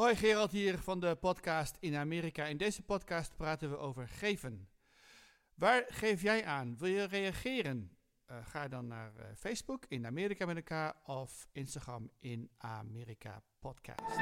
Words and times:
Hoi, 0.00 0.16
Gerald 0.16 0.52
hier 0.52 0.78
van 0.78 1.00
de 1.00 1.14
podcast 1.14 1.76
in 1.80 1.96
Amerika. 1.96 2.44
In 2.44 2.56
deze 2.56 2.82
podcast 2.82 3.36
praten 3.36 3.70
we 3.70 3.76
over 3.76 4.08
geven. 4.08 4.68
Waar 5.54 5.84
geef 5.86 6.22
jij 6.22 6.44
aan? 6.44 6.76
Wil 6.78 6.88
je 6.88 7.04
reageren? 7.04 7.96
Uh, 8.30 8.36
ga 8.42 8.68
dan 8.68 8.86
naar 8.86 9.12
uh, 9.16 9.24
Facebook 9.36 9.84
in 9.88 10.06
Amerika 10.06 10.46
met 10.46 10.56
elkaar 10.56 10.94
of 11.04 11.46
Instagram 11.52 12.10
in 12.18 12.50
Amerika 12.58 13.42
Podcast. 13.58 14.16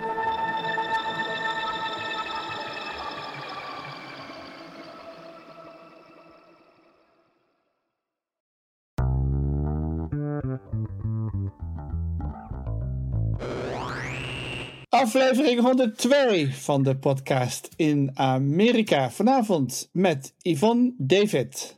Aflevering 14.99 15.61
102 15.61 16.55
van 16.55 16.83
de 16.83 16.97
podcast 16.97 17.69
in 17.77 18.11
Amerika. 18.15 19.11
Vanavond 19.11 19.89
met 19.93 20.35
Yvonne 20.43 20.95
David. 20.97 21.77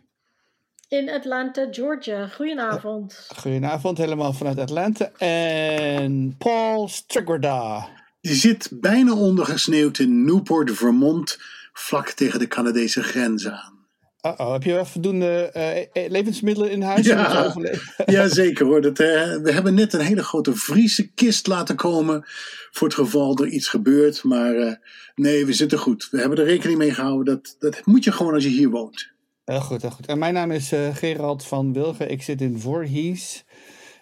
In 0.88 1.10
Atlanta, 1.10 1.66
Georgia. 1.70 2.26
Goedenavond. 2.28 3.28
Goedenavond, 3.36 3.98
helemaal 3.98 4.32
vanuit 4.32 4.58
Atlanta. 4.58 5.10
En 5.18 6.34
Paul 6.38 6.88
Strigwerda. 6.88 7.88
Die 8.20 8.34
zit 8.34 8.68
bijna 8.72 9.14
ondergesneeuwd 9.14 9.98
in 9.98 10.24
Newport, 10.24 10.70
Vermont, 10.72 11.38
vlak 11.72 12.10
tegen 12.10 12.38
de 12.38 12.48
Canadese 12.48 13.02
grens 13.02 13.48
aan. 13.48 13.79
Uh 14.22 14.32
oh, 14.36 14.52
heb 14.52 14.62
je 14.62 14.72
wel 14.72 14.84
voldoende 14.84 15.50
uh, 15.94 16.08
levensmiddelen 16.08 16.70
in 16.70 16.82
huis? 16.82 17.06
Ja, 17.06 17.54
ja 18.06 18.28
zeker 18.28 18.66
hoor. 18.66 18.80
Dat, 18.80 19.00
uh, 19.00 19.06
we 19.42 19.52
hebben 19.52 19.74
net 19.74 19.92
een 19.92 20.00
hele 20.00 20.22
grote 20.22 20.56
Friese 20.56 21.10
kist 21.12 21.46
laten 21.46 21.76
komen. 21.76 22.24
Voor 22.70 22.86
het 22.88 22.96
geval 22.96 23.38
er 23.38 23.46
iets 23.46 23.68
gebeurt. 23.68 24.24
Maar 24.24 24.80
nee, 25.14 25.46
we 25.46 25.52
zitten 25.52 25.78
goed. 25.78 26.08
We 26.10 26.18
hebben 26.18 26.38
er 26.38 26.44
rekening 26.44 26.78
mee 26.78 26.94
gehouden. 26.94 27.24
Dat, 27.34 27.56
dat 27.58 27.86
moet 27.86 28.04
je 28.04 28.12
gewoon 28.12 28.34
als 28.34 28.44
je 28.44 28.50
hier 28.50 28.70
woont. 28.70 29.10
Heel 29.44 29.60
goed, 29.60 29.82
heel 29.82 29.90
goed. 29.90 30.06
En 30.06 30.18
mijn 30.18 30.34
naam 30.34 30.50
is 30.50 30.72
Gerald 30.92 31.46
van 31.46 31.72
Wilgen. 31.72 32.10
Ik 32.10 32.22
zit 32.22 32.40
in 32.40 32.58
Voorhees, 32.58 33.44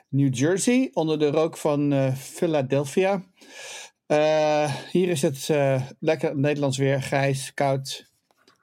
New 0.09 0.35
Jersey. 0.35 0.91
Onder 0.93 1.19
de 1.19 1.31
rook 1.31 1.57
van 1.57 2.13
Philadelphia. 2.17 3.23
hier 4.91 5.09
is 5.09 5.23
het 5.23 5.49
lekker 6.01 6.37
Nederlands 6.39 6.79
weer. 6.79 7.03
Grijs, 7.03 7.55
koud, 7.55 8.11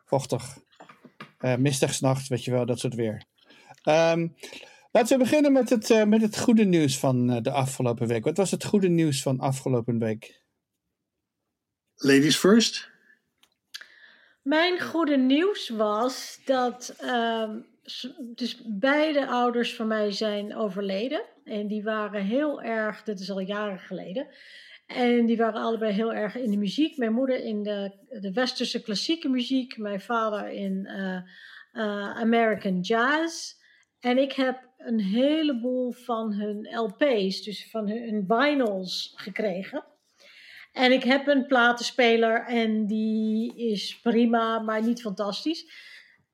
vochtig. 0.06 0.64
Uh, 1.46 1.56
mistig 1.56 1.94
s'nachts, 1.94 2.28
weet 2.28 2.44
je 2.44 2.52
wel, 2.52 2.66
dat 2.66 2.80
soort 2.80 2.96
weer. 2.96 3.26
Um, 3.84 4.36
laten 4.92 5.18
we 5.18 5.24
beginnen 5.24 5.52
met 5.52 5.70
het, 5.70 5.90
uh, 5.90 6.04
met 6.04 6.22
het 6.22 6.40
goede 6.40 6.64
nieuws 6.64 7.00
van 7.00 7.32
uh, 7.32 7.42
de 7.42 7.52
afgelopen 7.52 8.08
week. 8.08 8.24
Wat 8.24 8.38
was 8.38 8.52
het 8.52 8.66
goede 8.66 8.88
nieuws 8.88 9.22
van 9.22 9.40
afgelopen 9.40 10.00
week? 10.00 10.42
Ladies 11.96 12.38
first. 12.38 12.90
Mijn 14.42 14.82
goede 14.82 15.18
nieuws 15.18 15.70
was 15.70 16.40
dat 16.46 16.96
um, 17.04 17.66
dus 18.20 18.62
beide 18.66 19.28
ouders 19.28 19.76
van 19.76 19.88
mij 19.88 20.12
zijn 20.12 20.56
overleden. 20.56 21.24
En 21.44 21.68
die 21.68 21.84
waren 21.84 22.24
heel 22.24 22.62
erg, 22.62 23.04
dit 23.04 23.20
is 23.20 23.32
al 23.32 23.40
jaren 23.40 23.80
geleden, 23.80 24.28
en 24.86 25.26
die 25.26 25.38
waren 25.38 25.62
allebei 25.62 25.92
heel 25.92 26.14
erg 26.14 26.36
in 26.36 26.52
de 26.52 26.58
muziek. 26.58 26.98
Mijn 26.98 27.14
moeder 27.14 27.44
in 27.44 27.64
de, 27.64 27.92
de 28.20 28.32
westerse 28.32 28.82
klassieke 28.82 29.30
muziek. 29.30 29.78
Mijn 29.78 30.02
vader 30.02 30.50
in 30.50 30.88
uh, 30.88 31.22
uh, 31.74 32.18
American 32.18 32.80
jazz. 32.80 33.54
En 34.00 34.18
ik 34.18 34.32
heb 34.32 34.70
een 34.78 35.00
heleboel 35.00 35.92
van 35.92 36.34
hun 36.34 36.68
LP's, 36.78 37.44
dus 37.44 37.70
van 37.70 37.90
hun 37.90 38.24
vinyls 38.28 39.14
gekregen. 39.16 39.84
En 40.72 40.92
ik 40.92 41.04
heb 41.04 41.28
een 41.28 41.46
platenspeler 41.46 42.46
en 42.46 42.86
die 42.86 43.56
is 43.56 44.00
prima, 44.00 44.60
maar 44.60 44.84
niet 44.84 45.02
fantastisch. 45.02 45.72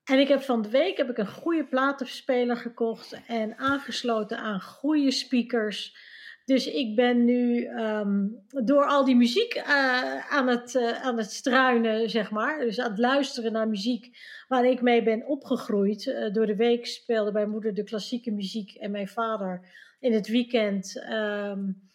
En 0.03 0.19
ik 0.19 0.27
heb 0.27 0.41
van 0.41 0.61
de 0.61 0.69
week 0.69 0.97
heb 0.97 1.09
ik 1.09 1.17
een 1.17 1.27
goede 1.27 1.65
platenspeler 1.65 2.57
gekocht 2.57 3.21
en 3.27 3.57
aangesloten 3.57 4.37
aan 4.37 4.61
goede 4.61 5.11
speakers 5.11 5.95
dus 6.51 6.67
ik 6.67 6.95
ben 6.95 7.25
nu 7.25 7.65
ehm, 7.65 8.27
door 8.47 8.85
al 8.85 9.05
die 9.05 9.15
muziek 9.15 9.55
uh, 9.55 10.31
aan, 10.31 10.47
het, 10.47 10.73
uh, 10.73 11.01
aan 11.01 11.17
het 11.17 11.31
struinen, 11.31 12.09
zeg 12.09 12.31
maar. 12.31 12.59
Dus 12.59 12.79
aan 12.79 12.89
het 12.89 12.99
luisteren 12.99 13.51
naar 13.51 13.67
muziek 13.67 14.17
waar 14.47 14.65
ik 14.65 14.81
mee 14.81 15.03
ben 15.03 15.27
opgegroeid. 15.27 16.05
Uh, 16.05 16.33
door 16.33 16.45
de 16.45 16.55
week 16.55 16.85
speelde 16.85 17.31
mijn 17.31 17.49
moeder 17.49 17.73
de 17.73 17.83
klassieke 17.83 18.31
muziek 18.31 18.75
en 18.75 18.91
mijn 18.91 19.07
vader 19.07 19.69
in 19.99 20.13
het 20.13 20.27
weekend 20.27 20.95
um, 21.11 21.89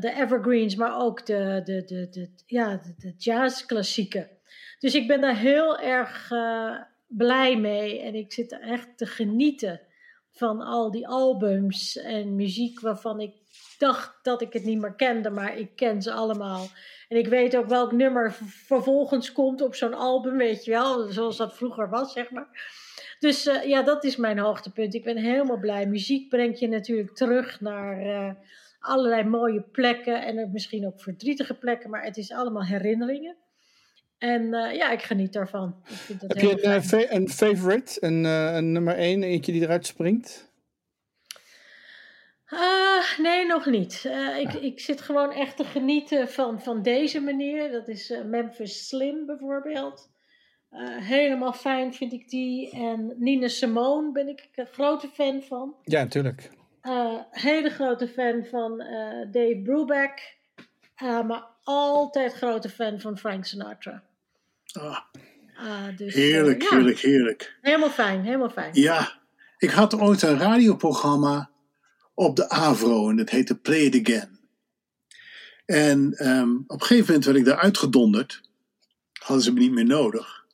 de 0.00 0.12
evergreens, 0.16 0.74
maar 0.74 1.00
ook 1.00 1.26
de, 1.26 1.60
de, 1.64 1.84
de, 1.84 2.08
de, 2.10 2.30
ja, 2.46 2.76
de, 2.76 2.94
de 2.98 3.14
jazzklassieken. 3.16 4.28
Dus 4.78 4.94
ik 4.94 5.06
ben 5.06 5.20
daar 5.20 5.36
heel 5.36 5.78
erg 5.78 6.32
blij 7.06 7.56
mee 7.56 8.00
en 8.00 8.14
ik 8.14 8.32
zit 8.32 8.58
echt 8.60 8.88
te 8.96 9.06
genieten 9.06 9.80
van 10.30 10.60
al 10.60 10.90
die 10.90 11.08
albums 11.08 11.96
en 11.96 12.34
muziek 12.34 12.80
waarvan 12.80 13.20
ik 13.20 13.39
dacht 13.80 14.18
dat 14.22 14.42
ik 14.42 14.52
het 14.52 14.64
niet 14.64 14.80
meer 14.80 14.94
kende, 14.94 15.30
maar 15.30 15.56
ik 15.58 15.76
ken 15.76 16.02
ze 16.02 16.12
allemaal. 16.12 16.66
En 17.08 17.16
ik 17.16 17.26
weet 17.26 17.56
ook 17.56 17.66
welk 17.66 17.92
nummer 17.92 18.32
vervolgens 18.42 19.32
komt 19.32 19.60
op 19.60 19.74
zo'n 19.74 19.94
album, 19.94 20.36
weet 20.36 20.64
je 20.64 20.70
wel, 20.70 21.12
zoals 21.12 21.36
dat 21.36 21.56
vroeger 21.56 21.88
was, 21.88 22.12
zeg 22.12 22.30
maar. 22.30 22.48
Dus 23.18 23.46
uh, 23.46 23.64
ja, 23.64 23.82
dat 23.82 24.04
is 24.04 24.16
mijn 24.16 24.38
hoogtepunt. 24.38 24.94
Ik 24.94 25.04
ben 25.04 25.16
helemaal 25.16 25.58
blij. 25.58 25.86
Muziek 25.86 26.28
brengt 26.28 26.58
je 26.58 26.68
natuurlijk 26.68 27.14
terug 27.14 27.60
naar 27.60 28.06
uh, 28.06 28.32
allerlei 28.80 29.24
mooie 29.24 29.62
plekken 29.62 30.24
en 30.24 30.50
misschien 30.52 30.86
ook 30.86 31.00
verdrietige 31.00 31.54
plekken, 31.54 31.90
maar 31.90 32.04
het 32.04 32.16
is 32.16 32.32
allemaal 32.32 32.64
herinneringen. 32.64 33.36
En 34.18 34.42
uh, 34.42 34.74
ja, 34.74 34.90
ik 34.90 35.02
geniet 35.02 35.32
daarvan. 35.32 35.82
Ik 35.88 35.94
vind 35.94 36.20
Heb 36.20 36.38
je 36.38 36.64
een, 36.64 37.16
een, 37.16 37.28
favorite, 37.28 37.96
een, 38.00 38.24
een 38.24 38.72
nummer 38.72 38.94
één, 38.94 39.22
eentje 39.22 39.52
die 39.52 39.62
eruit 39.62 39.86
springt? 39.86 40.49
Uh, 42.50 43.18
nee, 43.18 43.46
nog 43.46 43.66
niet. 43.66 44.04
Uh, 44.06 44.38
ik, 44.38 44.52
ik 44.52 44.80
zit 44.80 45.00
gewoon 45.00 45.32
echt 45.32 45.56
te 45.56 45.64
genieten 45.64 46.28
van, 46.28 46.60
van 46.62 46.82
deze 46.82 47.20
manier. 47.20 47.70
Dat 47.70 47.88
is 47.88 48.10
uh, 48.10 48.24
Memphis 48.24 48.88
Slim 48.88 49.26
bijvoorbeeld. 49.26 50.10
helemaal 51.00 51.52
fijn 51.52 51.94
vind 51.94 52.12
ik 52.12 52.28
die. 52.28 52.70
En 52.70 53.14
Nina 53.18 53.48
Simone 53.48 54.12
ben 54.12 54.28
ik 54.28 54.48
een 54.54 54.66
grote 54.66 55.08
fan 55.08 55.42
van. 55.42 55.74
Ja, 55.84 56.02
natuurlijk. 56.02 56.50
hele 57.30 57.70
grote 57.70 58.08
fan 58.08 58.44
van 58.44 58.78
Dave 59.30 59.60
Brubeck. 59.64 60.36
maar 61.00 61.44
altijd 61.64 62.32
grote 62.34 62.68
fan 62.68 63.00
van 63.00 63.18
Frank 63.18 63.44
Sinatra. 63.44 64.02
Ah, 64.72 64.98
dus, 65.96 66.14
heerlijk, 66.14 66.62
ja. 66.62 66.68
heerlijk, 66.70 66.98
heerlijk. 66.98 67.58
Helemaal 67.60 67.90
fijn, 67.90 68.22
helemaal 68.22 68.50
fijn. 68.50 68.70
Ja, 68.72 69.12
ik 69.58 69.70
had 69.70 69.98
ooit 69.98 70.22
een 70.22 70.38
radioprogramma 70.38 71.50
op 72.14 72.36
de 72.36 72.48
Avro 72.48 73.10
en 73.10 73.18
het 73.18 73.30
heette 73.30 73.54
Play 73.54 73.80
It 73.80 74.08
Again. 74.08 74.38
En 75.66 76.28
um, 76.28 76.64
op 76.66 76.80
een 76.80 76.86
gegeven 76.86 77.06
moment 77.06 77.24
werd 77.24 77.36
ik 77.36 77.44
daar 77.44 77.56
uitgedonderd. 77.56 78.40
Hadden 79.12 79.44
ze 79.44 79.52
me 79.52 79.60
niet 79.60 79.72
meer 79.72 79.86
nodig. 79.86 80.44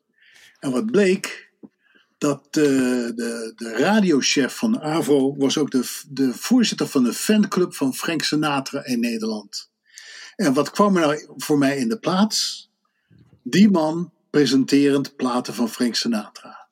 En 0.58 0.70
wat 0.70 0.90
bleek, 0.90 1.52
dat 2.18 2.46
de, 2.50 3.12
de, 3.14 3.52
de 3.56 3.76
radiochef 3.76 4.56
van 4.56 4.72
de 4.72 4.80
AVRO 4.80 5.36
was 5.36 5.58
ook 5.58 5.70
de, 5.70 6.02
de 6.08 6.34
voorzitter 6.34 6.86
van 6.86 7.04
de 7.04 7.12
fanclub 7.12 7.74
van 7.74 7.94
Frank 7.94 8.22
Sinatra 8.22 8.84
in 8.84 9.00
Nederland. 9.00 9.70
En 10.36 10.52
wat 10.52 10.70
kwam 10.70 10.96
er 10.96 11.06
nou 11.06 11.28
voor 11.36 11.58
mij 11.58 11.76
in 11.76 11.88
de 11.88 11.98
plaats? 11.98 12.70
Die 13.42 13.70
man 13.70 14.12
presenterend 14.30 15.16
platen 15.16 15.54
van 15.54 15.68
Frank 15.68 15.94
Sinatra. 15.94 16.68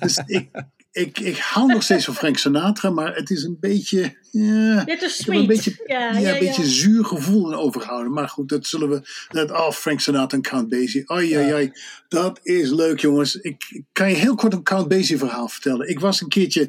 Dus 0.00 0.18
ik, 0.26 0.50
ik, 0.96 1.18
ik 1.18 1.38
hou 1.38 1.66
nog 1.66 1.82
steeds 1.82 2.04
van 2.04 2.14
Frank 2.14 2.38
Sinatra, 2.38 2.90
maar 2.90 3.14
het 3.14 3.30
is 3.30 3.42
een 3.42 3.56
beetje. 3.60 4.16
Ja, 4.30 4.84
Dit 4.84 5.02
is 5.02 5.16
sweet. 5.16 5.38
Een 5.38 5.46
beetje, 5.46 5.82
ja, 5.86 6.18
ja, 6.18 6.32
een 6.32 6.38
beetje 6.38 6.66
zuur 6.66 7.04
gevoel 7.04 7.50
in 7.50 7.58
overgehouden. 7.58 8.12
Maar 8.12 8.28
goed, 8.28 8.48
dat 8.48 8.66
zullen 8.66 8.88
we. 8.88 9.00
Let 9.28 9.50
af, 9.50 9.66
oh, 9.66 9.72
Frank 9.72 10.00
Sinatra 10.00 10.36
en 10.36 10.42
Count 10.42 10.68
Basie. 10.68 11.10
Ai, 11.10 11.34
ai, 11.34 11.52
ai. 11.52 11.72
Dat 12.08 12.40
is 12.42 12.70
leuk, 12.70 13.00
jongens. 13.00 13.36
Ik, 13.36 13.82
kan 13.92 14.10
je 14.10 14.16
heel 14.16 14.34
kort 14.34 14.52
een 14.52 14.62
Count 14.62 14.88
Basie 14.88 15.18
verhaal 15.18 15.48
vertellen. 15.48 15.88
Ik 15.88 16.00
was 16.00 16.20
een 16.20 16.28
keertje. 16.28 16.64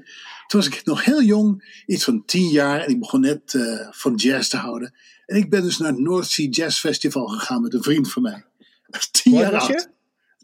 Toen 0.47 0.59
was 0.59 0.67
ik 0.67 0.81
nog 0.85 1.03
heel 1.03 1.23
jong, 1.23 1.81
iets 1.85 2.03
van 2.03 2.25
tien 2.25 2.49
jaar. 2.49 2.79
En 2.79 2.89
ik 2.89 2.99
begon 2.99 3.21
net 3.21 3.53
uh, 3.53 3.87
van 3.91 4.15
jazz 4.15 4.49
te 4.49 4.57
houden. 4.57 4.93
En 5.25 5.37
ik 5.37 5.49
ben 5.49 5.63
dus 5.63 5.77
naar 5.77 5.91
het 5.91 5.99
North 5.99 6.29
Sea 6.29 6.47
Jazz 6.49 6.79
Festival 6.79 7.27
gegaan 7.27 7.61
met 7.61 7.73
een 7.73 7.83
vriend 7.83 8.11
van 8.11 8.21
mij. 8.21 8.45
Tien 9.11 9.33
jaar 9.33 9.55
oud. 9.55 9.89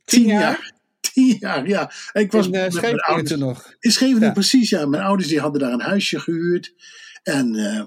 Tien 0.05 0.25
jaar? 0.25 0.72
jaar, 1.39 1.67
ja. 1.67 1.91
ik 2.13 2.31
was 2.31 2.47
in 2.47 2.53
uh, 2.53 2.93
ouders, 2.93 3.39
nog. 3.39 3.75
In 3.79 3.91
Scheveningen, 3.91 4.27
ja. 4.27 4.33
precies, 4.33 4.69
ja. 4.69 4.85
Mijn 4.85 5.03
ouders 5.03 5.29
die 5.29 5.39
hadden 5.39 5.61
daar 5.61 5.73
een 5.73 5.81
huisje 5.81 6.19
gehuurd. 6.19 6.73
En 7.23 7.53
uh, 7.53 7.83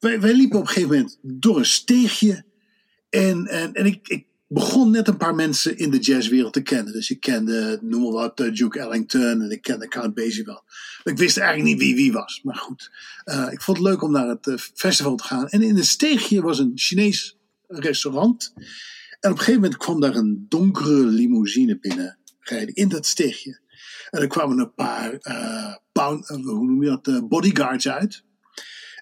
wij, 0.00 0.20
wij 0.20 0.34
liepen 0.34 0.58
op 0.58 0.66
een 0.66 0.72
gegeven 0.72 0.96
moment 0.96 1.18
door 1.22 1.58
een 1.58 1.64
steegje. 1.64 2.44
En, 3.10 3.46
en, 3.46 3.72
en 3.72 3.86
ik, 3.86 4.08
ik 4.08 4.26
begon 4.48 4.90
net 4.90 5.08
een 5.08 5.16
paar 5.16 5.34
mensen 5.34 5.78
in 5.78 5.90
de 5.90 5.98
jazzwereld 5.98 6.52
te 6.52 6.62
kennen. 6.62 6.92
Dus 6.92 7.10
ik 7.10 7.20
kende, 7.20 7.78
noem 7.82 8.02
maar 8.02 8.12
wat, 8.12 8.40
uh, 8.40 8.54
Duke 8.54 8.78
Ellington 8.78 9.42
en 9.42 9.50
ik 9.50 9.62
kende 9.62 9.88
Count 9.88 10.14
Basie 10.14 10.44
wel. 10.44 10.62
Ik 11.04 11.18
wist 11.18 11.38
eigenlijk 11.38 11.68
niet 11.68 11.78
wie 11.78 11.94
wie 11.94 12.12
was, 12.12 12.40
maar 12.42 12.56
goed. 12.56 12.90
Uh, 13.24 13.48
ik 13.50 13.62
vond 13.62 13.78
het 13.78 13.86
leuk 13.86 14.02
om 14.02 14.12
naar 14.12 14.28
het 14.28 14.46
uh, 14.46 14.56
festival 14.74 15.16
te 15.16 15.24
gaan. 15.24 15.48
En 15.48 15.62
in 15.62 15.76
een 15.76 15.84
steegje 15.84 16.42
was 16.42 16.58
een 16.58 16.72
Chinees 16.74 17.36
restaurant. 17.66 18.52
En 19.20 19.30
op 19.30 19.36
een 19.36 19.38
gegeven 19.38 19.60
moment 19.60 19.76
kwam 19.76 20.00
daar 20.00 20.14
een 20.14 20.46
donkere 20.48 21.04
limousine 21.04 21.78
binnen 21.78 22.17
in 22.50 22.88
dat 22.88 23.06
steegje. 23.06 23.60
En 24.10 24.20
er 24.20 24.26
kwamen 24.26 24.58
een 24.58 24.74
paar 24.74 25.12
uh, 25.22 25.74
pound, 25.92 26.28
hoe 26.28 26.42
noem 26.42 26.82
je 26.82 27.00
dat, 27.02 27.28
bodyguards 27.28 27.88
uit. 27.88 28.22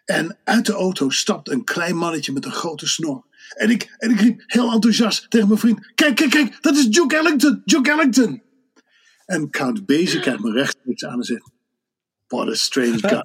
En 0.05 0.39
uit 0.45 0.67
de 0.67 0.73
auto 0.73 1.11
stapt 1.11 1.51
een 1.51 1.65
klein 1.65 1.97
mannetje 1.97 2.33
met 2.33 2.45
een 2.45 2.53
grote 2.53 2.87
snor. 2.87 3.25
En 3.57 3.71
ik, 3.71 3.95
en 3.99 4.11
ik 4.11 4.21
riep 4.21 4.43
heel 4.47 4.73
enthousiast 4.73 5.31
tegen 5.31 5.49
mijn 5.49 5.61
vriend: 5.61 5.93
Kijk, 5.95 6.15
kijk, 6.15 6.31
kijk, 6.31 6.63
dat 6.63 6.77
is 6.77 6.87
Duke 6.87 7.17
Ellington, 7.17 7.63
Duke 7.65 7.91
Ellington. 7.91 8.43
En 9.25 9.51
Count 9.51 9.87
Basie 9.87 10.21
kijkt 10.21 10.43
me 10.43 10.53
rechtstreeks 10.53 11.05
aan 11.05 11.19
en 11.19 11.25
zegt: 11.25 11.51
What 12.28 12.49
a 12.49 12.55
strange 12.55 12.99
guy. 12.99 13.23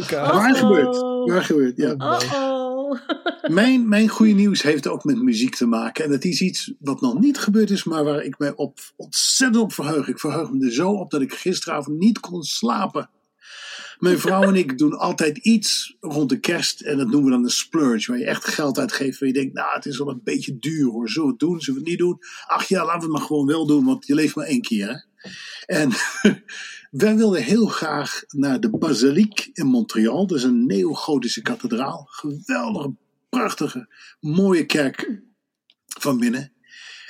okay. 0.00 0.20
Waar 0.20 0.54
gebeurt? 0.54 0.96
Waar 1.30 1.44
gebeurt? 1.44 1.76
Ja. 1.76 1.94
Uh-oh. 1.98 2.98
mijn, 3.42 3.88
mijn 3.88 4.08
goede 4.08 4.32
nieuws 4.32 4.62
heeft 4.62 4.88
ook 4.88 5.04
met 5.04 5.22
muziek 5.22 5.54
te 5.54 5.66
maken. 5.66 6.04
En 6.04 6.10
het 6.10 6.24
is 6.24 6.40
iets 6.40 6.72
wat 6.78 7.00
nog 7.00 7.18
niet 7.18 7.38
gebeurd 7.38 7.70
is, 7.70 7.84
maar 7.84 8.04
waar 8.04 8.22
ik 8.22 8.38
mij 8.38 8.52
op 8.54 8.78
ontzettend 8.96 9.62
op 9.62 9.72
verheug. 9.72 10.08
Ik 10.08 10.18
verheug 10.18 10.50
me 10.50 10.64
er 10.66 10.72
zo 10.72 10.90
op 10.90 11.10
dat 11.10 11.20
ik 11.20 11.34
gisteravond 11.34 11.98
niet 11.98 12.20
kon 12.20 12.42
slapen. 12.42 13.10
Mijn 14.02 14.18
vrouw 14.18 14.42
en 14.42 14.54
ik 14.54 14.78
doen 14.78 14.98
altijd 14.98 15.38
iets 15.38 15.96
rond 16.00 16.28
de 16.28 16.40
kerst. 16.40 16.80
En 16.80 16.96
dat 16.96 17.06
noemen 17.06 17.24
we 17.24 17.30
dan 17.30 17.44
een 17.44 17.50
splurge. 17.50 18.10
Waar 18.10 18.20
je 18.20 18.26
echt 18.26 18.44
geld 18.44 18.78
uitgeeft. 18.78 19.18
Waar 19.18 19.28
je 19.28 19.34
denkt, 19.34 19.54
nou 19.54 19.74
het 19.74 19.86
is 19.86 19.98
wel 19.98 20.08
een 20.08 20.20
beetje 20.24 20.58
duur 20.58 20.90
hoor. 20.90 21.08
Zullen 21.08 21.28
het 21.28 21.38
doen? 21.38 21.60
Zullen 21.60 21.82
we 21.82 21.90
het 21.90 21.98
niet 21.98 22.08
doen? 22.08 22.18
Ach 22.46 22.64
ja, 22.64 22.84
laten 22.84 22.98
we 22.98 23.04
het 23.04 23.12
maar 23.12 23.26
gewoon 23.26 23.46
wel 23.46 23.66
doen. 23.66 23.84
Want 23.84 24.06
je 24.06 24.14
leeft 24.14 24.34
maar 24.34 24.46
één 24.46 24.60
keer. 24.60 25.06
En 25.66 25.90
wij 27.02 27.16
wilden 27.16 27.42
heel 27.42 27.66
graag 27.66 28.22
naar 28.28 28.60
de 28.60 28.70
Basilique 28.70 29.50
in 29.52 29.66
Montreal. 29.66 30.26
Dat 30.26 30.38
is 30.38 30.44
een 30.44 30.66
neogotische 30.66 31.42
kathedraal. 31.42 32.06
Geweldige, 32.10 32.94
prachtige, 33.28 33.88
mooie 34.20 34.66
kerk 34.66 35.20
van 35.86 36.18
binnen. 36.18 36.52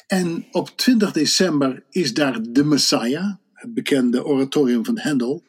En 0.07 0.47
op 0.51 0.69
20 0.77 1.13
december 1.13 1.85
is 1.91 2.15
daar 2.15 2.43
de 2.43 2.65
Messiah, 2.65 3.35
het 3.53 3.75
bekende 3.75 4.25
oratorium 4.25 4.85
van 4.85 4.99
Handel. 4.99 5.45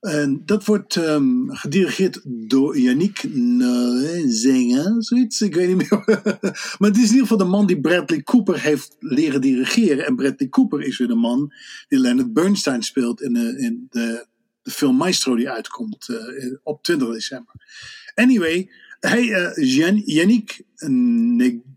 En 0.00 0.42
dat 0.44 0.64
wordt 0.64 0.96
um, 0.96 1.50
gedirigeerd 1.50 2.20
door 2.24 2.78
Yannick 2.78 3.18
Zingen, 4.26 5.02
zoiets, 5.02 5.40
ik 5.40 5.54
weet 5.54 5.68
niet 5.68 5.76
meer. 5.76 6.04
maar 6.78 6.88
het 6.88 6.96
is 6.96 7.02
in 7.02 7.10
ieder 7.10 7.20
geval 7.20 7.36
de 7.36 7.44
man 7.44 7.66
die 7.66 7.80
Bradley 7.80 8.22
Cooper 8.22 8.60
heeft 8.60 8.96
leren 8.98 9.40
dirigeren. 9.40 10.06
En 10.06 10.16
Bradley 10.16 10.48
Cooper 10.48 10.82
is 10.82 10.98
weer 10.98 11.08
de 11.08 11.14
man 11.14 11.52
die 11.88 11.98
Leonard 11.98 12.32
Bernstein 12.32 12.82
speelt 12.82 13.22
in 13.22 13.32
de, 13.32 13.58
in 13.58 13.86
de, 13.90 14.26
de 14.62 14.70
film 14.70 14.96
Maestro 14.96 15.36
die 15.36 15.50
uitkomt 15.50 16.08
uh, 16.08 16.56
op 16.62 16.82
20 16.82 17.12
december. 17.12 17.54
Anyway, 18.14 18.70
hij, 19.00 19.22
uh, 19.22 20.04
Yannick, 20.04 20.64
uh, 20.78 21.70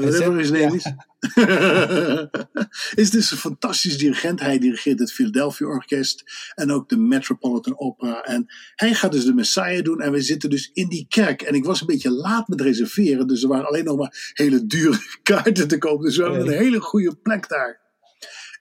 whatever 0.00 0.36
his 0.36 0.50
name 0.50 0.76
is. 0.76 0.92
is 2.94 3.10
dus 3.10 3.30
een 3.30 3.36
fantastisch 3.36 3.98
dirigent. 3.98 4.40
Hij 4.40 4.58
dirigeert 4.58 4.98
het 4.98 5.12
Philadelphia 5.12 5.66
Orkest 5.66 6.24
en 6.54 6.70
ook 6.70 6.88
de 6.88 6.96
Metropolitan 6.96 7.78
Opera. 7.78 8.22
En 8.22 8.46
hij 8.74 8.94
gaat 8.94 9.12
dus 9.12 9.24
de 9.24 9.34
Messiah 9.34 9.84
doen 9.84 10.00
en 10.00 10.12
we 10.12 10.22
zitten 10.22 10.50
dus 10.50 10.70
in 10.72 10.88
die 10.88 11.06
kerk. 11.08 11.42
En 11.42 11.54
ik 11.54 11.64
was 11.64 11.80
een 11.80 11.86
beetje 11.86 12.10
laat 12.10 12.48
met 12.48 12.60
reserveren, 12.60 13.26
dus 13.26 13.42
er 13.42 13.48
waren 13.48 13.66
alleen 13.66 13.84
nog 13.84 13.98
maar 13.98 14.32
hele 14.34 14.66
dure 14.66 14.98
kaarten 15.22 15.68
te 15.68 15.78
kopen. 15.78 16.04
Dus 16.04 16.16
we 16.16 16.22
hebben 16.22 16.46
een 16.46 16.58
hele 16.58 16.80
goede 16.80 17.16
plek 17.16 17.48
daar. 17.48 17.80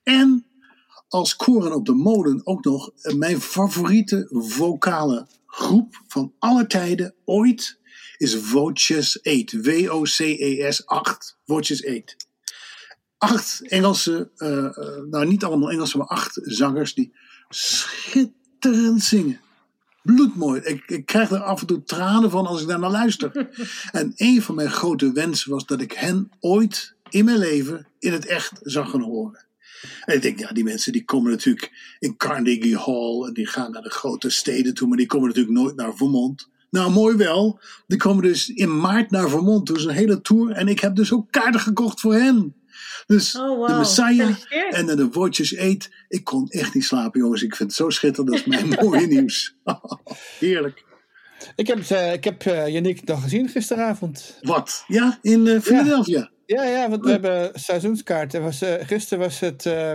En 0.04 0.46
als 1.08 1.36
koren 1.36 1.74
op 1.74 1.86
de 1.86 1.94
molen 1.94 2.42
ook 2.44 2.64
nog 2.64 2.92
mijn 3.18 3.42
favoriete 3.42 4.28
vocale 4.30 5.28
groep 5.46 6.02
van 6.08 6.34
alle 6.40 6.68
tijden 6.68 7.16
ooit 7.26 7.80
is 8.18 8.36
Voces 8.36 9.24
8. 9.24 9.52
W-O-C-E-S 9.52 10.86
8. 10.86 11.38
Voces 11.46 11.86
8 11.86 12.32
acht 13.24 13.62
Engelse, 13.64 14.30
uh, 14.38 15.08
nou 15.10 15.26
niet 15.26 15.44
allemaal 15.44 15.72
Engelse, 15.72 15.98
maar 15.98 16.08
acht 16.08 16.40
zangers 16.44 16.94
die 16.94 17.14
schitterend 17.50 19.04
zingen. 19.04 19.40
Bloedmooi. 20.02 20.62
Ik, 20.62 20.84
ik 20.86 21.06
krijg 21.06 21.32
er 21.32 21.40
af 21.40 21.62
en 21.62 21.68
toe 21.68 21.84
tranen 21.84 22.30
van 22.30 22.46
als 22.46 22.62
ik 22.62 22.68
daar 22.68 22.80
naar 22.80 22.90
luister. 22.90 23.50
en 23.92 24.14
een 24.16 24.42
van 24.42 24.56
mijn 24.56 24.72
grote 24.72 25.12
wensen 25.12 25.52
was 25.52 25.66
dat 25.66 25.82
ik 25.82 25.92
hen 25.92 26.32
ooit 26.40 26.96
in 27.10 27.26
mijn 27.26 27.38
leven 27.38 27.88
in 28.00 28.12
het 28.14 28.26
echt 28.26 28.60
zag 28.62 28.90
gaan 28.90 29.02
horen. 29.02 29.46
En 30.06 30.16
ik 30.16 30.22
denk, 30.22 30.40
ja, 30.40 30.52
die 30.52 30.64
mensen 30.64 30.92
die 30.92 31.06
komen 31.06 31.32
natuurlijk 31.32 31.96
in 32.00 32.18
Carnegie 32.18 32.78
Hall 32.78 33.24
en 33.28 33.34
die 33.34 33.48
gaan 33.48 33.72
naar 33.72 33.82
de 33.82 33.90
grote 33.90 34.30
steden 34.30 34.74
toe, 34.74 34.88
maar 34.88 34.98
die 34.98 35.08
komen 35.08 35.28
natuurlijk 35.28 35.56
nooit 35.56 35.76
naar 35.76 35.96
Vermont. 35.96 36.50
Nou, 36.70 36.92
mooi 36.92 37.16
wel. 37.16 37.60
Die 37.88 37.98
komen 37.98 38.24
dus 38.24 38.50
in 38.50 38.80
maart 38.80 39.12
naar 39.12 39.30
Vermont. 39.30 39.68
Dus 39.68 39.86
een 39.86 39.94
hele 39.94 40.22
tour. 40.22 40.52
En 40.52 40.68
ik 40.68 40.80
heb 40.80 40.96
dus 40.96 41.14
ook 41.14 41.32
kaarten 41.32 41.62
gekocht 41.62 42.00
voor 42.00 42.14
hen. 42.14 42.56
Dus 43.06 43.36
Oh, 43.36 43.58
wow. 43.58 43.68
de 43.68 43.74
Messiah 43.74 44.36
en 44.70 44.86
dan 44.86 44.96
de 44.96 45.08
woordjes 45.10 45.56
eet. 45.56 45.90
Ik 46.08 46.24
kon 46.24 46.48
echt 46.50 46.74
niet 46.74 46.84
slapen, 46.86 47.20
jongens. 47.22 47.42
Ik 47.44 47.56
vind 47.56 47.70
het 47.70 47.78
zo 47.78 47.90
schitterend. 47.90 48.30
Dat 48.32 48.40
is 48.40 48.46
mijn 48.46 48.68
mooie 48.90 49.08
nieuws. 49.08 49.56
Heerlijk. 50.40 50.84
Ik 51.56 51.68
heb, 51.68 51.80
eh 51.80 52.14
ik 52.14 52.24
heb 52.24 52.46
eh, 52.46 52.68
Yannick 52.68 53.04
nog 53.06 53.22
gezien 53.22 53.50
gisteravond. 53.50 54.38
Wat? 54.42 54.84
Ja, 54.88 55.20
in 55.22 55.48
eh, 55.48 55.60
Philadelphia. 55.60 56.32
Ja, 56.46 56.64
ja, 56.64 56.90
want 56.90 57.04
we 57.04 57.12
hebben 57.12 57.52
seizoenskaarten. 57.60 58.42
Was, 58.42 58.62
gisteren 58.80 59.20
was 59.24 59.40
het, 59.40 59.66
eh, 59.66 59.92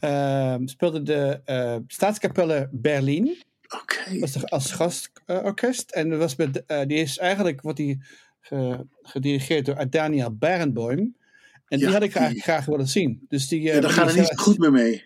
eh, 0.00 0.60
speelde 0.64 1.02
de 1.02 1.40
eh 1.44 1.76
Staatskapelle 1.86 2.68
Berlin. 2.72 3.42
Oké. 3.80 4.18
was 4.18 4.34
er 4.34 4.44
als 4.44 4.72
gastorkest. 4.72 5.90
en 5.90 6.18
was 6.18 6.36
met, 6.36 6.64
eh, 6.66 6.86
die 6.86 6.98
is 6.98 7.18
eigenlijk 7.18 7.60
wordt 7.60 7.78
die 7.78 8.02
ge- 8.40 8.86
gedirigeerd 9.02 9.66
door 9.66 9.90
Daniel 9.90 10.36
Barenboim. 10.36 11.16
En 11.70 11.78
die 11.78 11.88
had 11.88 12.02
ik 12.02 12.14
eigenlijk 12.14 12.44
graag 12.44 12.64
willen 12.64 12.88
zien. 12.88 13.24
Dus 13.28 13.48
die, 13.48 13.68
eh, 13.68 13.74
Ja, 13.74 13.80
daar 13.80 13.90
gaat 13.90 14.06
het 14.06 14.16
niet 14.16 14.32
goed 14.38 14.58
meer 14.58 14.72
mee. 14.72 15.04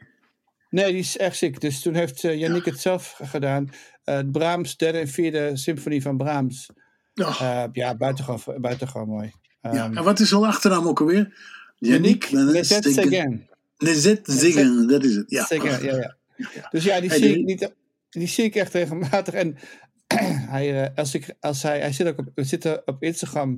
Nee, 0.70 0.90
die 0.90 1.00
is 1.00 1.16
echt 1.16 1.36
ziek. 1.36 1.60
Dus 1.60 1.80
toen 1.80 1.94
heeft 1.94 2.20
Yannick 2.20 2.64
het 2.64 2.80
zelf 2.80 3.20
gedaan. 3.22 3.68
Eh 4.04 4.18
Brahms, 4.32 4.76
derde 4.76 4.98
en 4.98 5.08
vierde 5.08 5.56
symfonie 5.56 6.02
van 6.02 6.16
Brahms. 6.16 6.70
Oh, 7.14 7.64
ja, 7.72 7.96
buitengewoon, 7.96 8.60
buitengewoon 8.60 9.08
mooi. 9.08 9.32
ja. 9.60 9.70
Ehm, 9.70 9.96
En 9.96 10.04
wat 10.04 10.20
is 10.20 10.28
zijn 10.28 10.42
achternaam 10.44 10.86
ook 10.88 11.00
alweer? 11.00 11.38
Yannick 11.78 12.30
Nezet. 12.32 12.84
Nezet 13.78 14.20
Zingen, 14.26 14.86
dat 14.88 15.04
is 15.04 15.14
het. 15.14 15.30
Ja. 15.30 15.44
Zeker, 15.46 15.84
ja, 15.84 15.96
ja. 15.96 16.16
Ja. 16.36 16.68
Dus 16.70 16.84
ja, 16.84 17.00
die, 17.00 17.08
Hey, 17.08 17.18
zie 17.18 17.28
die- 17.28 17.38
ik 17.38 17.44
niet, 17.46 17.72
die 18.10 18.26
zie 18.28 18.44
ik 18.44 18.54
echt 18.54 18.72
regelmatig. 18.72 19.34
En 19.34 19.56
hij, 20.54 20.92
als 20.94 21.14
ik, 21.14 21.34
als 21.40 21.62
hij, 21.62 21.80
hij 21.80 21.92
zit 21.92 22.06
ook 22.06 22.18
op, 22.18 22.28
zitten 22.34 22.82
op 22.86 23.02
Instagram. 23.02 23.56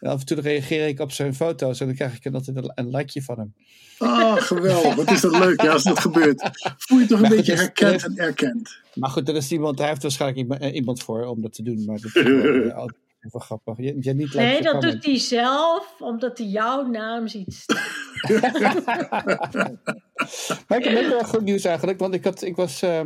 En 0.00 0.10
af 0.10 0.20
en 0.20 0.26
toe 0.26 0.40
reageer 0.40 0.88
ik 0.88 1.00
op 1.00 1.12
zijn 1.12 1.34
foto's 1.34 1.80
en 1.80 1.86
dan 1.86 1.94
krijg 1.94 2.16
ik 2.24 2.34
altijd 2.34 2.56
een, 2.56 2.72
een 2.74 2.90
likeje 2.96 3.22
van 3.24 3.38
hem. 3.38 3.54
Oh, 3.98 4.36
geweldig. 4.36 4.94
Wat 4.94 5.10
is 5.10 5.20
dat 5.20 5.38
leuk 5.38 5.62
ja, 5.62 5.72
als 5.72 5.82
dat 5.82 5.98
gebeurt. 5.98 6.50
Voel 6.78 6.98
je 6.98 7.06
toch 7.06 7.16
een 7.16 7.22
Maar 7.28 7.36
beetje 7.36 7.52
is- 7.52 7.58
herkend 7.60 8.04
en 8.04 8.16
erkend. 8.16 8.78
Maar 8.94 9.10
goed, 9.10 9.28
er 9.28 9.36
is 9.36 9.52
iemand, 9.52 9.78
hij 9.78 9.88
heeft 9.88 10.02
waarschijnlijk 10.02 10.40
iemand, 10.74 10.98
eh, 11.00 11.04
voor 11.06 11.24
om 11.26 11.40
dat 11.42 11.52
te 11.52 11.62
doen. 11.62 11.84
Maar 11.84 12.00
dat 12.00 12.14
is 12.14 12.22
wel, 12.22 12.44
eh, 12.44 12.74
altijd 12.82 12.98
grappig. 13.32 13.76
Je, 13.76 13.96
je 14.00 14.14
niet 14.14 14.34
Nee, 14.34 14.62
dat 14.62 14.72
comment. 14.72 14.92
doet 14.92 15.04
hij 15.04 15.18
zelf, 15.18 15.94
omdat 15.98 16.38
hij 16.38 16.46
jouw 16.46 16.86
naam 16.86 17.28
ziet 17.28 17.54
staan. 17.54 17.82
Maar 20.68 20.78
ik 20.78 20.84
heb 20.84 21.04
ook 21.04 21.10
wel 21.10 21.24
goed 21.24 21.42
nieuws 21.42 21.64
eigenlijk, 21.64 21.98
want 21.98 22.14
ik, 22.14 22.24
had, 22.24 22.42
ik, 22.42 22.56
was, 22.56 22.82
eh, 22.82 23.00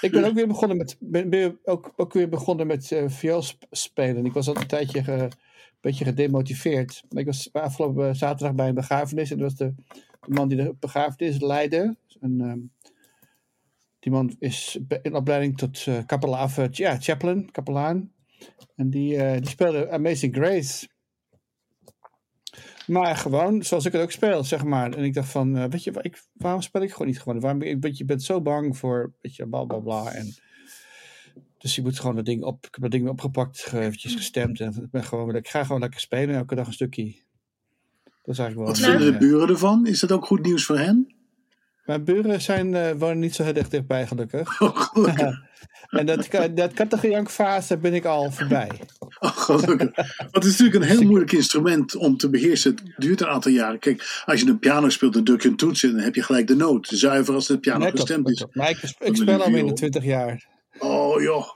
ik 0.00 0.10
ben 0.10 0.24
ook 0.24 0.34
weer 0.34 0.46
begonnen 0.46 0.76
met, 0.76 0.96
ben, 1.00 1.30
ben 1.30 1.58
ook, 1.64 1.92
ook 1.96 2.12
weer 2.12 2.28
begonnen 2.28 2.66
met 2.66 2.92
eh 2.92 3.04
viool 3.06 3.42
sp- 3.42 3.64
spelen. 3.70 4.24
Ik 4.26 4.32
was 4.32 4.48
al 4.48 4.56
een 4.56 4.66
tijdje 4.66 5.02
beetje 5.80 6.04
gedemotiveerd. 6.04 7.02
Ik 7.08 7.26
was 7.26 7.52
afgelopen 7.52 8.16
zaterdag 8.16 8.54
bij 8.54 8.68
een 8.68 8.74
begrafenis 8.74 9.30
en 9.30 9.38
dat 9.38 9.48
was 9.50 9.58
de, 9.58 9.74
de 10.20 10.34
man 10.34 10.48
die 10.48 10.56
de 10.56 10.74
begrafenis 10.80 11.40
leidde. 11.40 11.96
Ehm, 12.20 12.58
die 13.98 14.12
man 14.12 14.36
is 14.38 14.78
in 15.02 15.14
opleiding 15.14 15.58
tot 15.58 15.86
eh 15.86 15.98
kapelaan, 16.06 16.50
eh, 16.56 16.68
ja, 16.70 16.96
chaplain, 17.00 17.50
kapelaan. 17.50 18.12
En 18.74 18.90
die, 18.90 19.16
eh, 19.16 19.40
die 19.40 19.48
speelde 19.48 19.90
Amazing 19.90 20.34
Grace. 20.34 20.88
Maar 22.86 23.16
gewoon 23.16 23.62
zoals 23.62 23.84
ik 23.84 23.92
het 23.92 24.02
ook 24.02 24.10
speel, 24.10 24.44
zeg 24.44 24.64
maar. 24.64 24.92
En 24.92 25.04
ik 25.04 25.14
dacht 25.14 25.30
van, 25.30 25.56
eh, 25.56 25.64
weet 25.68 25.84
je, 25.84 26.12
waarom 26.32 26.62
speel 26.62 26.82
ik 26.82 26.92
gewoon 26.92 27.06
niet 27.06 27.20
gewoon? 27.20 27.40
Waarom, 27.40 27.62
ik, 27.62 27.92
je 27.92 28.04
bent 28.04 28.22
zo 28.22 28.40
bang 28.40 28.76
voor, 28.76 29.12
weet 29.20 29.36
je, 29.36 29.48
bla 29.48 29.64
bla 29.64 29.78
bla. 29.78 30.12
En, 30.12 30.34
dus 31.58 31.74
je 31.74 31.82
moet 31.82 31.98
gewoon 32.00 32.16
dat 32.16 32.24
ding 32.24 32.42
op, 32.42 32.66
ik 32.66 32.68
heb 32.70 32.82
dat 32.82 32.90
ding 32.90 33.08
opgepakt, 33.08 33.60
ge- 33.60 33.80
eventjes 33.80 34.14
gestemd. 34.14 34.60
En 34.60 34.68
ik 34.68 34.90
ben 34.90 35.04
gewoon, 35.04 35.34
ik 35.34 35.48
ga 35.48 35.64
gewoon 35.64 35.80
lekker 35.80 36.00
spelen, 36.00 36.34
elke 36.34 36.54
dag 36.54 36.66
een 36.66 36.72
stukje. 36.72 37.04
Dat 38.04 38.34
is 38.34 38.38
eigenlijk 38.38 38.56
wel... 38.56 38.66
Wat 38.66 38.78
vinden 38.98 39.12
de 39.12 39.18
buren 39.18 39.48
ervan? 39.48 39.86
Is 39.86 40.00
dat 40.00 40.12
ook 40.12 40.26
goed 40.26 40.42
nieuws 40.42 40.64
voor 40.64 40.78
hen? 40.78 41.14
Mijn 41.84 42.04
buren 42.04 42.42
zijn, 42.42 42.74
eh, 42.74 42.90
wonen 42.98 43.18
niet 43.18 43.34
zo 43.34 43.42
heel 43.42 43.54
erg 43.54 43.68
dichtbij, 43.68 44.06
gelukkig. 44.06 44.60
Oh, 44.60 44.76
gelukkig. 44.76 45.38
en 45.98 46.06
dat, 46.06 46.28
dat 46.54 46.72
kattengejankfase 46.72 47.76
ben 47.76 47.94
ik 47.94 48.04
al 48.04 48.30
voorbij. 48.30 48.70
Oh, 49.18 49.30
gelukkig. 49.36 49.96
Want 50.16 50.34
het 50.34 50.44
is 50.44 50.50
natuurlijk 50.58 50.84
een 50.84 50.96
heel 50.98 51.02
moeilijk 51.06 51.32
instrument 51.32 51.96
om 51.96 52.16
te 52.16 52.30
beheersen. 52.30 52.70
Het 52.74 52.92
duurt 52.96 53.20
een 53.20 53.26
aantal 53.26 53.52
jaren. 53.52 53.78
Kijk, 53.78 54.22
als 54.24 54.40
je 54.40 54.46
een 54.48 54.58
piano 54.58 54.88
speelt, 54.88 55.12
dan 55.12 55.24
druk 55.24 55.42
je 55.42 55.48
een 55.48 55.56
toets 55.56 55.82
in. 55.84 55.90
Dan 55.92 56.00
heb 56.00 56.14
je 56.14 56.22
gelijk 56.22 56.46
de 56.46 56.56
noot. 56.56 56.86
Zuiver 56.86 57.34
als 57.34 57.46
de 57.46 57.58
piano 57.58 57.78
Net 57.78 57.92
op, 57.92 57.96
gestemd 57.98 58.28
is. 58.30 58.42
op. 58.44 58.54
Maar 58.54 58.70
ik, 58.70 58.78
speel 59.16 59.42
al 59.42 59.50
meer 59.50 59.64
dan 59.64 59.74
20 59.74 60.04
jaar. 60.04 60.46
Oh 60.78 61.22
joh. 61.22 61.48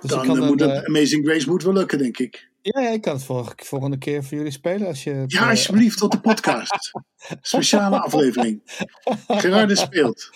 Dus 0.00 0.10
Dan 0.10 0.26
kan 0.26 0.40
eh, 0.40 0.46
moet 0.46 0.60
het 0.60 0.70
eh, 0.70 0.82
Amazing 0.84 1.26
Grace 1.26 1.48
moet 1.50 1.62
wel 1.62 1.72
lukken, 1.72 1.98
denk 1.98 2.18
ik. 2.18 2.48
ja, 2.62 2.88
ik 2.88 3.00
kan 3.00 3.14
het 3.14 3.24
volgende, 3.24 3.64
volgende 3.64 3.98
keer 3.98 4.24
voor 4.24 4.36
jullie 4.36 4.52
spelen. 4.52 4.86
Als 4.86 5.04
je 5.04 5.24
Ja, 5.26 5.42
eh, 5.42 5.48
alsjeblieft, 5.48 5.98
tot 5.98 6.12
de 6.12 6.20
podcast. 6.20 6.90
Speciale 7.40 8.00
aflevering. 8.00 8.60
Gerardus 9.28 9.80
speelt. 9.80 10.30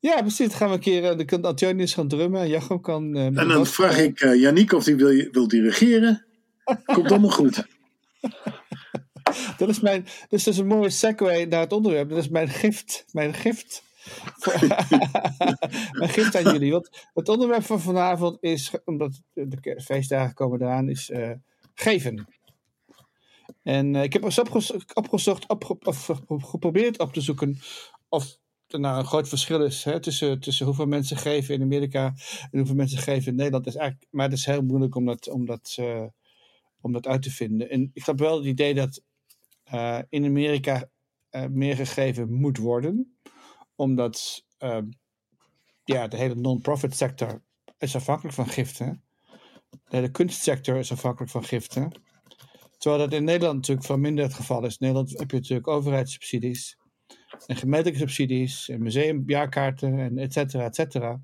ja, 0.00 0.20
precies. 0.20 0.48
Dan 0.48 0.56
gaan 0.56 0.68
we 0.68 0.74
een 0.74 0.80
keer. 0.80 1.02
Dan 1.02 1.24
kan 1.24 1.42
Antonius 1.42 1.94
gaan 1.94 2.08
drummen 2.08 2.40
en 2.40 2.48
Jachem 2.48 2.80
kan. 2.80 3.16
En 3.16 3.48
dan 3.48 3.66
vraag 3.66 3.98
ik 3.98 4.20
uh, 4.22 4.40
Yannick 4.40 4.72
of 4.72 4.84
hij 4.84 4.96
wil, 4.96 5.28
wil 5.32 5.48
dirigeren. 5.48 6.24
Komt 6.84 7.10
allemaal 7.10 7.30
goed. 7.30 7.64
Dat 9.58 9.68
is 9.68 9.80
mijn. 9.80 10.06
Dus 10.28 10.44
dat 10.44 10.54
is 10.54 10.60
een 10.60 10.66
mooie 10.66 10.90
segue 10.90 11.46
naar 11.46 11.60
het 11.60 11.72
onderwerp. 11.72 12.08
Dat 12.08 12.18
is 12.18 12.28
mijn 12.28 12.48
gift. 12.48 13.04
Mijn 13.12 13.34
gift. 13.34 13.82
Mijn 15.98 16.10
gift 16.10 16.36
aan 16.36 16.52
jullie. 16.52 16.72
Want 16.72 17.08
het 17.14 17.28
onderwerp 17.28 17.62
van 17.62 17.80
vanavond 17.80 18.36
is, 18.40 18.72
omdat 18.84 19.22
de 19.32 19.80
feestdagen 19.80 20.34
komen 20.34 20.62
eraan, 20.62 20.88
is 20.88 21.10
eh, 21.10 21.32
geven. 21.74 22.26
En 23.62 23.96
eh, 23.96 24.02
ik 24.02 24.12
heb 24.12 24.24
eens 24.24 24.38
opgez- 24.38 24.74
opgezocht, 24.94 25.48
opge- 25.48 25.78
of, 25.80 26.10
of 26.26 26.42
geprobeerd 26.42 26.98
op 26.98 27.12
te 27.12 27.20
zoeken 27.20 27.58
of 28.08 28.38
er 28.66 28.80
nou 28.80 28.98
een 28.98 29.06
groot 29.06 29.28
verschil 29.28 29.64
is 29.64 29.84
hè, 29.84 30.00
tussen, 30.00 30.40
tussen 30.40 30.66
hoeveel 30.66 30.86
mensen 30.86 31.16
geven 31.16 31.54
in 31.54 31.62
Amerika 31.62 32.14
en 32.50 32.58
hoeveel 32.58 32.74
mensen 32.74 32.98
geven 32.98 33.30
in 33.30 33.36
Nederland. 33.36 33.66
Is 33.66 33.74
eigenlijk, 33.74 34.10
maar 34.12 34.24
het 34.28 34.38
is 34.38 34.46
heel 34.46 34.62
moeilijk 34.62 34.94
om 34.94 35.04
dat, 35.46 35.76
eh, 35.76 36.04
uit 37.00 37.22
te 37.22 37.30
vinden. 37.30 37.70
En 37.70 37.90
ik 37.92 38.04
heb 38.06 38.18
wel 38.18 38.36
het 38.36 38.46
idee 38.46 38.74
dat 38.74 39.02
in 40.08 40.24
Amerika 40.24 40.90
meer 41.50 41.76
gegeven 41.76 42.32
moet 42.32 42.58
worden, 42.58 43.18
omdat 43.80 44.44
eh, 44.58 44.78
ja, 45.84 46.08
de 46.08 46.16
hele 46.16 46.34
non-profit 46.34 46.96
sector 46.96 47.42
is 47.78 47.96
afhankelijk 47.96 48.34
van 48.34 48.48
giften. 48.48 49.02
De 49.70 49.96
hele 49.96 50.10
kunstsector 50.10 50.76
is 50.76 50.92
afhankelijk 50.92 51.30
van 51.30 51.44
giften. 51.44 51.92
Terwijl 52.78 53.02
dat 53.02 53.12
in 53.12 53.24
Nederland 53.24 53.56
natuurlijk 53.56 53.86
veel 53.86 53.98
minder 53.98 54.24
het 54.24 54.34
geval 54.34 54.64
is. 54.64 54.70
In 54.70 54.76
Nederland 54.78 55.18
heb 55.18 55.30
je 55.30 55.36
natuurlijk 55.36 55.68
overheidssubsidies 55.68 56.78
en 57.46 57.56
gemeentelijke 57.56 58.00
subsidies 58.00 58.68
en 58.68 58.82
museumjaarkaarten 58.82 59.98
en 59.98 60.18
et 60.18 60.32
cetera, 60.32 60.64
et 60.64 60.74
cetera. 60.74 61.20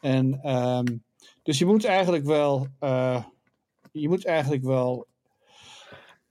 En 0.00 0.40
ehm, 0.42 0.96
dus 1.42 1.58
je 1.58 1.66
moet 1.66 1.84
eigenlijk 1.84 2.24
wel, 2.24 2.66
eh, 2.78 3.24
je 3.92 4.08
moet 4.08 4.24
eigenlijk 4.24 4.64
wel 4.64 5.06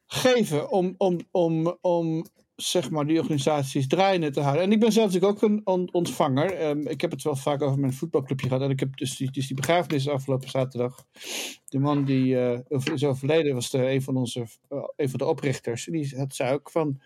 geven 0.06 0.72
om, 0.72 0.96
om, 0.98 1.20
om, 1.32 1.78
om 1.82 2.26
zeg 2.62 2.90
maar, 2.90 3.06
die 3.08 3.20
organisaties 3.20 3.88
draaiende 3.88 4.30
te 4.30 4.40
houden. 4.42 4.64
En 4.64 4.72
ik 4.72 4.80
ben 4.80 4.92
zelf 4.92 5.12
natuurlijk 5.14 5.44
ook 5.44 5.50
een 5.50 5.62
on- 5.64 5.94
ontvanger. 5.94 6.54
Ehm, 6.54 6.88
ik 6.88 7.02
heb 7.02 7.12
het 7.12 7.24
wel 7.24 7.36
vaak 7.36 7.62
over 7.62 7.80
mijn 7.80 7.94
voetbalclubje 7.94 8.48
gehad. 8.48 8.64
En 8.64 8.70
ik 8.70 8.80
heb 8.80 8.98
dus 8.98 9.18
die, 9.18 9.32
dus 9.32 9.48
die 9.48 9.56
begrafenis 9.56 10.08
afgelopen 10.10 10.50
zaterdag. 10.50 11.06
De 11.68 11.80
man 11.80 12.06
die 12.06 12.38
over- 12.70 12.94
is 12.94 13.04
overleden 13.04 13.54
was 13.54 13.70
de, 13.70 13.90
een 13.92 14.02
van 14.02 14.16
onze 14.16 14.46
eh, 14.70 14.84
een 14.96 15.10
van 15.10 15.20
de 15.20 15.26
oprichters. 15.26 15.88
En 15.88 15.94
die 15.94 16.18
had, 16.18 16.36
zei 16.36 16.54
ook 16.54 16.70
van, 16.72 17.02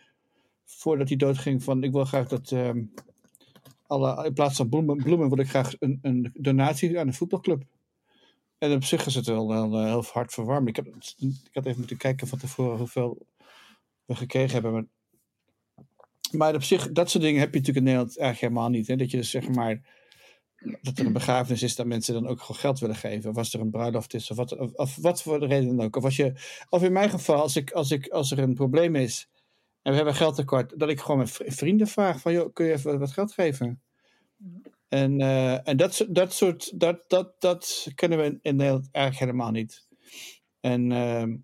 voordat 0.65 1.07
hij 1.07 1.17
doodging, 1.17 1.63
van 1.63 1.83
ik 1.83 1.91
wil 1.91 2.05
graag 2.05 2.27
dat 2.27 2.51
ehm, 2.51 2.83
alle, 3.87 4.25
in 4.25 4.33
plaats 4.33 4.55
van 4.57 4.69
bloemen, 4.69 4.97
bloemen 4.97 5.29
wil 5.29 5.37
ik 5.39 5.49
graag 5.49 5.73
een, 5.79 5.99
een 6.01 6.29
donatie 6.33 6.99
aan 6.99 7.07
een 7.07 7.13
voetbalclub. 7.13 7.63
En 8.57 8.73
op 8.73 8.83
zich 8.83 9.05
is 9.05 9.15
het 9.15 9.25
wel, 9.25 9.47
wel 9.47 9.73
eh, 9.77 9.85
heel 9.85 10.03
hard 10.11 10.33
verwarmd. 10.33 10.67
Ik, 10.67 10.75
heb, 10.75 10.87
ik 10.87 11.49
had 11.51 11.65
even 11.65 11.79
moeten 11.79 11.97
kijken 11.97 12.27
van 12.27 12.39
tevoren 12.39 12.77
hoeveel 12.77 13.27
we 14.05 14.15
gekregen 14.15 14.53
hebben. 14.53 14.71
Maar, 14.71 14.85
maar 16.33 16.55
op 16.55 16.63
zich, 16.63 16.91
dat 16.91 17.09
soort 17.09 17.23
dingen 17.23 17.39
heb 17.39 17.53
je 17.53 17.59
natuurlijk 17.59 17.85
in 17.85 17.91
Nederland 17.91 18.17
eigenlijk 18.19 18.53
helemaal 18.53 18.77
niet. 18.77 18.87
Hè? 18.87 18.95
Dat 18.95 19.11
je 19.11 19.17
dus 19.17 19.29
zeg 19.29 19.49
maar, 19.49 19.81
dat 20.81 20.99
er 20.99 21.05
een 21.05 21.13
begrafenis 21.13 21.63
is, 21.63 21.75
dat 21.75 21.85
mensen 21.85 22.13
dan 22.13 22.27
ook 22.27 22.41
gewoon 22.41 22.61
geld 22.61 22.79
willen 22.79 22.95
geven. 22.95 23.29
Of 23.29 23.37
als 23.37 23.53
er 23.53 23.59
een 23.59 23.69
bruiloft 23.69 24.13
is, 24.13 24.31
of 24.31 24.37
wat, 24.37 24.77
of, 24.77 24.95
wat 24.95 25.21
voor 25.21 25.39
de 25.39 25.45
reden 25.45 25.77
dan 25.77 25.85
ook. 25.85 25.95
Of, 25.95 26.03
als 26.03 26.15
je, 26.15 26.33
of 26.69 26.83
in 26.83 26.91
mijn 26.91 27.09
geval, 27.09 27.41
als, 27.41 27.55
ik, 27.55 27.71
als, 27.71 27.91
ik, 27.91 28.07
als 28.07 28.31
er 28.31 28.39
een 28.39 28.53
probleem 28.53 28.95
is 28.95 29.29
en 29.81 29.91
we 29.91 29.97
hebben 29.97 30.15
geld 30.15 30.35
tekort, 30.35 30.79
dat 30.79 30.89
ik 30.89 30.99
gewoon 30.99 31.17
mijn 31.17 31.29
vri- 31.29 31.51
vrienden 31.51 31.87
vraag 31.87 32.19
van, 32.19 32.33
joh, 32.33 32.53
kun 32.53 32.65
je 32.65 32.71
even 32.71 32.99
wat 32.99 33.11
geld 33.11 33.33
geven? 33.33 33.81
En, 34.87 35.21
eh, 35.21 35.67
en 35.67 35.77
dat, 35.77 36.05
dat 36.09 36.33
soort, 36.33 36.79
dat, 36.79 37.03
dat, 37.07 37.35
dat 37.39 37.87
kennen 37.95 38.17
we 38.17 38.39
in 38.41 38.55
Nederland 38.55 38.89
eigenlijk 38.91 39.25
helemaal 39.25 39.51
niet. 39.51 39.87
En 40.63 40.91
ehm, 40.91 41.35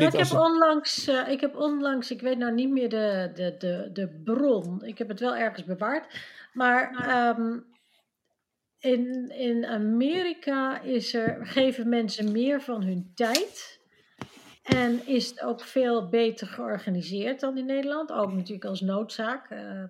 Ja, 0.00 0.06
ik, 0.06 0.12
heb 0.12 0.40
onlangs, 0.40 1.06
eh, 1.06 1.28
ik 1.28 1.40
heb 1.40 1.56
onlangs, 1.56 2.10
ik 2.10 2.20
weet 2.20 2.38
nou 2.38 2.52
niet 2.54 2.70
meer 2.70 2.88
de, 2.88 3.30
de, 3.34 3.54
de, 3.58 3.90
de 3.92 4.20
bron. 4.24 4.84
Ik 4.84 4.98
heb 4.98 5.08
het 5.08 5.20
wel 5.20 5.36
ergens 5.36 5.64
bewaard. 5.64 6.14
Maar 6.52 6.90
ehm, 7.06 7.58
in, 8.78 9.30
in 9.30 9.66
Amerika 9.66 10.80
is 10.80 11.14
er, 11.14 11.46
geven 11.46 11.88
mensen 11.88 12.32
meer 12.32 12.62
van 12.62 12.82
hun 12.82 13.12
tijd. 13.14 13.80
En 14.62 15.06
is 15.06 15.28
het 15.28 15.42
ook 15.42 15.60
veel 15.60 16.08
beter 16.08 16.46
georganiseerd 16.46 17.40
dan 17.40 17.58
in 17.58 17.66
Nederland. 17.66 18.12
Ook 18.12 18.32
natuurlijk 18.32 18.64
als 18.64 18.80
noodzaak. 18.80 19.50
eh. 19.50 19.84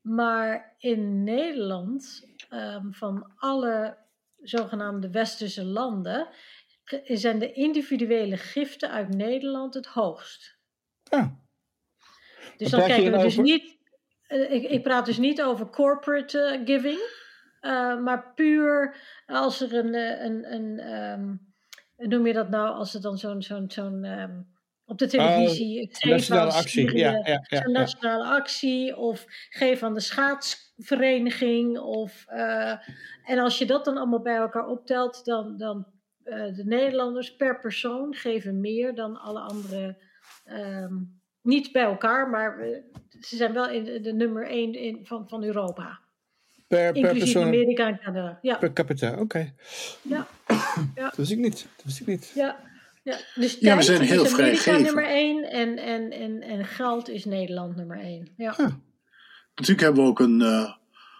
maar 0.00 0.74
in 0.78 1.24
Nederland, 1.24 2.26
ehm, 2.48 2.90
van 2.90 3.32
alle 3.36 3.96
zogenaamde 4.42 5.10
westerse 5.10 5.64
landen, 5.64 6.28
zijn 7.04 7.38
de 7.38 7.52
individuele 7.52 8.36
giften 8.36 8.90
uit 8.90 9.14
Nederland 9.14 9.74
het 9.74 9.86
hoogst. 9.86 10.58
Ja. 11.02 11.38
Dus 12.56 12.70
Wat 12.70 12.80
dan 12.80 12.88
kijken 12.88 13.12
we 13.12 13.18
dus 13.18 13.36
niet. 13.36 13.78
eh, 14.26 14.52
ik, 14.52 14.62
ik 14.62 14.82
praat 14.82 15.06
dus 15.06 15.18
niet 15.18 15.42
over 15.42 15.68
corporate 15.70 16.40
eh, 16.40 16.60
giving, 16.64 16.98
eh, 17.60 17.98
maar 18.00 18.32
puur 18.34 18.96
als 19.26 19.60
er 19.60 19.74
een, 19.74 19.94
een, 20.24 20.52
een 20.52 20.78
ehm, 20.78 21.34
noem 22.08 22.26
je 22.26 22.32
dat 22.32 22.48
nou, 22.50 22.68
als 22.74 22.94
er 22.94 23.00
dan 23.00 23.18
zo'n, 23.18 23.42
zo'n, 23.42 23.70
zo'n 23.70 24.04
ehm, 24.04 24.40
op 24.84 24.98
de 24.98 25.06
televisie, 25.06 25.80
het 25.80 26.04
Oh, 26.04 26.10
nationale 26.10 26.50
aan 26.50 26.56
actie. 26.56 26.88
Syrië, 26.88 26.98
Ja, 26.98 27.40
ja, 27.48 27.68
nationale 27.68 28.24
actie, 28.24 28.96
of 28.96 29.24
geef 29.48 29.82
aan 29.82 29.94
de 29.94 30.00
schaatsvereniging, 30.00 31.78
of, 31.78 32.24
en 33.24 33.38
als 33.38 33.58
je 33.58 33.66
dat 33.66 33.84
dan 33.84 33.96
allemaal 33.96 34.22
bij 34.22 34.36
elkaar 34.36 34.66
optelt, 34.66 35.24
dan, 35.24 35.56
dan 35.56 35.86
eh, 36.28 36.54
de 36.54 36.64
Nederlanders 36.64 37.36
per 37.36 37.58
persoon 37.58 38.14
geven 38.14 38.60
meer 38.60 38.94
dan 38.94 39.20
alle 39.20 39.40
andere 39.40 39.96
ehm, 40.44 40.94
niet 41.42 41.72
bij 41.72 41.82
elkaar, 41.82 42.28
maar 42.30 42.58
eh, 42.58 42.78
ze 43.20 43.36
zijn 43.36 43.52
wel 43.52 43.68
in 43.68 43.84
de, 43.84 44.00
de 44.00 44.12
nummer 44.12 44.46
één 44.46 44.74
in, 44.74 45.06
van, 45.06 45.28
van 45.28 45.44
Europa. 45.44 46.00
Per, 46.66 46.92
per 46.92 46.96
Inclusief 46.96 47.18
persoon 47.18 47.44
Amerika 47.44 47.86
en 47.86 47.98
Canada. 47.98 48.38
Ja, 48.42 48.56
per 48.56 48.72
capita, 48.72 49.20
oké. 49.20 49.54
ja, 50.02 50.26
Dat 50.94 51.16
wist 51.16 51.30
ik 51.30 51.38
niet. 51.38 51.66
Dat 51.76 51.84
wist 51.84 52.00
ik 52.00 52.06
niet. 52.06 52.32
ja. 52.34 52.56
ja. 53.02 53.16
Dus 53.34 53.58
Ja, 53.60 53.76
we 53.76 53.82
zijn 53.82 54.00
heel 54.00 54.24
is 54.24 54.32
Amerika 54.32 54.60
vrijgevend. 54.62 54.84
nummer 54.84 55.04
één 55.06 55.50
en, 55.50 55.78
en, 55.78 56.10
en, 56.10 56.42
en 56.42 56.64
geld 56.64 57.08
is 57.08 57.24
Nederland 57.24 57.76
nummer 57.76 57.98
één. 57.98 58.28
Ja. 58.36 58.54
Natuurlijk 59.54 59.80
hebben 59.80 60.02
we 60.02 60.08
ook 60.08 60.20
een 60.20 60.40
eh, 60.40 60.72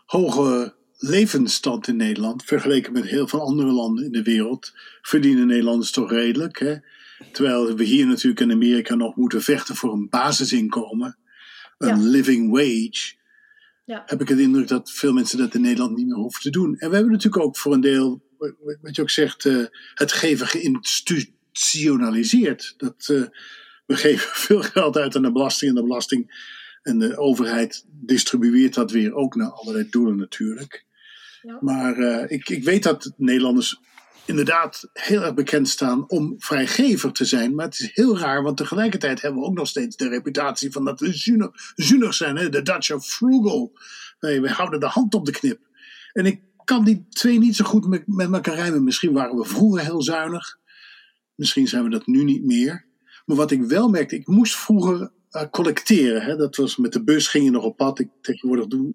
hoge 0.06 0.74
levensstand 0.98 1.88
in 1.88 1.96
Nederland. 1.96 2.44
Vergeleken 2.44 2.92
met 2.92 3.04
heel 3.04 3.28
veel 3.28 3.40
andere 3.40 3.72
landen 3.72 4.04
in 4.04 4.12
de 4.12 4.22
wereld. 4.22 4.72
Verdienen 5.02 5.46
Nederlanders 5.46 5.90
toch 5.90 6.10
redelijk. 6.10 6.58
Hè? 6.58 6.76
Terwijl 7.32 7.74
we 7.76 7.84
hier 7.84 8.06
natuurlijk 8.06 8.40
in 8.40 8.52
Amerika 8.52 8.94
nog 8.94 9.16
moeten 9.16 9.42
vechten 9.42 9.76
voor 9.76 9.92
een 9.92 10.08
basisinkomen. 10.08 11.18
Een 11.78 11.88
Ja. 11.88 11.96
living 12.08 12.50
wage. 12.50 13.16
Ja. 13.84 14.02
Heb 14.06 14.20
ik 14.20 14.28
het 14.28 14.38
indruk 14.38 14.68
dat 14.68 14.92
veel 14.92 15.12
mensen 15.12 15.38
dat 15.38 15.54
in 15.54 15.60
Nederland 15.60 15.96
niet 15.96 16.06
meer 16.06 16.16
hoeven 16.16 16.42
te 16.42 16.50
doen. 16.50 16.76
En 16.78 16.88
we 16.88 16.94
hebben 16.94 17.12
natuurlijk 17.12 17.44
ook 17.44 17.56
voor 17.56 17.72
een 17.72 17.80
deel, 17.80 18.22
wat 18.80 18.96
je 18.96 19.02
ook 19.02 19.10
zegt, 19.10 19.46
eh, 19.46 19.64
het 19.94 20.12
geven 20.12 20.46
geïnstitutionaliseerd. 20.46 22.74
Dat, 22.76 23.08
eh, 23.08 23.22
we 23.86 23.96
geven 24.06 24.28
veel 24.32 24.62
geld 24.62 24.96
uit 24.96 25.16
aan 25.16 25.22
de 25.22 25.32
belasting 25.32 25.70
en 25.70 25.76
de 25.76 25.82
belasting 25.82 26.46
en 26.82 26.98
de 26.98 27.16
overheid 27.16 27.84
distribueert 27.88 28.74
dat 28.74 28.90
weer 28.90 29.14
ook 29.14 29.34
naar 29.34 29.50
allerlei 29.50 29.86
doelen 29.90 30.16
natuurlijk. 30.16 30.86
Ja. 31.42 31.58
Maar 31.60 31.98
eh, 31.98 32.30
ik, 32.30 32.48
ik 32.48 32.64
weet 32.64 32.82
dat 32.82 33.12
Nederlanders 33.16 33.80
inderdaad 34.28 34.88
heel 34.92 35.22
erg 35.22 35.34
bekend 35.34 35.68
staan 35.68 36.08
om 36.08 36.34
vrijgever 36.38 37.12
te 37.12 37.24
zijn. 37.24 37.54
Maar 37.54 37.64
het 37.64 37.80
is 37.80 37.90
heel 37.94 38.18
raar, 38.18 38.42
want 38.42 38.56
tegelijkertijd 38.56 39.20
hebben 39.22 39.40
we 39.40 39.46
ook 39.46 39.54
nog 39.54 39.68
steeds 39.68 39.96
de 39.96 40.08
reputatie 40.08 40.72
van 40.72 40.84
dat 40.84 41.00
we 41.00 41.12
zuinig, 41.76 42.14
zijn. 42.14 42.36
Hè? 42.36 42.48
De 42.48 42.62
Dutch 42.62 42.90
are 42.90 43.00
frugal. 43.00 43.78
Nee, 44.20 44.40
we 44.40 44.50
houden 44.50 44.80
de 44.80 44.86
hand 44.86 45.14
op 45.14 45.26
de 45.26 45.32
knip. 45.32 45.60
En 46.12 46.26
ik 46.26 46.40
kan 46.64 46.84
die 46.84 47.06
twee 47.08 47.38
niet 47.38 47.56
zo 47.56 47.64
goed 47.64 47.86
met, 47.86 48.02
met 48.06 48.32
elkaar 48.32 48.54
rijmen. 48.54 48.84
Misschien 48.84 49.12
waren 49.12 49.36
we 49.36 49.44
vroeger 49.44 49.84
heel 49.84 50.02
zuinig. 50.02 50.58
Misschien 51.34 51.68
zijn 51.68 51.84
we 51.84 51.90
dat 51.90 52.06
nu 52.06 52.24
niet 52.24 52.44
meer. 52.44 52.86
Maar 53.24 53.36
wat 53.36 53.50
ik 53.50 53.62
wel 53.62 53.88
merkte, 53.88 54.16
ik 54.16 54.26
moest 54.26 54.56
vroeger 54.56 55.10
eh, 55.30 55.42
collecteren. 55.50 56.22
Hè? 56.22 56.36
Dat 56.36 56.56
was 56.56 56.76
met 56.76 56.92
de 56.92 57.04
bus 57.04 57.28
ging 57.28 57.44
je 57.44 57.50
nog 57.50 57.64
op 57.64 57.76
pad. 57.76 57.98
Ik 57.98 58.08
tegenwoordig 58.20 58.66
doe 58.66 58.94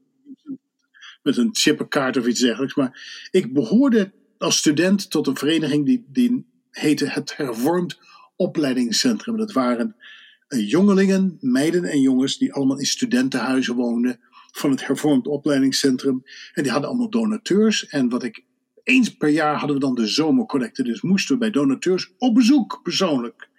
met 1.24 1.38
een 1.38 1.50
chippenkaart 1.52 2.18
of 2.18 2.28
iets 2.28 2.40
dergelijks. 2.40 2.76
Maar 2.76 3.28
ik 3.32 3.54
behoorde 3.54 4.12
als 4.38 4.58
student 4.58 5.10
tot 5.10 5.28
een 5.28 5.38
vereniging 5.38 5.86
die, 5.86 6.06
die 6.08 6.46
heette 6.72 7.06
het 7.06 7.38
Hervormd 7.38 8.00
Opleidingscentrum. 8.36 9.38
Dat 9.38 9.52
waren 9.52 9.96
eh, 10.48 10.70
jongelingen, 10.70 11.38
meiden 11.40 11.84
en 11.84 12.02
jongens 12.02 12.38
die 12.38 12.54
allemaal 12.54 12.80
in 12.80 12.86
studentenhuizen 12.86 13.76
woonden 13.76 14.20
van 14.52 14.72
het 14.72 14.88
Hervormd 14.88 15.28
Opleidingscentrum. 15.28 16.24
En 16.54 16.64
die 16.64 16.72
hadden 16.72 16.90
allemaal 16.90 17.10
donateurs. 17.10 17.88
En 17.88 18.10
wat 18.10 18.24
ik 18.24 18.44
eens 18.84 19.16
per 19.18 19.30
jaar 19.30 19.56
hadden 19.56 19.76
we 19.76 19.82
dan 19.82 19.96
de 19.96 20.08
zomercollecte. 20.08 20.84
Dus 20.84 21.02
moesten 21.02 21.34
we 21.34 21.40
bij 21.40 21.50
donateurs 21.50 22.14
op 22.18 22.36
bezoek, 22.36 22.80
persoonlijk. 22.84 23.50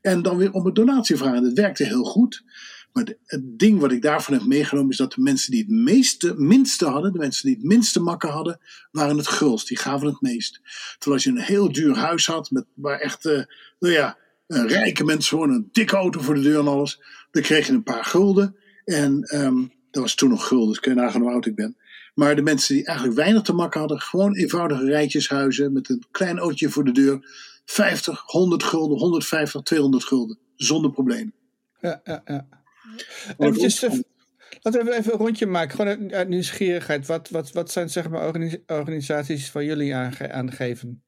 En 0.00 0.22
dan 0.22 0.36
weer 0.36 0.52
om 0.52 0.66
een 0.66 0.74
donatie 0.74 1.16
vragen. 1.16 1.42
Dat 1.42 1.52
werkte 1.52 1.84
heel 1.84 2.04
goed. 2.04 2.44
Maar 2.92 3.14
het 3.24 3.58
ding 3.58 3.80
wat 3.80 3.92
ik 3.92 4.02
daarvan 4.02 4.34
heb 4.34 4.44
meegenomen 4.44 4.90
is 4.90 4.96
dat 4.96 5.12
de 5.12 5.20
mensen 5.20 5.50
die 5.50 5.60
het 5.60 5.70
meeste, 5.70 6.34
minste 6.36 6.86
hadden, 6.86 7.12
de 7.12 7.18
mensen 7.18 7.46
die 7.46 7.56
het 7.56 7.64
minste 7.64 8.00
makken 8.00 8.28
hadden, 8.28 8.60
waren 8.90 9.16
het 9.16 9.26
gulst. 9.26 9.68
Die 9.68 9.78
gaven 9.78 10.06
het 10.06 10.20
meest. 10.20 10.60
Terwijl 10.98 11.14
als 11.14 11.24
je 11.24 11.30
een 11.30 11.54
heel 11.54 11.72
duur 11.72 11.96
huis 11.96 12.26
had, 12.26 12.50
met, 12.50 12.64
waar 12.74 12.98
echt, 12.98 13.24
uh, 13.24 13.42
nou 13.78 13.92
ja, 13.94 14.18
rijke 14.46 15.04
mensen 15.04 15.28
gewoon 15.28 15.50
een 15.50 15.68
dikke 15.72 15.96
auto 15.96 16.20
voor 16.20 16.34
de 16.34 16.40
deur 16.40 16.58
en 16.58 16.68
alles, 16.68 17.02
dan 17.30 17.42
kreeg 17.42 17.66
je 17.66 17.72
een 17.72 17.82
paar 17.82 18.04
gulden. 18.04 18.56
En 18.84 19.36
um, 19.36 19.72
dat 19.90 20.02
was 20.02 20.14
toen 20.14 20.28
nog 20.28 20.46
gulden, 20.46 20.68
dus 20.68 20.80
kun 20.80 20.94
je 20.94 21.00
nagaan 21.00 21.20
hoe 21.20 21.30
oud 21.30 21.46
ik 21.46 21.54
ben. 21.54 21.76
Maar 22.14 22.36
de 22.36 22.42
mensen 22.42 22.74
die 22.74 22.84
eigenlijk 22.84 23.16
weinig 23.16 23.42
te 23.42 23.52
makken 23.52 23.80
hadden, 23.80 24.00
gewoon 24.00 24.34
eenvoudige 24.34 24.84
rijtjeshuizen 24.84 25.72
met 25.72 25.88
een 25.88 26.04
klein 26.10 26.38
autootje 26.38 26.70
voor 26.70 26.84
de 26.84 26.92
deur, 26.92 27.18
50, 27.64 28.22
100 28.26 28.62
gulden, 28.62 28.98
150, 28.98 29.62
200 29.62 30.04
gulden, 30.04 30.38
zonder 30.56 30.90
probleem. 30.90 31.32
Ja, 31.80 32.00
ja, 32.04 32.22
ja. 32.24 32.46
Eventjes, 33.38 33.82
uh, 33.82 33.90
laten 34.60 34.84
we 34.84 34.94
even 34.94 35.12
een 35.12 35.18
rondje 35.18 35.46
maken, 35.46 35.76
gewoon 35.76 36.12
uit, 36.12 36.28
nieuwsgierigheid. 36.28 37.06
Wat, 37.06 37.28
wat, 37.28 37.52
wat 37.52 37.70
zijn 37.70 37.90
zeg 37.90 38.08
maar 38.08 38.32
organisaties 38.66 39.50
van 39.50 39.64
jullie 39.64 39.94
aange 39.94 40.32
aangeven? 40.32 41.02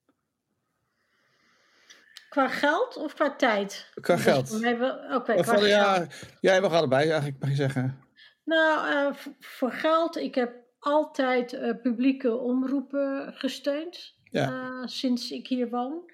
Qua 2.29 2.49
geld 2.49 2.97
of 2.97 3.15
qua 3.15 3.37
tijd? 3.37 3.91
Qua 4.01 4.15
dus 4.15 4.25
geld. 4.25 4.55
Oké, 4.55 5.15
okay, 5.15 5.37
qua 5.37 5.67
ja, 5.67 5.95
geld. 5.95 6.15
Ja, 6.41 6.61
we 6.61 6.69
allebei 6.69 7.11
eigenlijk, 7.11 7.41
mag 7.41 7.49
je 7.49 7.57
zeggen. 7.57 7.99
Nou, 8.45 8.93
uh, 8.93 9.17
voor 9.41 9.73
geld, 9.73 10.17
ik 10.17 10.35
heb 10.35 10.53
altijd 10.79 11.53
uh, 11.53 11.71
publieke 11.83 12.37
omroepen 12.37 13.33
gesteund. 13.35 14.15
Ja. 14.25 14.51
Uh, 14.51 14.87
sinds 14.87 15.31
ik 15.31 15.47
hier 15.47 15.69
woon. 15.69 16.11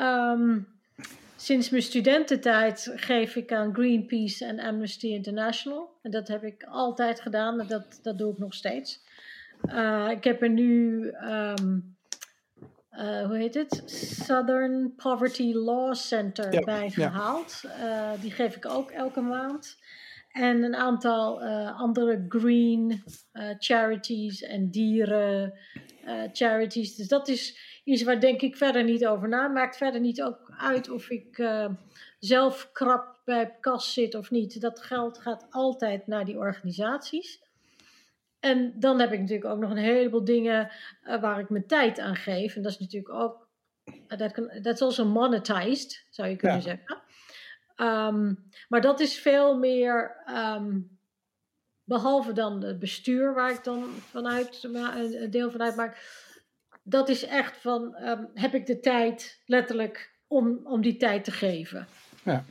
Um, 0.00 0.66
sinds 1.40 1.70
mijn 1.70 1.82
studententijd 1.82 2.92
geef 2.94 3.36
ik 3.36 3.52
aan 3.52 3.74
Greenpeace 3.74 4.44
en 4.44 4.60
Amnesty 4.60 5.06
International. 5.06 5.90
En 6.02 6.10
dat 6.10 6.28
heb 6.28 6.44
ik 6.44 6.64
altijd 6.64 7.20
gedaan 7.20 7.60
en 7.60 7.66
dat, 7.66 7.98
dat 8.02 8.18
doe 8.18 8.32
ik 8.32 8.38
nog 8.38 8.54
steeds. 8.54 9.04
Uh, 9.64 10.08
ik 10.10 10.24
heb 10.24 10.42
er 10.42 10.50
nu, 10.50 11.02
um, 11.06 11.96
uh, 12.92 13.26
hoe 13.26 13.36
heet 13.36 13.54
het? 13.54 13.82
Southern 14.24 14.94
Poverty 14.96 15.52
Law 15.52 15.94
Center 15.94 16.52
ja, 16.52 16.60
bij 16.60 16.90
gehaald. 16.90 17.62
Ja. 17.62 18.14
Uh, 18.14 18.20
die 18.20 18.30
geef 18.30 18.56
ik 18.56 18.66
ook 18.66 18.90
elke 18.90 19.20
maand. 19.20 19.76
En 20.28 20.62
een 20.62 20.76
aantal 20.76 21.42
andere 21.72 22.24
green 22.28 23.02
charities 23.58 24.42
en 24.42 24.70
dieren 24.70 25.54
charities. 26.32 26.94
Dus 26.94 27.08
dat 27.08 27.28
is 27.28 27.58
iets 27.84 28.02
waar 28.02 28.20
denk 28.20 28.40
ik 28.40 28.56
verder 28.56 28.84
niet 28.84 29.06
over 29.06 29.28
na. 29.28 29.48
Maakt 29.48 29.76
verder 29.76 30.00
niet 30.00 30.22
ook 30.22 30.47
uit 30.58 30.90
of 30.90 31.10
ik 31.10 31.38
uh, 31.38 31.68
zelf 32.18 32.70
krap 32.72 33.20
bij 33.24 33.56
kas 33.60 33.92
zit 33.92 34.14
of 34.14 34.30
niet. 34.30 34.60
Dat 34.60 34.80
geld 34.80 35.18
gaat 35.18 35.46
altijd 35.50 36.06
naar 36.06 36.24
die 36.24 36.38
organisaties. 36.38 37.42
En 38.40 38.72
dan 38.80 39.00
heb 39.00 39.12
ik 39.12 39.20
natuurlijk 39.20 39.50
ook 39.50 39.58
nog 39.58 39.70
een 39.70 39.76
heleboel 39.76 40.24
dingen 40.24 40.70
uh, 41.04 41.20
waar 41.20 41.38
ik 41.38 41.50
mijn 41.50 41.66
tijd 41.66 41.98
aan 41.98 42.16
geef. 42.16 42.56
En 42.56 42.62
dat 42.62 42.72
is 42.72 42.78
natuurlijk 42.78 43.14
ook, 43.14 43.48
dat 44.06 44.38
uh, 44.38 44.64
is 44.64 44.80
also 44.80 45.04
monetized, 45.04 46.06
zou 46.10 46.28
je 46.28 46.36
kunnen 46.36 46.56
ja. 46.56 46.62
zeggen. 46.62 47.02
Um, 47.76 48.50
maar 48.68 48.80
dat 48.80 49.00
is 49.00 49.18
veel 49.18 49.58
meer, 49.58 50.16
um, 50.28 50.98
behalve 51.84 52.32
dan 52.32 52.62
het 52.62 52.78
bestuur 52.78 53.34
waar 53.34 53.50
ik 53.50 53.64
dan 53.64 53.84
vanuit 53.84 54.62
een 54.62 55.30
deel 55.30 55.50
van 55.50 55.62
uitmaak 55.62 55.96
dat 56.88 57.08
is 57.08 57.24
echt 57.24 57.56
van, 57.56 57.96
um, 58.02 58.30
heb 58.34 58.54
ik 58.54 58.66
de 58.66 58.80
tijd 58.80 59.42
letterlijk 59.46 60.16
om, 60.28 60.60
om 60.64 60.80
die 60.80 60.96
tijd 60.96 61.24
te 61.24 61.30
geven. 61.30 61.86
Ja. 62.24 62.44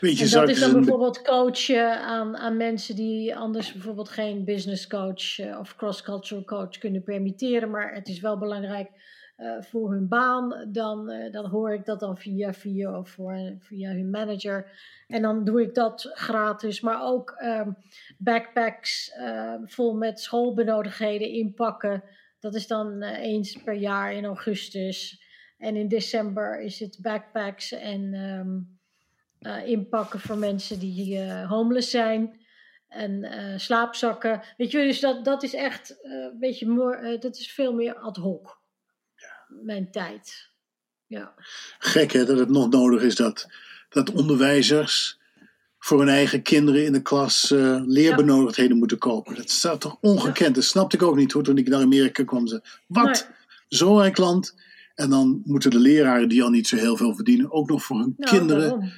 Weet 0.00 0.18
je, 0.18 0.24
en 0.24 0.30
dat 0.30 0.48
is 0.48 0.60
dan 0.60 0.72
bijvoorbeeld 0.72 1.22
coachen 1.22 2.00
aan, 2.00 2.36
aan 2.36 2.56
mensen 2.56 2.96
die 2.96 3.36
anders 3.36 3.72
bijvoorbeeld 3.72 4.08
geen 4.08 4.44
business 4.44 4.86
coach 4.86 5.38
uh, 5.38 5.58
of 5.58 5.76
cross-cultural 5.76 6.44
coach 6.44 6.78
kunnen 6.78 7.02
permitteren, 7.02 7.70
maar 7.70 7.94
het 7.94 8.08
is 8.08 8.20
wel 8.20 8.38
belangrijk 8.38 8.90
uh, 9.36 9.56
voor 9.60 9.92
hun 9.92 10.08
baan. 10.08 10.68
Dan, 10.68 11.10
uh, 11.10 11.32
dan 11.32 11.46
hoor 11.46 11.72
ik 11.72 11.84
dat 11.84 12.00
dan 12.00 12.18
via 12.18 12.52
via 12.52 12.98
of 12.98 13.10
voor, 13.10 13.56
via 13.58 13.90
hun 13.90 14.10
manager. 14.10 14.70
En 15.06 15.22
dan 15.22 15.44
doe 15.44 15.62
ik 15.62 15.74
dat 15.74 16.10
gratis, 16.12 16.80
maar 16.80 17.02
ook 17.02 17.36
um, 17.42 17.76
backpacks 18.18 19.12
vol 19.64 19.94
met 19.94 20.20
schoolbenodigdheden 20.20 21.28
inpakken. 21.28 22.02
Dat 22.40 22.54
is 22.54 22.66
dan 22.66 23.02
uh, 23.02 23.18
eens 23.18 23.56
per 23.64 23.74
jaar 23.74 24.12
in 24.12 24.24
augustus. 24.24 25.24
En 25.58 25.76
in 25.76 25.88
december 25.88 26.60
is 26.60 26.80
het 26.80 26.98
backpacks 27.00 27.72
en 27.72 28.14
um, 28.14 28.78
uh, 29.40 29.66
inpakken 29.66 30.20
voor 30.20 30.38
mensen 30.38 30.78
die 30.78 31.18
uh, 31.18 31.50
homeless 31.50 31.90
zijn. 31.90 32.44
En 32.88 33.60
slaapzakken. 33.60 34.42
Weet 34.56 34.70
je, 34.70 34.78
dus 34.78 35.00
dat, 35.00 35.24
dat 35.24 35.42
is 35.42 35.54
echt 35.54 35.98
een 36.02 36.36
beetje 36.40 36.66
meer, 36.66 37.20
dat 37.20 37.36
is 37.36 37.52
veel 37.52 37.72
meer 37.72 37.94
ad 37.94 38.16
hoc. 38.16 38.60
Ja. 39.16 39.46
Mijn 39.62 39.90
tijd. 39.90 40.50
Ja. 41.06 41.34
Gek 41.78 42.12
hè, 42.12 42.24
dat 42.24 42.38
het 42.38 42.48
nog 42.48 42.70
nodig 42.70 43.02
is 43.02 43.14
dat, 43.14 43.48
dat 43.88 44.12
onderwijzers 44.12 45.18
voor 45.78 45.98
hun 45.98 46.08
eigen 46.08 46.42
kinderen 46.42 46.84
in 46.84 46.92
de 46.92 47.02
klas 47.02 47.50
uh, 47.50 47.82
leerbenodigdheden 47.84 48.72
ja. 48.72 48.78
moeten 48.78 48.98
kopen. 48.98 49.34
Dat 49.34 49.50
staat 49.50 49.80
toch 49.80 49.98
ongekend. 50.00 50.54
Dat 50.54 50.64
snapte 50.64 50.96
ik 50.96 51.02
ook 51.02 51.16
niet 51.16 51.32
hoor, 51.32 51.42
toen 51.42 51.58
ik 51.58 51.68
naar 51.68 51.80
Amerika 51.80 52.24
kwam. 52.24 52.46
Ze, 52.46 52.62
wat? 52.86 53.04
Nee. 53.04 53.36
Zo'n 53.68 54.00
rijk 54.00 54.16
land. 54.16 54.54
En 54.96 55.10
dan 55.10 55.40
moeten 55.44 55.70
de 55.70 55.78
leraren, 55.78 56.28
die 56.28 56.42
al 56.42 56.50
niet 56.50 56.68
zo 56.68 56.76
heel 56.76 56.96
veel 56.96 57.14
verdienen, 57.14 57.52
ook 57.52 57.68
nog 57.68 57.84
voor 57.84 57.98
hun 57.98 58.14
nou, 58.16 58.36
kinderen. 58.36 58.92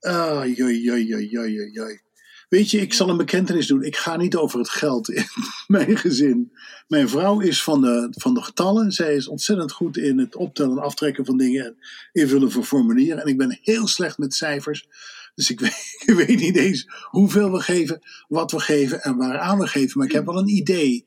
Ah, 0.00 0.56
joi, 0.56 0.82
joi, 0.82 1.06
joi, 1.06 1.28
joi, 1.28 1.70
joi. 1.72 2.00
Weet 2.48 2.70
je, 2.70 2.80
ik 2.80 2.94
zal 2.94 3.08
een 3.08 3.16
bekentenis 3.16 3.66
doen. 3.66 3.82
Ik 3.82 3.96
ga 3.96 4.16
niet 4.16 4.36
over 4.36 4.58
het 4.58 4.68
geld 4.68 5.10
in 5.10 5.24
mijn 5.66 5.96
gezin. 5.96 6.52
Mijn 6.88 7.08
vrouw 7.08 7.40
is 7.40 7.62
van 7.62 7.80
de, 7.80 8.08
van 8.10 8.34
de 8.34 8.42
getallen. 8.42 8.92
Zij 8.92 9.14
is 9.14 9.28
ontzettend 9.28 9.72
goed 9.72 9.96
in 9.96 10.18
het 10.18 10.36
optellen 10.36 10.76
en 10.76 10.82
aftrekken 10.82 11.24
van 11.24 11.36
dingen 11.36 11.64
en 11.64 11.76
invullen 12.12 12.50
van 12.50 12.64
formulieren. 12.64 13.22
En 13.22 13.28
ik 13.28 13.38
ben 13.38 13.58
heel 13.62 13.86
slecht 13.86 14.18
met 14.18 14.34
cijfers. 14.34 14.88
Dus 15.34 15.50
ik 15.50 15.60
weet, 15.64 16.02
ik 16.06 16.14
weet, 16.14 16.40
niet 16.40 16.56
eens 16.56 16.86
hoeveel 17.10 17.52
we 17.52 17.60
geven, 17.60 17.98
wat 18.28 18.50
we 18.50 18.60
geven 18.60 19.02
en 19.02 19.16
waaraan 19.16 19.58
we 19.58 19.66
geven. 19.66 19.98
Maar 19.98 20.06
ik 20.06 20.12
heb 20.12 20.26
wel 20.26 20.38
een 20.38 20.56
idee 20.56 21.04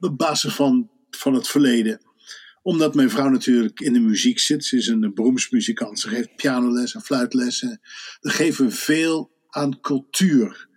op 0.00 0.16
basis 0.16 0.54
van, 0.54 0.90
van 1.10 1.34
het 1.34 1.48
verleden. 1.48 2.00
Omdat 2.62 2.94
mijn 2.94 3.10
vrouw 3.10 3.28
natuurlijk 3.28 3.80
in 3.80 3.92
de 3.92 4.00
muziek 4.00 4.38
zit. 4.38 4.64
Ze 4.64 4.76
is 4.76 4.86
een 4.86 5.14
beroemsmuzikant. 5.14 6.00
Ze 6.00 6.08
geeft 6.08 6.36
pianoles 6.36 6.94
en 6.94 7.02
fluitles. 7.02 7.62
En 7.62 7.80
dan 8.20 8.32
geven 8.32 8.64
we 8.64 8.70
veel 8.70 9.30
aan 9.48 9.80
cultuur. 9.80 10.68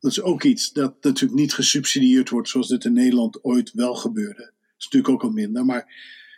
Dat 0.00 0.10
is 0.10 0.20
ook 0.20 0.42
iets 0.42 0.72
dat 0.72 0.94
natuurlijk 1.00 1.40
niet 1.40 1.54
gesubsidieerd 1.54 2.30
wordt 2.30 2.48
zoals 2.48 2.68
dit 2.68 2.84
in 2.84 2.92
Nederland 2.92 3.44
ooit 3.44 3.72
wel 3.72 3.94
gebeurde. 3.94 4.42
Dat 4.42 4.74
is 4.78 4.84
natuurlijk 4.84 5.12
ook 5.12 5.22
al 5.22 5.30
minder. 5.30 5.64
Maar 5.64 5.92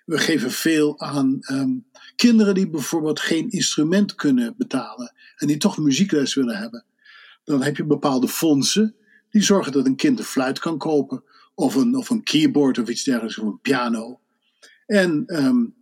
we 0.04 0.18
geven 0.18 0.50
veel 0.50 1.00
aan 1.00 1.38
um, 1.50 1.86
kinderen 2.16 2.54
die 2.54 2.70
bijvoorbeeld 2.70 3.20
geen 3.20 3.50
instrument 3.50 4.14
kunnen 4.14 4.54
betalen 4.56 5.14
en 5.36 5.46
die 5.46 5.56
toch 5.56 5.78
muziekles 5.78 6.34
willen 6.34 6.56
hebben. 6.56 6.84
Dan 7.44 7.62
heb 7.62 7.76
je 7.76 7.84
bepaalde 7.84 8.28
fondsen 8.28 8.94
die 9.30 9.42
zorgen 9.42 9.72
dat 9.72 9.86
een 9.86 9.96
kind 9.96 10.18
een 10.18 10.24
fluit 10.24 10.58
kan 10.58 10.78
kopen, 10.78 11.24
of 11.54 11.74
een, 11.74 11.96
of 11.96 12.10
een 12.10 12.22
keyboard 12.22 12.78
of 12.78 12.88
iets 12.88 13.04
dergelijks, 13.04 13.38
of 13.38 13.46
een 13.46 13.60
piano. 13.60 14.20
En 14.86 15.24
um, 15.26 15.74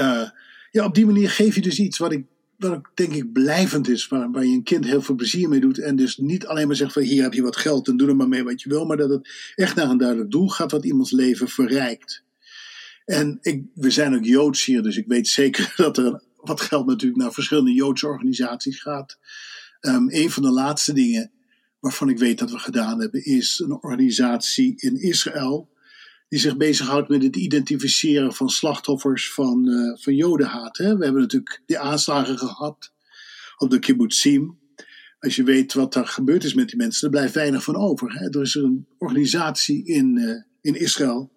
uh, 0.00 0.28
ja, 0.70 0.84
op 0.84 0.94
die 0.94 1.06
manier 1.06 1.30
geef 1.30 1.54
je 1.54 1.60
dus 1.60 1.78
iets 1.78 1.98
wat 1.98 2.12
ik, 2.12 2.24
wat 2.56 2.72
ik 2.72 2.90
denk 2.94 3.12
ik 3.12 3.32
blijvend 3.32 3.88
is, 3.88 4.08
waar, 4.08 4.30
waar 4.30 4.44
je 4.44 4.54
een 4.54 4.62
kind 4.62 4.84
heel 4.84 5.02
veel 5.02 5.14
plezier 5.14 5.48
mee 5.48 5.60
doet. 5.60 5.78
En 5.78 5.96
dus 5.96 6.16
niet 6.16 6.46
alleen 6.46 6.66
maar 6.66 6.76
zegt 6.76 6.92
van 6.92 7.02
hier 7.02 7.22
heb 7.22 7.34
je 7.34 7.42
wat 7.42 7.56
geld 7.56 7.88
en 7.88 7.96
doe 7.96 8.08
er 8.08 8.16
maar 8.16 8.28
mee 8.28 8.44
wat 8.44 8.62
je 8.62 8.68
wil, 8.68 8.84
maar 8.84 8.96
dat 8.96 9.10
het 9.10 9.52
echt 9.54 9.76
naar 9.76 9.90
een 9.90 9.98
duidelijk 9.98 10.30
doel 10.30 10.48
gaat 10.48 10.70
wat 10.70 10.84
iemands 10.84 11.10
leven 11.10 11.48
verrijkt. 11.48 12.24
En 13.04 13.38
ik, 13.40 13.64
we 13.74 13.90
zijn 13.90 14.14
ook 14.14 14.24
Joods 14.24 14.64
hier, 14.64 14.82
dus 14.82 14.96
ik 14.96 15.06
weet 15.06 15.28
zeker 15.28 15.72
dat 15.76 15.98
er 15.98 16.22
wat 16.36 16.60
geld 16.60 16.86
natuurlijk 16.86 17.20
naar 17.22 17.32
verschillende 17.32 17.72
Joodse 17.72 18.06
organisaties 18.06 18.80
gaat. 18.80 19.18
Um, 19.80 20.10
een 20.10 20.30
van 20.30 20.42
de 20.42 20.50
laatste 20.50 20.92
dingen 20.92 21.30
waarvan 21.80 22.08
ik 22.08 22.18
weet 22.18 22.38
dat 22.38 22.50
we 22.50 22.58
gedaan 22.58 23.00
hebben, 23.00 23.24
is 23.24 23.58
een 23.58 23.72
organisatie 23.72 24.74
in 24.76 25.00
Israël. 25.00 25.68
Die 26.28 26.38
zich 26.38 26.56
bezighoudt 26.56 27.08
met 27.08 27.22
het 27.22 27.36
identificeren 27.36 28.34
van 28.34 28.48
slachtoffers 28.48 29.32
van, 29.32 29.68
uh, 29.68 29.96
van 29.98 30.14
jodenhaat. 30.14 30.76
Hè? 30.76 30.96
We 30.96 31.04
hebben 31.04 31.22
natuurlijk 31.22 31.62
die 31.66 31.78
aanslagen 31.78 32.38
gehad 32.38 32.92
op 33.56 33.70
de 33.70 33.78
kibbutzim. 33.78 34.58
Als 35.18 35.36
je 35.36 35.42
weet 35.42 35.72
wat 35.72 35.94
er 35.94 36.06
gebeurd 36.06 36.44
is 36.44 36.54
met 36.54 36.68
die 36.68 36.76
mensen, 36.76 37.04
er 37.04 37.10
blijft 37.10 37.34
weinig 37.34 37.64
van 37.64 37.76
over. 37.76 38.12
Hè? 38.12 38.28
Er 38.28 38.42
is 38.42 38.54
een 38.54 38.86
organisatie 38.98 39.84
in, 39.84 40.16
uh, 40.16 40.42
in 40.60 40.80
Israël 40.80 41.34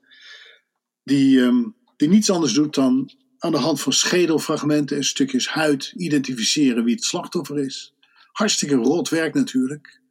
die, 1.03 1.39
um, 1.39 1.75
die 1.97 2.09
niets 2.09 2.29
anders 2.29 2.53
doet 2.53 2.75
dan 2.75 3.11
aan 3.37 3.51
de 3.51 3.57
hand 3.57 3.81
van 3.81 3.93
schedelfragmenten 3.93 4.97
en 4.97 5.03
stukjes 5.03 5.47
huid 5.47 5.93
identificeren 5.95 6.83
wie 6.83 6.95
het 6.95 7.03
slachtoffer 7.03 7.59
is. 7.59 7.93
Hartstikke 8.31 8.75
rot 8.75 9.09
werk 9.09 9.33
natuurlijk. 9.33 10.01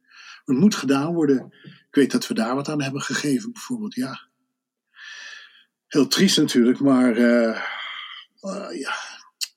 Het 0.45 0.57
moet 0.57 0.75
gedaan 0.75 1.13
worden. 1.13 1.53
Ik 1.63 1.95
weet 1.95 2.11
dat 2.11 2.27
we 2.27 2.33
daar 2.33 2.55
wat 2.55 2.69
aan 2.69 2.81
hebben 2.81 3.01
gegeven, 3.01 3.51
bijvoorbeeld, 3.51 3.95
ja. 3.95 4.28
Heel 5.89 6.07
triest 6.07 6.37
natuurlijk, 6.37 6.79
maar 6.79 7.15
eh, 7.15 7.61
eh, 8.39 8.79
ja, 8.79 8.93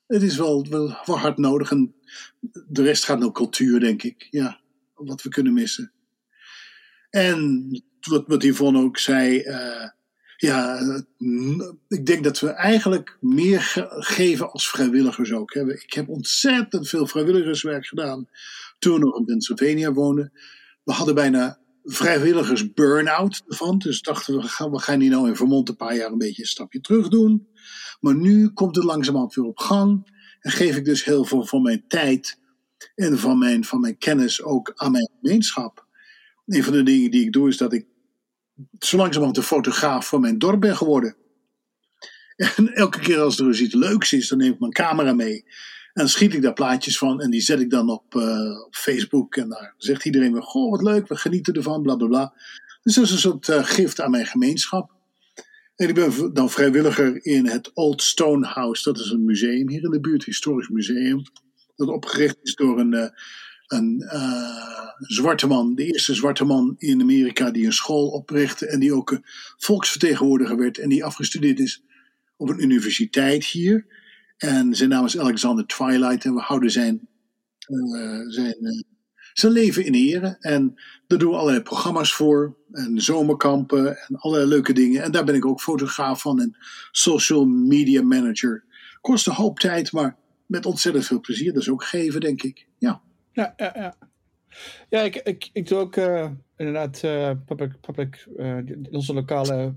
het 0.07 0.21
is 0.21 0.37
wel, 0.37 0.67
wel, 0.69 0.89
hard 1.05 1.37
nodig. 1.37 1.71
En 1.71 1.95
de 2.67 2.83
rest 2.83 3.03
gaat 3.03 3.19
naar 3.19 3.31
cultuur, 3.31 3.79
denk 3.79 4.03
ik. 4.03 4.27
Ja, 4.29 4.59
wat 4.93 5.21
we 5.21 5.29
kunnen 5.29 5.53
missen. 5.53 5.91
En 7.09 7.67
wat, 8.09 8.23
wat 8.27 8.43
Yvonne 8.43 8.81
ook 8.81 8.97
zei, 8.97 9.39
eh, 9.39 9.89
ja, 10.37 10.79
ik 11.87 12.05
denk 12.05 12.23
dat 12.23 12.39
we 12.39 12.49
eigenlijk 12.49 13.17
meer 13.19 13.87
geven 13.89 14.51
als 14.51 14.69
vrijwilligers 14.69 15.31
ook. 15.31 15.51
Ik 15.51 15.93
heb 15.93 16.09
ontzettend 16.09 16.89
veel 16.89 17.07
vrijwilligerswerk 17.07 17.85
gedaan 17.85 18.29
toen 18.79 18.93
we 18.93 18.99
nog 18.99 19.17
in 19.17 19.25
Pennsylvania 19.25 19.93
woonden. 19.93 20.31
We 20.83 20.91
hadden 20.91 21.15
bijna 21.15 21.59
vrijwilligers 21.83 22.73
burn-out 22.73 23.43
ervan. 23.47 23.77
Dus 23.77 24.01
dachten 24.01 24.35
we, 24.35 24.41
we 24.41 24.47
gaan, 24.47 24.71
we 24.71 25.03
hier 25.03 25.09
nou 25.09 25.27
in 25.27 25.35
Vermont 25.35 25.69
een 25.69 25.75
paar 25.75 25.95
jaar 25.95 26.11
een 26.11 26.17
beetje 26.17 26.41
een 26.41 26.47
stapje 26.47 26.81
terug 26.81 27.07
doen. 27.07 27.47
Maar 27.99 28.15
nu 28.15 28.49
komt 28.49 28.75
het 28.75 28.85
langzamerhand 28.85 29.33
weer 29.33 29.45
op 29.45 29.59
gang. 29.59 30.11
En 30.39 30.51
geef 30.51 30.75
ik 30.75 30.85
dus 30.85 31.03
heel 31.03 31.25
veel 31.25 31.45
van 31.45 31.61
mijn 31.61 31.87
tijd 31.87 32.39
en 32.95 33.19
van 33.19 33.37
mijn, 33.37 33.65
van 33.65 33.79
mijn 33.79 33.97
kennis 33.97 34.41
ook 34.41 34.71
aan 34.75 34.91
mijn 34.91 35.09
gemeenschap. 35.19 35.87
Een 36.45 36.63
van 36.63 36.73
de 36.73 36.83
dingen 36.83 37.11
die 37.11 37.25
ik 37.25 37.33
doe 37.33 37.47
is 37.47 37.57
dat 37.57 37.73
ik 37.73 37.85
zo 38.79 38.97
langzamerhand 38.97 39.35
de 39.35 39.43
fotograaf 39.43 40.07
van 40.07 40.21
mijn 40.21 40.37
dorp 40.37 40.61
ben 40.61 40.77
geworden. 40.77 41.15
En 42.55 42.73
elke 42.73 42.99
keer 42.99 43.19
als 43.19 43.39
er 43.39 43.61
iets 43.61 43.73
leuks 43.73 44.13
is, 44.13 44.27
dan 44.27 44.37
neem 44.37 44.53
ik 44.53 44.59
mijn 44.59 44.71
camera 44.71 45.13
mee. 45.13 45.45
En 45.93 46.09
schiet 46.09 46.33
ik 46.33 46.41
daar 46.41 46.53
plaatjes 46.53 46.97
van 46.97 47.21
en 47.21 47.29
die 47.29 47.41
zet 47.41 47.59
ik 47.59 47.69
dan 47.69 47.89
op, 47.89 48.15
op 48.65 48.75
Facebook. 48.75 49.35
En 49.35 49.49
daar 49.49 49.73
zegt 49.77 50.05
iedereen 50.05 50.33
weer, 50.33 50.43
goh 50.43 50.71
wat 50.71 50.81
leuk, 50.81 51.07
we 51.07 51.15
genieten 51.15 51.53
ervan, 51.53 51.81
bla 51.81 51.95
bla 51.95 52.07
bla. 52.07 52.33
Dus 52.83 52.95
dat 52.95 53.03
is 53.03 53.11
een 53.11 53.17
soort 53.17 53.47
uh, 53.47 53.63
gift 53.65 54.01
aan 54.01 54.11
mijn 54.11 54.25
gemeenschap. 54.25 54.91
En 55.75 55.87
ik 55.87 55.95
ben 55.95 56.33
dan 56.33 56.49
vrijwilliger 56.49 57.25
in 57.25 57.47
het 57.47 57.73
Old 57.73 58.01
Stone 58.01 58.47
House. 58.47 58.83
Dat 58.83 58.99
is 58.99 59.09
een 59.09 59.25
museum 59.25 59.69
hier 59.69 59.83
in 59.83 59.91
de 59.91 59.99
buurt, 59.99 60.25
historisch 60.25 60.69
museum. 60.69 61.21
Dat 61.75 61.87
opgericht 61.87 62.37
is 62.41 62.55
door 62.55 62.79
een, 62.79 62.93
uh, 62.93 63.07
een 63.67 64.03
zwarte 64.97 65.47
man, 65.47 65.75
de 65.75 65.85
eerste 65.85 66.13
zwarte 66.13 66.43
man 66.43 66.75
in 66.77 67.01
Amerika 67.01 67.51
die 67.51 67.65
een 67.65 67.73
school 67.73 68.07
oprichtte. 68.07 68.67
En 68.67 68.79
die 68.79 68.93
ook 68.93 69.19
volksvertegenwoordiger 69.57 70.57
werd 70.57 70.77
en 70.77 70.89
die 70.89 71.03
afgestudeerd 71.03 71.59
is 71.59 71.83
op 72.37 72.49
een 72.49 72.63
universiteit 72.63 73.45
hier. 73.45 73.85
En 74.37 74.75
zijn 74.75 74.89
naam 74.89 75.05
is 75.05 75.19
Alexander 75.19 75.65
Twilight 75.65 76.25
en 76.25 76.33
we 76.33 76.41
houden 76.41 76.71
zijn, 76.71 77.07
uh, 77.67 78.29
zijn, 78.29 78.57
uh, 78.59 78.83
zijn 79.33 79.51
leven 79.51 79.85
in 79.85 79.93
ere. 79.93 80.37
En 80.39 80.73
daar 81.07 81.19
doen 81.19 81.29
we 81.29 81.37
allerlei 81.37 81.63
programma's 81.63 82.13
voor. 82.13 82.57
En 82.71 83.01
zomerkampen 83.01 83.97
en 83.97 84.15
allerlei 84.15 84.49
leuke 84.49 84.73
dingen. 84.73 85.03
En 85.03 85.11
daar 85.11 85.23
ben 85.23 85.35
ik 85.35 85.45
ook 85.45 85.61
fotograaf 85.61 86.21
van 86.21 86.39
en 86.39 86.57
social 86.91 87.45
media 87.45 88.01
manager. 88.01 88.63
Kost 89.01 89.27
een 89.27 89.33
hoop 89.33 89.59
tijd, 89.59 89.91
maar 89.91 90.17
met 90.45 90.65
ontzettend 90.65 91.05
veel 91.05 91.19
plezier. 91.19 91.53
Dat 91.53 91.61
is 91.61 91.69
ook 91.69 91.83
geven, 91.83 92.21
denk 92.21 92.43
ik. 92.43 92.67
Ja, 92.77 93.01
ja, 93.31 93.53
ja. 93.55 93.95
ja. 94.89 95.01
Ik, 95.01 95.15
ik, 95.15 95.49
ik 95.53 95.67
doe 95.67 95.79
ook 95.79 95.95
uh, 95.95 96.31
inderdaad 96.57 96.99
public, 97.45 97.79
public 97.81 98.27
onze 98.91 99.13
lokale 99.13 99.75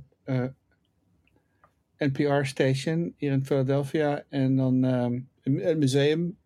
NPR-station 1.99 3.15
hier 3.17 3.33
in 3.33 3.45
Philadelphia. 3.45 4.25
En 4.29 4.57
dan 4.57 4.85
um, 4.85 5.29
een 5.43 5.79
museum. 5.79 6.37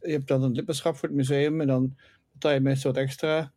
Je 0.00 0.10
hebt 0.10 0.28
dan 0.28 0.42
een 0.42 0.52
lidmaatschap 0.52 0.96
voor 0.96 1.08
het 1.08 1.16
museum 1.16 1.60
en 1.60 1.66
dan 1.66 1.96
betaal 2.32 2.52
je 2.52 2.60
meestal 2.60 2.92
wat 2.92 3.02
extra. 3.02 3.52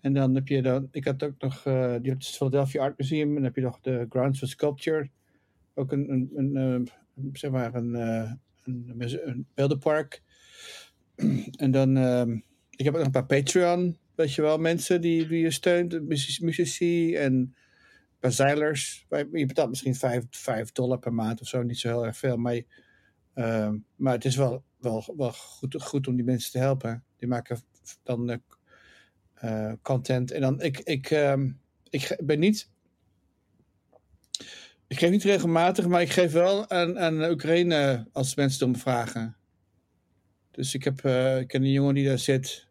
En 0.00 0.12
dan 0.12 0.34
heb 0.34 0.48
je 0.48 0.62
dan, 0.62 0.88
ik 0.90 1.04
had 1.04 1.22
ook 1.22 1.34
nog, 1.38 1.64
je 1.64 2.00
hebt 2.02 2.26
het 2.26 2.36
Philadelphia 2.36 2.82
Art 2.82 2.98
Museum 2.98 3.28
en 3.28 3.34
dan 3.34 3.44
heb 3.44 3.54
je 3.54 3.60
nog 3.60 3.80
de 3.80 4.06
Grounds 4.08 4.38
for 4.38 4.48
Sculpture. 4.48 5.10
Ook 5.74 5.92
een, 5.92 6.10
een, 6.34 6.56
een 6.56 6.88
zeg 7.32 7.50
maar 7.50 7.74
een, 7.74 7.90
uh, 7.90 8.32
een, 8.64 8.94
een 9.24 9.46
beeldenpark. 9.54 10.22
en 11.56 11.70
dan, 11.70 11.96
um, 11.96 12.44
ik 12.70 12.84
heb 12.84 12.94
ook 12.94 12.98
nog 12.98 13.06
een 13.06 13.26
paar 13.26 13.26
Patreon, 13.26 13.96
weet 14.14 14.34
je 14.34 14.42
wel, 14.42 14.58
mensen 14.58 15.00
die, 15.00 15.26
die 15.26 15.40
je 15.40 15.50
steunt, 15.50 16.08
muzici 16.40 17.14
en 17.14 17.54
zeilers. 18.20 19.06
Je 19.32 19.46
betaalt 19.46 19.68
misschien 19.68 19.94
5, 19.94 20.24
5 20.30 20.72
dollar 20.72 20.98
per 20.98 21.14
maand 21.14 21.40
of 21.40 21.48
zo, 21.48 21.62
niet 21.62 21.78
zo 21.78 21.88
heel 21.88 22.06
erg 22.06 22.16
veel. 22.16 22.36
Maar, 22.36 22.60
uh, 23.34 23.70
maar 23.96 24.12
het 24.12 24.24
is 24.24 24.36
wel, 24.36 24.64
wel, 24.78 25.14
wel 25.16 25.32
goed, 25.32 25.82
goed 25.82 26.08
om 26.08 26.16
die 26.16 26.24
mensen 26.24 26.52
te 26.52 26.58
helpen. 26.58 27.04
Die 27.16 27.28
maken 27.28 27.58
dan 28.02 28.40
uh, 29.44 29.72
content. 29.82 30.30
En 30.30 30.40
dan, 30.40 30.60
ik, 30.60 30.78
ik, 30.78 31.10
uh, 31.10 31.34
ik 31.90 32.16
ben 32.24 32.38
niet. 32.38 32.70
Ik 34.86 34.98
geef 34.98 35.10
niet 35.10 35.22
regelmatig, 35.22 35.86
maar 35.86 36.02
ik 36.02 36.10
geef 36.10 36.32
wel 36.32 36.70
aan, 36.70 36.98
aan 36.98 37.30
Oekraïne 37.30 38.06
als 38.12 38.34
mensen 38.34 38.60
erom 38.60 38.76
vragen. 38.76 39.36
Dus 40.50 40.74
ik 40.74 40.84
heb 40.84 41.04
uh, 41.04 41.38
ik 41.38 41.48
ken 41.48 41.62
een 41.62 41.70
jongen 41.70 41.94
die 41.94 42.06
daar 42.06 42.18
zit. 42.18 42.66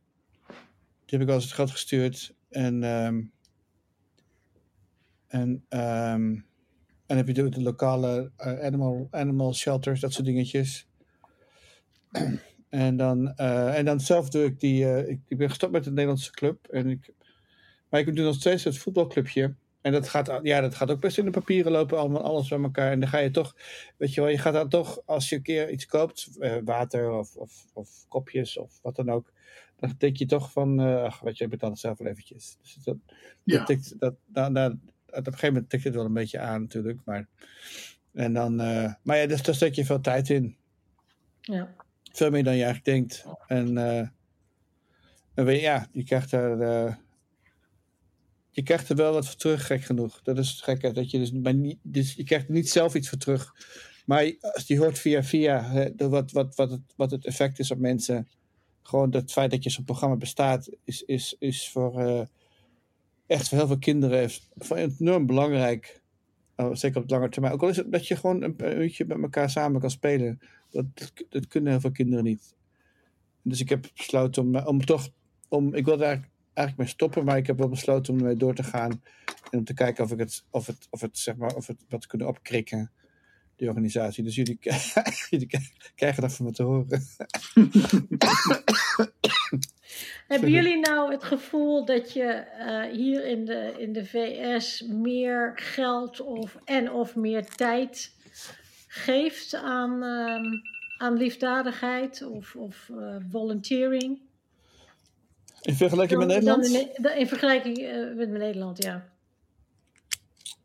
Die 1.05 1.19
heb 1.19 1.21
ik 1.21 1.27
al 1.27 1.33
eens 1.33 1.43
het 1.43 1.53
geld 1.53 1.71
gestuurd. 1.71 2.35
En 2.49 2.83
ehm, 2.83 3.23
en, 5.27 5.65
um, 5.69 6.45
en 7.05 7.17
heb 7.17 7.27
je 7.27 7.33
de, 7.33 7.49
de 7.49 7.61
lokale 7.61 8.31
uh, 8.37 8.59
animal, 8.59 9.07
animal 9.11 9.53
shelters, 9.53 9.99
dat 9.99 10.13
soort 10.13 10.25
dingetjes. 10.25 10.87
en, 12.69 12.97
dan, 12.97 13.33
uh, 13.35 13.77
en 13.77 13.85
dan 13.85 13.99
zelf 13.99 14.29
doe 14.29 14.43
ik 14.43 14.59
die. 14.59 14.83
Uh, 14.83 15.09
ik, 15.09 15.19
ik, 15.27 15.37
ben 15.37 15.49
gestopt 15.49 15.71
met 15.71 15.83
de 15.83 15.89
Nederlandse 15.89 16.31
club. 16.31 16.67
En 16.67 16.89
ik, 16.89 17.13
maar 17.89 17.99
ik 17.99 18.15
doe 18.15 18.25
nog 18.25 18.35
steeds 18.35 18.63
het 18.63 18.77
voetbalclubje. 18.77 19.55
En 19.81 19.91
dat 19.91 20.09
gaat, 20.09 20.39
ja, 20.41 20.61
dat 20.61 20.75
gaat 20.75 20.91
ook 20.91 20.99
best 20.99 21.17
in 21.17 21.25
de 21.25 21.31
papieren 21.31 21.71
lopen, 21.71 21.97
allemaal 21.97 22.23
alles 22.23 22.47
bij 22.47 22.61
elkaar. 22.61 22.91
En 22.91 22.99
dan 22.99 23.09
ga 23.09 23.17
je 23.17 23.31
toch, 23.31 23.55
weet 23.97 24.13
je 24.13 24.21
wel, 24.21 24.29
je 24.29 24.37
gaat 24.37 24.53
dan 24.53 24.69
toch, 24.69 25.01
als 25.05 25.29
je 25.29 25.35
een 25.35 25.41
keer 25.41 25.69
iets 25.71 25.85
koopt, 25.85 26.29
water 26.63 27.11
of, 27.11 27.35
of, 27.35 27.65
of, 27.73 28.05
kopjes 28.07 28.57
of 28.57 28.79
wat 28.81 28.95
dan 28.95 29.09
ook, 29.09 29.31
dan 29.75 29.93
denk 29.97 30.17
je 30.17 30.25
toch 30.25 30.51
van, 30.51 30.79
ach, 30.79 31.19
weet 31.19 31.37
je, 31.37 31.43
ik 31.43 31.49
betaal 31.49 31.69
het 31.69 31.79
zelf 31.79 31.97
wel 31.97 32.07
eventjes. 32.07 32.57
Dus 32.61 32.73
dat, 32.83 32.97
ja. 33.43 33.65
dat, 33.65 33.95
dat, 33.97 34.15
dat, 34.53 34.73
op 35.17 35.25
een 35.27 35.33
gegeven 35.33 35.53
moment 35.53 35.69
tikt 35.69 35.83
het 35.83 35.95
wel 35.95 36.05
een 36.05 36.13
beetje 36.13 36.39
aan 36.39 36.61
natuurlijk. 36.61 36.99
Maar, 37.05 37.27
en 38.13 38.33
dan, 38.33 38.61
uh, 38.61 38.93
maar 39.01 39.17
ja, 39.17 39.27
dus, 39.27 39.41
daar 39.41 39.55
stek 39.55 39.75
je 39.75 39.85
veel 39.85 40.01
tijd 40.01 40.29
in. 40.29 40.55
Ja. 41.41 41.75
Veel 42.11 42.29
meer 42.29 42.43
dan 42.43 42.55
je 42.55 42.63
eigenlijk 42.63 42.97
denkt. 42.97 43.25
En, 43.47 43.77
uh, 43.77 44.07
en 45.33 45.59
ja, 45.59 45.87
je 45.91 46.03
krijgt 46.03 46.31
er, 46.31 46.61
uh, 46.61 46.95
je 48.49 48.63
krijgt 48.63 48.89
er 48.89 48.95
wel 48.95 49.13
wat 49.13 49.25
voor 49.25 49.35
terug, 49.35 49.65
gek 49.65 49.83
genoeg. 49.83 50.21
Dat 50.21 50.37
is 50.37 50.61
gekke, 50.61 50.91
dat 50.91 51.11
je 51.11 51.17
dus, 51.17 51.31
maar 51.31 51.53
niet, 51.53 51.79
dus 51.81 52.13
je 52.13 52.23
krijgt 52.23 52.49
niet 52.49 52.69
zelf 52.69 52.95
iets 52.95 53.09
voor 53.09 53.17
terug. 53.17 53.53
Maar 54.05 54.33
als 54.41 54.67
je 54.67 54.77
hoort 54.77 54.99
via 54.99 55.23
via 55.23 55.63
hè, 55.63 56.09
wat, 56.09 56.31
wat, 56.31 56.55
wat, 56.55 56.71
het, 56.71 56.81
wat 56.95 57.11
het 57.11 57.25
effect 57.25 57.59
is 57.59 57.71
op 57.71 57.77
mensen. 57.77 58.27
Gewoon 58.81 59.15
het 59.15 59.31
feit 59.31 59.51
dat 59.51 59.63
je 59.63 59.69
zo'n 59.69 59.83
programma 59.83 60.15
bestaat, 60.15 60.69
is, 60.83 61.01
is, 61.03 61.35
is 61.39 61.69
voor 61.69 62.27
echt 63.27 63.49
voor 63.49 63.57
heel 63.57 63.67
veel 63.67 63.79
kinderen 63.79 64.29
enorm 64.75 65.25
belangrijk. 65.25 66.01
Oh, 66.55 66.73
zeker 66.73 66.97
op 66.97 67.03
het 67.03 67.11
lange 67.11 67.29
termijn. 67.29 67.53
Ook 67.53 67.61
al 67.61 67.69
is 67.69 67.77
het 67.77 67.91
dat 67.91 68.07
je 68.07 68.15
gewoon 68.15 68.41
een 68.41 68.55
uurtje 68.81 69.05
met 69.05 69.21
elkaar 69.21 69.49
samen 69.49 69.81
kan 69.81 69.89
spelen. 69.89 70.39
Dat, 70.69 70.85
dat 71.29 71.47
kunnen 71.47 71.71
heel 71.71 71.79
veel 71.79 71.91
kinderen 71.91 72.23
niet. 72.23 72.55
Dus 73.41 73.59
ik 73.59 73.69
heb 73.69 73.87
besloten 73.95 74.43
om, 74.43 74.55
om 74.55 74.85
toch. 74.85 75.09
Om, 75.47 75.73
ik 75.73 75.85
wilde 75.85 76.03
eigenlijk, 76.03 76.33
eigenlijk 76.53 76.77
mee 76.77 76.87
stoppen, 76.87 77.25
maar 77.25 77.37
ik 77.37 77.47
heb 77.47 77.57
wel 77.57 77.69
besloten 77.69 78.13
om 78.13 78.19
ermee 78.19 78.35
door 78.35 78.55
te 78.55 78.63
gaan. 78.63 79.01
En 79.51 79.59
om 79.59 79.63
te 79.63 79.73
kijken 79.73 80.03
of 80.03 80.11
ik 80.11 80.19
het, 80.19 80.43
of 80.49 80.67
het, 80.67 80.87
of 80.89 81.01
het, 81.01 81.17
zeg 81.17 81.35
maar, 81.35 81.55
of 81.55 81.67
het 81.67 81.85
wat 81.89 82.07
kunnen 82.07 82.27
opkrikken. 82.27 82.91
Die 83.55 83.67
organisatie. 83.67 84.23
Dus 84.23 84.35
jullie, 84.35 84.59
jullie 85.29 85.47
krijgen 85.95 86.21
dat 86.21 86.33
van 86.33 86.45
me 86.45 86.51
te 86.51 86.63
horen. 86.63 86.87
Hebben 90.27 90.51
jullie 90.51 90.79
nou 90.79 91.11
het 91.11 91.23
gevoel 91.23 91.85
dat 91.85 92.13
je 92.13 92.43
uh, 92.59 92.97
hier 92.97 93.25
in 93.25 93.45
de, 93.45 93.75
in 93.77 93.93
de 93.93 94.05
VS 94.05 94.81
meer 94.81 95.51
geld 95.55 96.21
of, 96.21 96.57
en 96.63 96.91
of 96.91 97.15
meer 97.15 97.45
tijd 97.45 98.11
geeft 98.87 99.53
aan, 99.53 100.03
uh, 100.03 100.61
aan 100.97 101.17
liefdadigheid 101.17 102.23
of, 102.23 102.55
of 102.55 102.89
uh, 102.91 103.15
volunteering? 103.29 104.19
In 105.61 105.75
vergelijking 105.75 106.19
met 106.19 106.27
Nederland? 106.27 106.65
In, 106.65 107.17
in, 107.17 107.27
vergelijking 107.27 107.77
met 108.15 108.29
Nederland, 108.29 108.83
ja. 108.83 109.14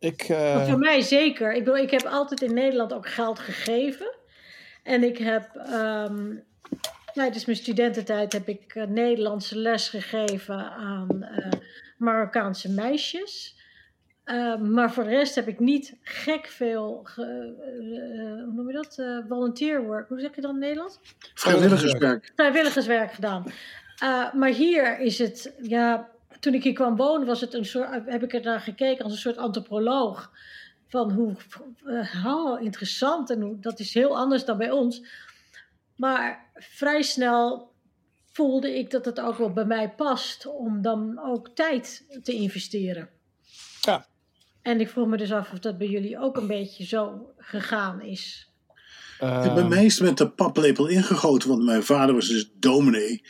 Ik, 0.01 0.23
voor 0.67 0.79
mij 0.79 1.01
zeker. 1.01 1.53
Ik, 1.53 1.65
bedoel, 1.65 1.79
ik 1.79 1.91
heb 1.91 2.05
altijd 2.05 2.43
in 2.43 2.55
Nederland 2.55 2.93
ook 2.93 3.09
geld 3.09 3.39
gegeven. 3.39 4.15
En 4.83 5.05
ik 5.05 5.19
heb 5.19 5.55
um, 5.73 6.45
Tijdens 7.13 7.45
mijn 7.45 7.59
studententijd 7.59 8.33
heb 8.33 8.49
ik 8.49 8.75
uh, 8.75 8.85
Nederlandse 8.85 9.59
les 9.59 9.89
gegeven 9.89 10.71
aan 10.71 11.09
uh, 11.21 11.53
Marokkaanse 11.97 12.71
meisjes. 12.71 13.59
Uh, 14.25 14.57
maar 14.57 14.93
voor 14.93 15.05
de 15.05 15.11
rest 15.11 15.35
heb 15.35 15.49
ik 15.49 15.59
niet 15.59 15.97
gek 16.03 16.47
veel, 16.47 17.01
ge, 17.05 17.23
hoe 18.45 18.53
noem 18.53 18.67
je 18.67 18.73
dat? 18.73 19.03
volunteer 19.29 19.83
work. 19.83 20.09
Hoe 20.09 20.21
zeg 20.21 20.35
je 20.35 20.41
dan 20.41 20.55
in 20.55 20.59
Nederland? 20.59 21.01
Vrijwilligerswerk. 21.35 22.33
Vrijwilligerswerk 22.35 23.13
gedaan. 23.13 23.45
maar 24.35 24.51
hier 24.51 24.99
is 24.99 25.19
het, 25.19 25.55
ja, 25.63 26.09
toen 26.41 26.55
ik 26.55 26.63
hier 26.63 26.73
kwam 26.73 26.97
wonen, 26.97 27.27
was 27.27 27.41
het 27.41 27.55
een 27.55 27.65
soort, 27.65 27.89
heb 28.07 28.23
ik 28.23 28.35
er 28.35 28.43
naar 28.43 28.61
gekeken 28.61 29.05
als 29.05 29.13
een 29.13 29.19
soort 29.19 29.37
antropoloog 29.37 30.31
van 30.89 31.13
hoe 31.13 31.37
uh, 31.85 32.57
interessant 32.61 33.31
en 33.31 33.41
hoe, 33.41 33.61
dat 33.61 33.81
is 33.81 33.95
heel 33.95 34.17
anders 34.17 34.45
dan 34.45 34.59
bij 34.59 34.71
ons. 34.71 35.03
Maar 35.97 36.51
vrij 36.55 37.03
snel 37.03 37.73
voelde 38.33 38.79
ik 38.79 38.91
dat 38.91 39.05
het 39.05 39.21
ook 39.21 39.39
wel 39.39 39.53
bij 39.53 39.65
mij 39.65 39.91
past 39.91 40.47
om 40.47 40.83
dan 40.83 41.21
ook 41.25 41.49
tijd 41.49 42.05
te 42.23 42.33
investeren. 42.33 43.09
Ja. 43.81 44.07
En 44.63 44.81
ik 44.81 44.89
vroeg 44.89 45.07
me 45.07 45.17
dus 45.17 45.33
af 45.33 45.53
of 45.53 45.59
dat 45.59 45.79
bij 45.79 45.87
jullie 45.87 46.19
ook 46.19 46.37
een 46.37 46.47
beetje 46.47 46.85
zo 46.85 47.33
gegaan 47.39 48.03
is. 48.03 48.51
Uh, 49.23 49.55
bij 49.55 49.65
mij 49.65 49.85
is 49.85 49.99
het 49.99 50.09
met 50.09 50.19
de 50.19 50.29
paplepel 50.29 50.87
ingegoten, 50.87 51.49
want 51.49 51.63
mijn 51.63 51.83
vader 51.83 52.15
was 52.15 52.29
dus 52.29 52.51
dominee. 52.55 53.23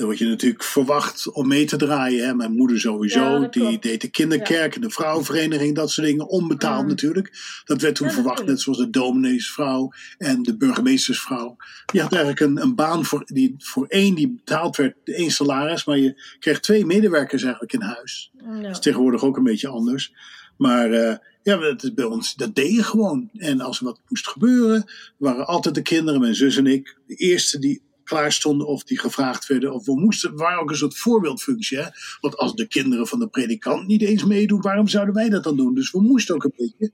Dan 0.00 0.08
word 0.08 0.20
je 0.20 0.28
natuurlijk 0.28 0.62
verwacht 0.62 1.32
om 1.32 1.48
mee 1.48 1.64
te 1.64 1.76
draaien. 1.76 2.26
Hè? 2.26 2.34
Mijn 2.34 2.52
moeder 2.52 2.80
sowieso, 2.80 3.48
die 3.48 3.78
deed 3.78 4.00
de 4.00 4.08
kinderkerk 4.08 4.74
en 4.74 4.80
de 4.80 4.90
vrouwenvereniging, 4.90 5.74
dat 5.74 5.90
soort 5.90 6.06
dingen. 6.06 6.28
Onbetaald 6.28 6.82
mm. 6.82 6.88
natuurlijk. 6.88 7.32
Dat 7.64 7.80
werd 7.80 7.94
toen 7.94 8.10
verwacht, 8.10 8.44
net 8.44 8.60
zoals 8.60 8.78
de 8.78 8.90
domineesvrouw 8.90 9.92
en 10.18 10.42
de 10.42 10.56
burgemeestersvrouw. 10.56 11.56
Je 11.92 12.00
had 12.00 12.12
eigenlijk 12.12 12.40
een, 12.40 12.62
een 12.62 12.74
baan 12.74 13.04
voor, 13.04 13.22
die, 13.24 13.54
voor 13.58 13.86
één 13.86 14.14
die 14.14 14.28
betaald 14.28 14.76
werd, 14.76 14.94
één 15.04 15.30
salaris. 15.30 15.84
Maar 15.84 15.98
je 15.98 16.22
kreeg 16.38 16.60
twee 16.60 16.86
medewerkers 16.86 17.42
eigenlijk 17.42 17.72
in 17.72 17.82
huis. 17.82 18.32
Dat 18.62 18.70
is 18.70 18.78
tegenwoordig 18.78 19.22
ook 19.22 19.36
een 19.36 19.42
beetje 19.42 19.68
anders. 19.68 20.12
Maar 20.56 20.90
uh, 20.90 21.14
ja, 21.42 21.56
dat 21.56 21.82
is 21.82 21.94
bij 21.94 22.04
ons, 22.04 22.34
dat 22.34 22.54
deed 22.54 22.74
je 22.74 22.82
gewoon. 22.82 23.30
En 23.36 23.60
als 23.60 23.78
er 23.78 23.84
wat 23.84 24.00
moest 24.08 24.28
gebeuren, 24.28 24.84
waren 25.16 25.46
altijd 25.46 25.74
de 25.74 25.82
kinderen, 25.82 26.20
mijn 26.20 26.34
zus 26.34 26.56
en 26.56 26.66
ik, 26.66 26.96
de 27.06 27.14
eerste 27.14 27.58
die 27.58 27.82
klaar 28.10 28.32
stonden 28.32 28.66
of 28.66 28.84
die 28.84 28.98
gevraagd 28.98 29.46
werden. 29.46 29.72
Of 29.72 29.86
we 29.86 30.00
moesten, 30.00 30.36
waren 30.36 30.60
ook 30.60 30.70
een 30.70 30.76
soort 30.76 30.98
voorbeeldfunctie. 30.98 31.78
Hè? 31.78 31.88
Want 32.20 32.36
als 32.36 32.54
de 32.54 32.66
kinderen 32.66 33.06
van 33.06 33.18
de 33.18 33.28
predikant 33.28 33.86
niet 33.86 34.02
eens 34.02 34.24
meedoen, 34.24 34.60
waarom 34.60 34.88
zouden 34.88 35.14
wij 35.14 35.28
dat 35.28 35.44
dan 35.44 35.56
doen? 35.56 35.74
Dus 35.74 35.90
we 35.90 36.00
moesten 36.00 36.34
ook 36.34 36.44
een 36.44 36.52
beetje. 36.56 36.92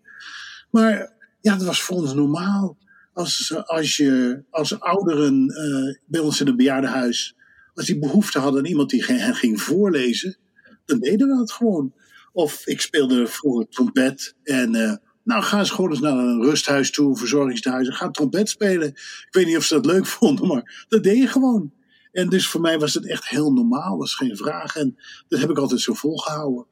Maar 0.70 1.12
ja, 1.40 1.57
dat 1.57 1.66
was 1.66 1.83
voor 1.83 1.96
ons 1.96 2.14
normaal. 2.14 2.76
Als, 3.12 3.55
als, 3.64 3.96
je, 3.96 4.42
als 4.50 4.81
ouderen 4.81 5.50
uh, 5.50 5.96
bij 6.07 6.20
ons 6.20 6.40
in 6.40 6.46
het 6.46 6.57
bejaardenhuis, 6.57 7.37
als 7.74 7.87
die 7.87 7.98
behoefte 7.98 8.38
hadden 8.38 8.61
aan 8.61 8.66
iemand 8.66 8.90
die 8.90 9.05
hen 9.05 9.35
ging 9.35 9.61
voorlezen, 9.61 10.37
dan 10.85 10.98
deden 10.98 11.29
we 11.29 11.37
dat 11.37 11.52
gewoon. 11.52 11.94
Of 12.33 12.66
ik 12.66 12.81
speelde 12.81 13.26
vroeger 13.26 13.68
trompet 13.68 14.35
en 14.42 14.74
uh, 14.74 14.92
nou, 15.27 15.43
ga 15.43 15.59
eens 15.59 15.71
gewoon 15.71 15.91
eens 15.91 16.01
naar 16.01 16.19
een 16.19 16.43
rusthuis 16.43 16.91
toe, 16.91 17.09
een 17.09 17.17
verzorgingshuis 17.17 17.89
en 17.89 17.95
ga 17.95 18.11
trompet 18.11 18.49
spelen. 18.49 18.89
Ik 18.89 19.29
weet 19.31 19.47
niet 19.47 19.57
of 19.57 19.65
ze 19.65 19.75
dat 19.75 19.87
leuk 19.87 20.07
vonden, 20.17 20.47
maar 20.47 20.87
dat 20.89 21.03
deed 21.03 21.17
je 21.17 21.27
gewoon. 21.27 21.73
En 22.12 22.29
dus 22.29 22.49
voor 22.49 22.61
mij 22.61 22.79
was 22.79 22.95
het 22.95 23.07
echt 23.07 23.29
heel 23.29 23.53
normaal, 23.53 23.99
was 23.99 24.15
geen 24.15 24.37
vraag. 24.37 24.77
En 24.77 24.99
dat 25.29 25.41
heb 25.41 25.51
ik 25.51 25.59
altijd 25.59 25.81
zo 25.81 25.95
volgehouden. 25.95 26.67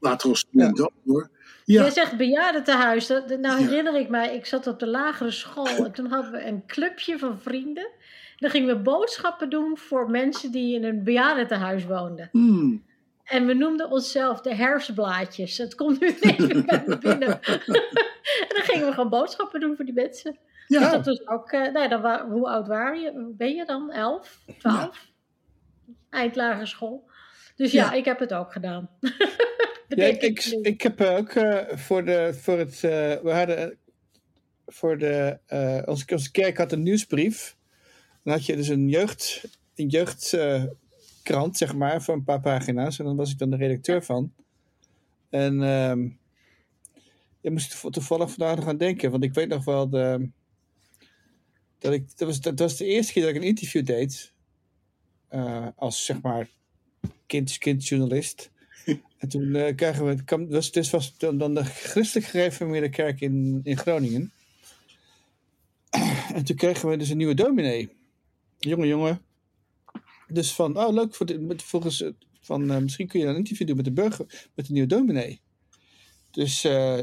Later 0.00 0.28
als 0.28 0.38
student 0.38 0.78
ja. 0.78 0.84
ook 0.84 0.92
hoor. 1.04 1.30
Ja. 1.64 1.82
Jij 1.82 1.90
zegt 1.90 2.16
bejaardentehuis. 2.16 3.08
Nou 3.40 3.60
herinner 3.60 4.00
ik 4.00 4.08
mij, 4.08 4.36
ik 4.36 4.46
zat 4.46 4.66
op 4.66 4.78
de 4.78 4.86
lagere 4.86 5.30
school 5.30 5.84
en 5.84 5.92
toen 5.92 6.06
hadden 6.06 6.32
we 6.32 6.46
een 6.46 6.66
clubje 6.66 7.18
van 7.18 7.38
vrienden. 7.38 7.90
Dan 8.36 8.50
gingen 8.50 8.76
we 8.76 8.82
boodschappen 8.82 9.50
doen 9.50 9.78
voor 9.78 10.10
mensen 10.10 10.52
die 10.52 10.74
in 10.74 10.84
een 10.84 11.04
bejaardentehuis 11.04 11.84
woonden. 11.84 12.28
Hmm. 12.32 12.82
En 13.24 13.46
we 13.46 13.54
noemden 13.54 13.90
onszelf 13.90 14.40
de 14.40 14.54
herfstblaadjes. 14.54 15.58
Het 15.58 15.74
komt 15.74 16.00
nu 16.00 16.16
even 16.20 16.66
bij 16.66 16.84
me 16.86 16.98
binnen. 16.98 17.42
en 17.42 18.48
dan 18.48 18.62
gingen 18.62 18.86
we 18.86 18.92
gewoon 18.92 19.10
boodschappen 19.10 19.60
doen 19.60 19.76
voor 19.76 19.84
die 19.84 19.94
mensen. 19.94 20.38
Ja. 20.66 20.80
Dus 20.80 20.90
dat 20.90 21.06
was 21.06 21.26
ook, 21.26 21.52
uh, 21.52 21.72
nou, 21.72 21.88
dan 21.88 22.30
hoe 22.30 22.48
oud 22.48 22.66
waren 22.66 23.00
je? 23.00 23.32
ben 23.36 23.54
je 23.54 23.64
dan? 23.64 23.92
Elf? 23.92 24.40
Twaalf? 24.58 25.12
Ja. 26.10 26.64
school. 26.64 27.10
Dus 27.56 27.72
ja, 27.72 27.92
ik 27.92 28.04
heb 28.04 28.18
het 28.18 28.32
ook 28.34 28.52
gedaan. 28.52 28.90
ja, 29.88 30.04
ik, 30.04 30.22
ik, 30.22 30.44
ik, 30.44 30.82
heb 30.82 31.00
ook 31.00 31.34
uh, 31.34 31.60
voor, 31.68 32.04
de, 32.04 32.34
voor 32.40 32.58
het. 32.58 32.74
Uh, 32.74 32.90
we 33.22 33.30
hadden 33.32 33.78
voor 34.66 34.98
de. 34.98 35.38
onze, 35.86 36.04
onze 36.12 36.30
kerk 36.30 36.58
had 36.58 36.72
een 36.72 36.82
nieuwsbrief. 36.82 37.56
Dan 38.22 38.32
had 38.32 38.46
je 38.46 38.56
dus 38.56 38.68
een 38.68 38.88
jeugd. 38.88 39.44
Een 39.74 39.88
jeugd 39.88 40.36
krant, 41.24 41.56
zeg 41.56 41.74
maar, 41.74 42.02
van 42.02 42.14
een 42.14 42.24
paar 42.24 42.40
pagina's. 42.40 42.98
En 42.98 43.04
dan 43.04 43.16
was 43.16 43.30
ik 43.30 43.38
dan 43.38 43.50
de 43.50 43.56
redacteur 43.56 44.02
van. 44.02 44.32
En 45.30 45.54
uh, 45.60 46.10
ik 47.40 47.50
moest 47.50 47.92
toevallig 47.92 48.30
vandaag 48.30 48.56
nog 48.56 48.66
aan 48.66 48.76
denken, 48.76 49.10
want 49.10 49.24
ik 49.24 49.34
weet 49.34 49.48
nog 49.48 49.64
wel 49.64 49.88
de, 49.88 50.28
dat 51.78 51.92
ik, 51.92 52.16
dat 52.16 52.28
was, 52.28 52.40
dat 52.40 52.58
was 52.58 52.76
de 52.76 52.84
eerste 52.84 53.12
keer 53.12 53.22
dat 53.22 53.30
ik 53.30 53.36
een 53.36 53.48
interview 53.48 53.86
deed. 53.86 54.32
Uh, 55.30 55.66
als 55.76 56.04
zeg 56.04 56.20
maar 56.20 56.48
kind, 57.26 57.58
kindjournalist. 57.58 58.50
en 59.18 59.28
toen 59.28 59.42
uh, 59.42 59.74
kregen 59.74 60.06
we, 60.06 60.24
kwam, 60.24 60.48
was, 60.48 60.72
dus 60.72 60.90
was 60.90 61.18
dan, 61.18 61.38
dan 61.38 61.54
de 61.54 61.64
christelijk 61.64 62.26
gereformeerde 62.26 62.88
kerk 62.88 63.20
in, 63.20 63.60
in 63.64 63.76
Groningen. 63.78 64.32
en 66.34 66.44
toen 66.44 66.56
kregen 66.56 66.88
we 66.88 66.96
dus 66.96 67.08
een 67.08 67.16
nieuwe 67.16 67.34
dominee. 67.34 67.88
jonge 68.58 68.86
jongen, 68.86 69.20
dus 70.34 70.52
van, 70.52 70.78
oh 70.78 70.92
leuk, 70.92 71.14
voor 71.14 71.26
de, 71.26 71.54
volgens 71.56 72.04
van, 72.40 72.70
uh, 72.70 72.78
misschien 72.78 73.06
kun 73.06 73.20
je 73.20 73.26
een 73.26 73.36
interview 73.36 73.66
doen 73.66 73.76
met 73.76 73.84
de 73.84 73.92
burger, 73.92 74.50
met 74.54 74.66
de 74.66 74.72
nieuwe 74.72 74.88
dominee. 74.88 75.40
Dus 76.30 76.64
uh, 76.64 77.00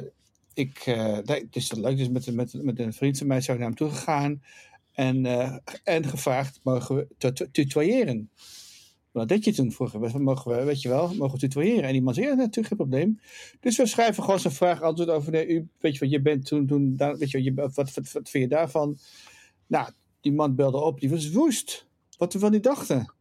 ik, 0.53 0.85
uh, 0.85 1.17
dus 1.49 1.69
dat 1.69 1.79
leuk, 1.79 1.97
dus 1.97 2.09
met, 2.09 2.33
met, 2.33 2.63
met 2.63 2.79
een 2.79 2.93
vriend 2.93 3.17
van 3.17 3.27
mij 3.27 3.41
zou 3.41 3.57
ik 3.57 3.63
naar 3.63 3.73
hem 3.73 3.77
toe 3.77 3.97
gegaan 3.97 4.43
en, 4.91 5.25
en 5.83 6.05
gevraagd, 6.05 6.59
mogen 6.63 6.95
we 6.95 7.49
tutoyeren? 7.51 8.29
Wat 9.11 9.27
deed 9.27 9.45
je 9.45 9.53
toen 9.53 9.71
vroeger? 9.71 10.21
Mogen 10.21 10.51
we, 10.51 10.63
weet 10.63 10.81
je 10.81 10.89
wel, 10.89 11.15
mogen 11.15 11.33
we 11.33 11.39
tutoyeren? 11.39 11.83
En 11.83 11.91
die 11.91 12.01
man 12.01 12.13
zei, 12.13 12.27
ja, 12.27 12.33
natuurlijk 12.33 12.67
geen 12.67 12.77
probleem. 12.77 13.19
Dus 13.59 13.77
we 13.77 13.85
schrijven 13.85 14.23
gewoon 14.23 14.39
zo'n 14.39 14.51
vraag 14.51 14.81
antwoord 14.81 15.09
over, 15.09 15.31
nee, 15.31 15.47
u, 15.47 15.67
weet 15.79 15.93
je 15.93 15.99
wat, 15.99 16.09
je 16.09 16.21
bent 16.21 16.45
toen, 16.45 16.67
toen 16.67 16.97
weet 16.97 17.31
je, 17.31 17.53
wat, 17.53 17.75
wat, 17.75 17.93
wat, 17.93 18.11
wat 18.11 18.29
vind 18.29 18.43
je 18.43 18.47
daarvan? 18.47 18.97
Nou, 19.67 19.89
die 20.21 20.31
man 20.31 20.55
belde 20.55 20.77
op, 20.77 20.99
die 20.99 21.09
was 21.09 21.31
woest 21.31 21.85
wat 22.17 22.33
we 22.33 22.39
van 22.39 22.51
die 22.51 22.59
dachten. 22.59 23.13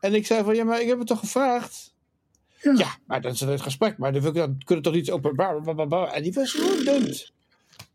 En 0.00 0.14
ik 0.14 0.26
zei 0.26 0.44
van, 0.44 0.54
ja, 0.54 0.64
maar 0.64 0.80
ik 0.80 0.88
heb 0.88 0.98
het 0.98 1.06
toch 1.06 1.18
gevraagd? 1.18 1.94
Ja, 2.62 2.72
ja 2.76 2.96
maar 3.06 3.20
dat 3.20 3.34
is 3.34 3.40
het 3.40 3.60
gesprek, 3.60 3.98
maar 3.98 4.12
dan, 4.12 4.58
kunnen 4.64 4.84
toch 4.84 4.94
niet 4.94 5.10
openbaar. 5.10 6.12
En 6.12 6.22
die 6.22 6.32
was 6.32 6.52
dood. 6.84 7.32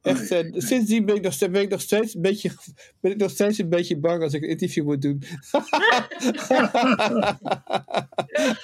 Echt, 0.02 0.32
uh, 0.32 0.54
sindsdien 0.54 1.06
ben 1.06 1.15
ik, 1.15 1.22
nog, 1.22 1.38
ben 1.38 1.62
ik 1.62 1.70
nog 1.70 1.82
steeds 1.82 2.15
een 2.15 2.22
beetje, 2.22 2.52
ben 3.00 3.12
ik 3.12 3.18
nog 3.18 3.32
steeds 3.32 3.58
een 3.58 3.70
beetje 3.70 3.98
bang 3.98 4.24
als 4.24 4.34
ik 4.34 4.44
een 4.44 4.50
interview 4.50 4.84
moet 4.84 5.02
doen. 5.02 5.24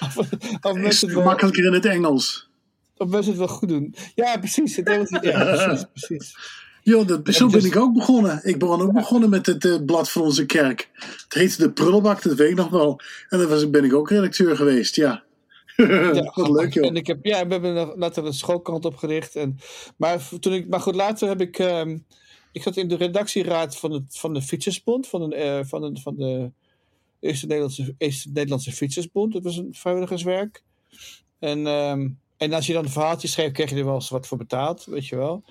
of, 0.00 0.16
of 0.60 0.76
is 0.78 1.00
het 1.00 1.14
makkelijker 1.14 1.64
in 1.64 1.72
het 1.72 1.84
Engels. 1.84 2.50
Of 2.96 3.08
mensen 3.08 3.30
het 3.30 3.38
wel 3.38 3.48
goed 3.48 3.68
doen. 3.68 3.94
Ja, 4.14 4.38
precies. 4.38 4.76
Het 4.76 4.88
Engels, 4.88 5.10
ja, 5.20 5.44
precies, 5.54 5.84
precies. 5.92 6.34
Ja, 6.82 7.04
dat, 7.04 7.34
zo 7.34 7.48
ben 7.48 7.64
ik 7.64 7.76
ook 7.76 7.94
begonnen. 7.94 8.40
Ik 8.42 8.58
ben 8.58 8.68
ook 8.68 8.92
begonnen 8.92 9.30
met 9.30 9.46
het 9.46 9.64
uh, 9.64 9.84
blad 9.86 10.10
van 10.10 10.22
onze 10.22 10.46
kerk. 10.46 10.90
Het 10.94 11.34
heette 11.34 11.62
De 11.62 11.72
Prullenbak, 11.72 12.22
dat 12.22 12.36
weet 12.36 12.50
ik 12.50 12.56
nog 12.56 12.68
wel. 12.68 13.00
En 13.28 13.38
daar 13.38 13.48
was, 13.48 13.70
ben 13.70 13.84
ik 13.84 13.94
ook 13.94 14.10
redacteur 14.10 14.56
geweest, 14.56 14.96
ja. 14.96 15.22
ja 15.76 16.32
Wat 16.34 16.48
leuk, 16.48 16.74
joh. 16.74 16.86
En 16.86 16.96
ik 16.96 17.06
heb, 17.06 17.24
ja, 17.24 17.46
we 17.46 17.52
hebben 17.52 17.92
later 17.96 18.24
een 18.24 18.34
schoolkant 18.34 18.84
opgericht. 18.84 19.36
En, 19.36 19.58
maar, 19.96 20.28
toen 20.40 20.52
ik, 20.52 20.68
maar 20.68 20.80
goed, 20.80 20.94
later 20.94 21.28
heb 21.28 21.40
ik... 21.40 21.58
Uh, 21.58 21.96
ik 22.52 22.62
zat 22.62 22.76
in 22.76 22.88
de 22.88 22.96
redactieraad 22.96 23.76
van, 23.76 23.92
het, 23.92 24.18
van 24.18 24.34
de 24.34 24.42
Fietsersbond. 24.42 25.08
Van, 25.08 25.22
een, 25.22 25.38
uh, 25.38 25.64
van, 25.64 25.82
een, 25.82 25.98
van 25.98 26.16
de 26.16 26.50
Eerste 27.20 27.46
Nederlandse, 27.46 27.94
Eerste 27.98 28.28
Nederlandse 28.32 28.72
Fietsersbond. 28.72 29.32
Dat 29.32 29.42
was 29.42 29.56
een 29.56 29.74
vrijwilligerswerk. 29.74 30.62
En, 31.38 31.66
um, 31.66 32.18
en 32.36 32.52
als 32.52 32.66
je 32.66 32.72
dan 32.72 32.84
een 32.84 32.90
verhaaltje 32.90 33.28
schreef, 33.28 33.52
kreeg 33.52 33.70
je 33.70 33.76
er 33.76 33.84
wel 33.84 33.94
eens 33.94 34.08
wat 34.08 34.26
voor 34.26 34.38
betaald, 34.38 34.84
weet 34.84 35.06
je 35.06 35.16
wel. 35.16 35.44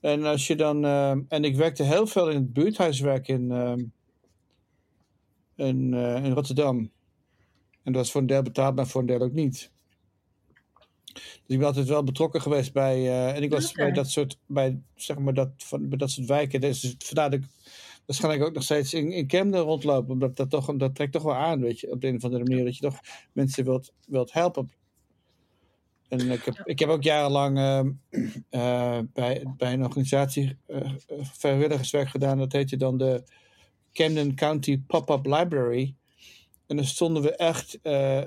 En 0.00 0.24
als 0.24 0.46
je 0.46 0.56
dan. 0.56 0.84
Uh, 0.84 1.10
en 1.10 1.44
ik 1.44 1.56
werkte 1.56 1.82
heel 1.82 2.06
veel 2.06 2.28
in 2.28 2.36
het 2.36 2.52
buurthuiswerk 2.52 3.28
in, 3.28 3.50
uh, 3.50 3.74
in, 5.54 5.92
uh, 5.92 6.24
in 6.24 6.32
Rotterdam. 6.32 6.78
En 7.82 7.92
dat 7.92 7.94
was 7.94 8.10
voor 8.10 8.20
een 8.20 8.26
deel 8.26 8.42
betaald, 8.42 8.76
maar 8.76 8.86
voor 8.86 9.00
een 9.00 9.06
deel 9.06 9.20
ook 9.20 9.32
niet. 9.32 9.70
Dus 11.14 11.22
ik 11.46 11.58
ben 11.58 11.66
altijd 11.66 11.88
wel 11.88 12.04
betrokken 12.04 12.40
geweest 12.40 12.72
bij. 12.72 12.98
Uh, 12.98 13.36
en 13.36 13.42
ik 13.42 13.50
was 13.50 13.70
okay. 13.70 13.84
bij 13.84 13.94
dat 13.94 14.10
soort. 14.10 14.38
Bij, 14.46 14.80
zeg 14.94 15.18
maar 15.18 15.34
dat, 15.34 15.50
van, 15.56 15.88
bij 15.88 15.98
dat 15.98 16.10
soort 16.10 16.26
wijken. 16.26 16.60
Dus 16.60 16.94
vandaar 16.98 17.30
dat 17.30 17.40
ik 17.40 17.46
waarschijnlijk 18.06 18.44
ook 18.44 18.54
nog 18.54 18.62
steeds 18.62 18.94
in, 18.94 19.12
in 19.12 19.26
Camden 19.26 19.60
rondlopen. 19.60 20.12
Omdat 20.12 20.36
dat 20.36 20.50
toch. 20.50 20.76
Dat 20.76 20.94
trekt 20.94 21.12
toch 21.12 21.22
wel 21.22 21.34
aan, 21.34 21.60
weet 21.60 21.80
je. 21.80 21.90
Op 21.90 22.00
de 22.00 22.06
een 22.06 22.16
of 22.16 22.24
andere 22.24 22.44
manier. 22.44 22.64
Dat 22.64 22.76
je 22.76 22.82
toch 22.82 23.00
mensen 23.32 23.64
wilt, 23.64 23.92
wilt 24.06 24.32
helpen 24.32 24.70
en 26.08 26.30
ik 26.30 26.44
heb, 26.44 26.60
ik 26.64 26.78
heb 26.78 26.88
ook 26.88 27.02
jarenlang 27.02 27.58
uh, 27.58 28.98
bij, 29.14 29.44
bij 29.56 29.72
een 29.72 29.84
organisatie 29.84 30.56
uh, 30.66 30.92
vrijwilligerswerk 31.22 32.08
gedaan. 32.08 32.38
Dat 32.38 32.52
heette 32.52 32.76
dan 32.76 32.98
de 32.98 33.22
Camden 33.92 34.34
County 34.34 34.80
Pop-Up 34.86 35.26
Library. 35.26 35.94
En 36.66 36.76
dan 36.76 36.84
stonden 36.84 37.22
we 37.22 37.36
echt 37.36 37.80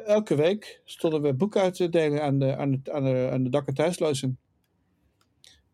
elke 0.06 0.36
week 0.36 0.82
stonden 0.86 1.22
we 1.22 1.34
boeken 1.34 1.62
uit 1.62 1.74
te 1.76 1.90
delen 1.90 2.24
aan 2.24 2.40
de, 2.40 2.56
aan 2.56 2.72
de, 2.72 2.92
aan 2.92 3.04
de, 3.04 3.30
aan 3.32 3.44
de 3.44 3.50
dak- 3.50 3.68
en 3.68 3.74
thuislozen. 3.74 4.40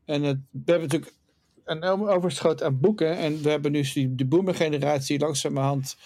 En 0.06 0.24
het, 0.24 0.38
we 0.52 0.72
hebben 0.72 0.90
natuurlijk 0.90 1.16
een 1.64 1.84
overschot 1.84 2.64
aan 2.64 2.80
boeken. 2.80 3.18
En 3.18 3.42
we 3.42 3.50
hebben 3.50 3.72
nu 3.72 3.82
die, 3.82 4.16
de 4.16 4.26
boomergeneratie 4.26 5.20
langzamerhand 5.20 5.98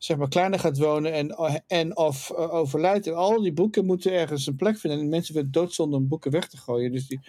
zeg 0.00 0.16
maar, 0.16 0.28
kleiner 0.28 0.58
gaat 0.58 0.78
wonen 0.78 1.12
en, 1.12 1.28
en 1.66 1.96
of 1.96 2.30
uh, 2.30 2.54
overlijdt. 2.54 3.06
En 3.06 3.14
al 3.16 3.42
die 3.42 3.52
boeken 3.52 3.86
moeten 3.86 4.12
ergens 4.12 4.46
een 4.46 4.56
plek 4.56 4.78
vinden. 4.78 5.00
En 5.00 5.08
mensen 5.08 5.34
werden 5.34 5.52
doodzonde 5.52 5.96
om 5.96 6.08
boeken 6.08 6.30
weg 6.30 6.48
te 6.48 6.56
gooien. 6.56 6.92
Dus 6.92 7.06
die, 7.06 7.20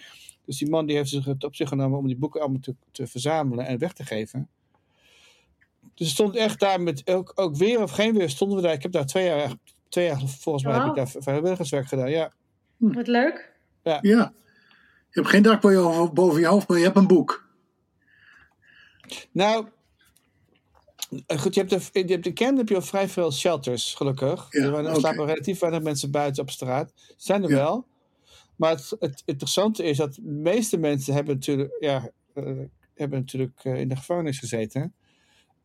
Dus 0.44 0.58
die 0.58 0.70
man 0.70 0.86
die 0.86 0.96
heeft 0.96 1.08
zich 1.08 1.24
het 1.24 1.44
op 1.44 1.54
zich 1.54 1.68
genomen 1.68 1.98
om 1.98 2.06
die 2.06 2.16
boeken 2.16 2.40
allemaal 2.40 2.60
te, 2.60 2.74
te 2.92 3.06
verzamelen 3.06 3.66
en 3.66 3.78
weg 3.78 3.92
te 3.92 4.04
geven. 4.04 4.48
Dus 5.94 6.10
stond 6.10 6.36
echt 6.36 6.60
daar 6.60 6.80
met 6.80 7.10
ook, 7.10 7.32
ook 7.34 7.56
weer 7.56 7.82
of 7.82 7.90
geen 7.90 8.14
weer 8.14 8.30
stonden 8.30 8.56
we 8.56 8.62
daar. 8.62 8.72
Ik 8.72 8.82
heb 8.82 8.92
daar 8.92 9.06
twee 9.06 9.24
jaar, 9.24 9.52
twee 9.88 10.06
jaar 10.06 10.20
volgens 10.26 10.64
mij 10.64 10.74
heb 10.74 10.86
ik 10.86 10.94
daar 10.94 11.08
vrijwilligerswerk 11.08 11.86
gedaan. 11.86 12.10
Ja, 12.10 12.32
Wat 12.76 13.06
leuk. 13.06 13.52
Ja. 13.82 13.98
Je 14.02 14.30
hebt 15.10 15.28
geen 15.28 15.42
dak 15.42 15.60
boven 15.60 16.40
je 16.40 16.46
hoofd- 16.46 16.68
maar 16.68 16.78
je 16.78 16.84
hebt 16.84 16.96
een 16.96 17.06
boek. 17.06 17.48
Nou, 19.32 19.66
goed, 21.36 21.54
je 21.54 21.60
hebt, 21.64 21.92
de, 21.92 21.98
je 22.06 22.12
hebt 22.12 22.26
in 22.26 22.34
Canada 22.34 22.56
heb 22.56 22.68
je 22.68 22.74
al 22.74 22.82
vrij 22.82 23.08
veel 23.08 23.32
shelters, 23.32 23.94
gelukkig. 23.94 24.46
Ja, 24.50 24.62
er 24.62 24.70
waren- 24.70 24.96
slapen 24.96 25.26
relatief 25.26 25.58
weinig 25.58 25.82
mensen 25.82 26.10
buiten 26.10 26.42
op 26.42 26.50
straat. 26.50 26.92
Zijn 27.16 27.42
er 27.42 27.50
Ja. 27.50 27.56
wel. 27.56 27.86
Maar 28.56 28.70
het, 28.70 28.96
het 28.98 29.22
interessante 29.24 29.84
is 29.84 29.96
dat 29.96 30.14
de 30.14 30.22
meeste 30.22 30.76
mensen 30.76 31.14
hebben 31.14 31.34
natuurlijk, 31.34 31.76
ja, 31.80 32.10
eh, 32.34 32.44
hebben 32.94 33.18
natuurlijk 33.18 33.60
eh, 33.62 33.80
in 33.80 33.88
de 33.88 33.96
gevangenis 33.96 34.38
gezeten. 34.38 34.94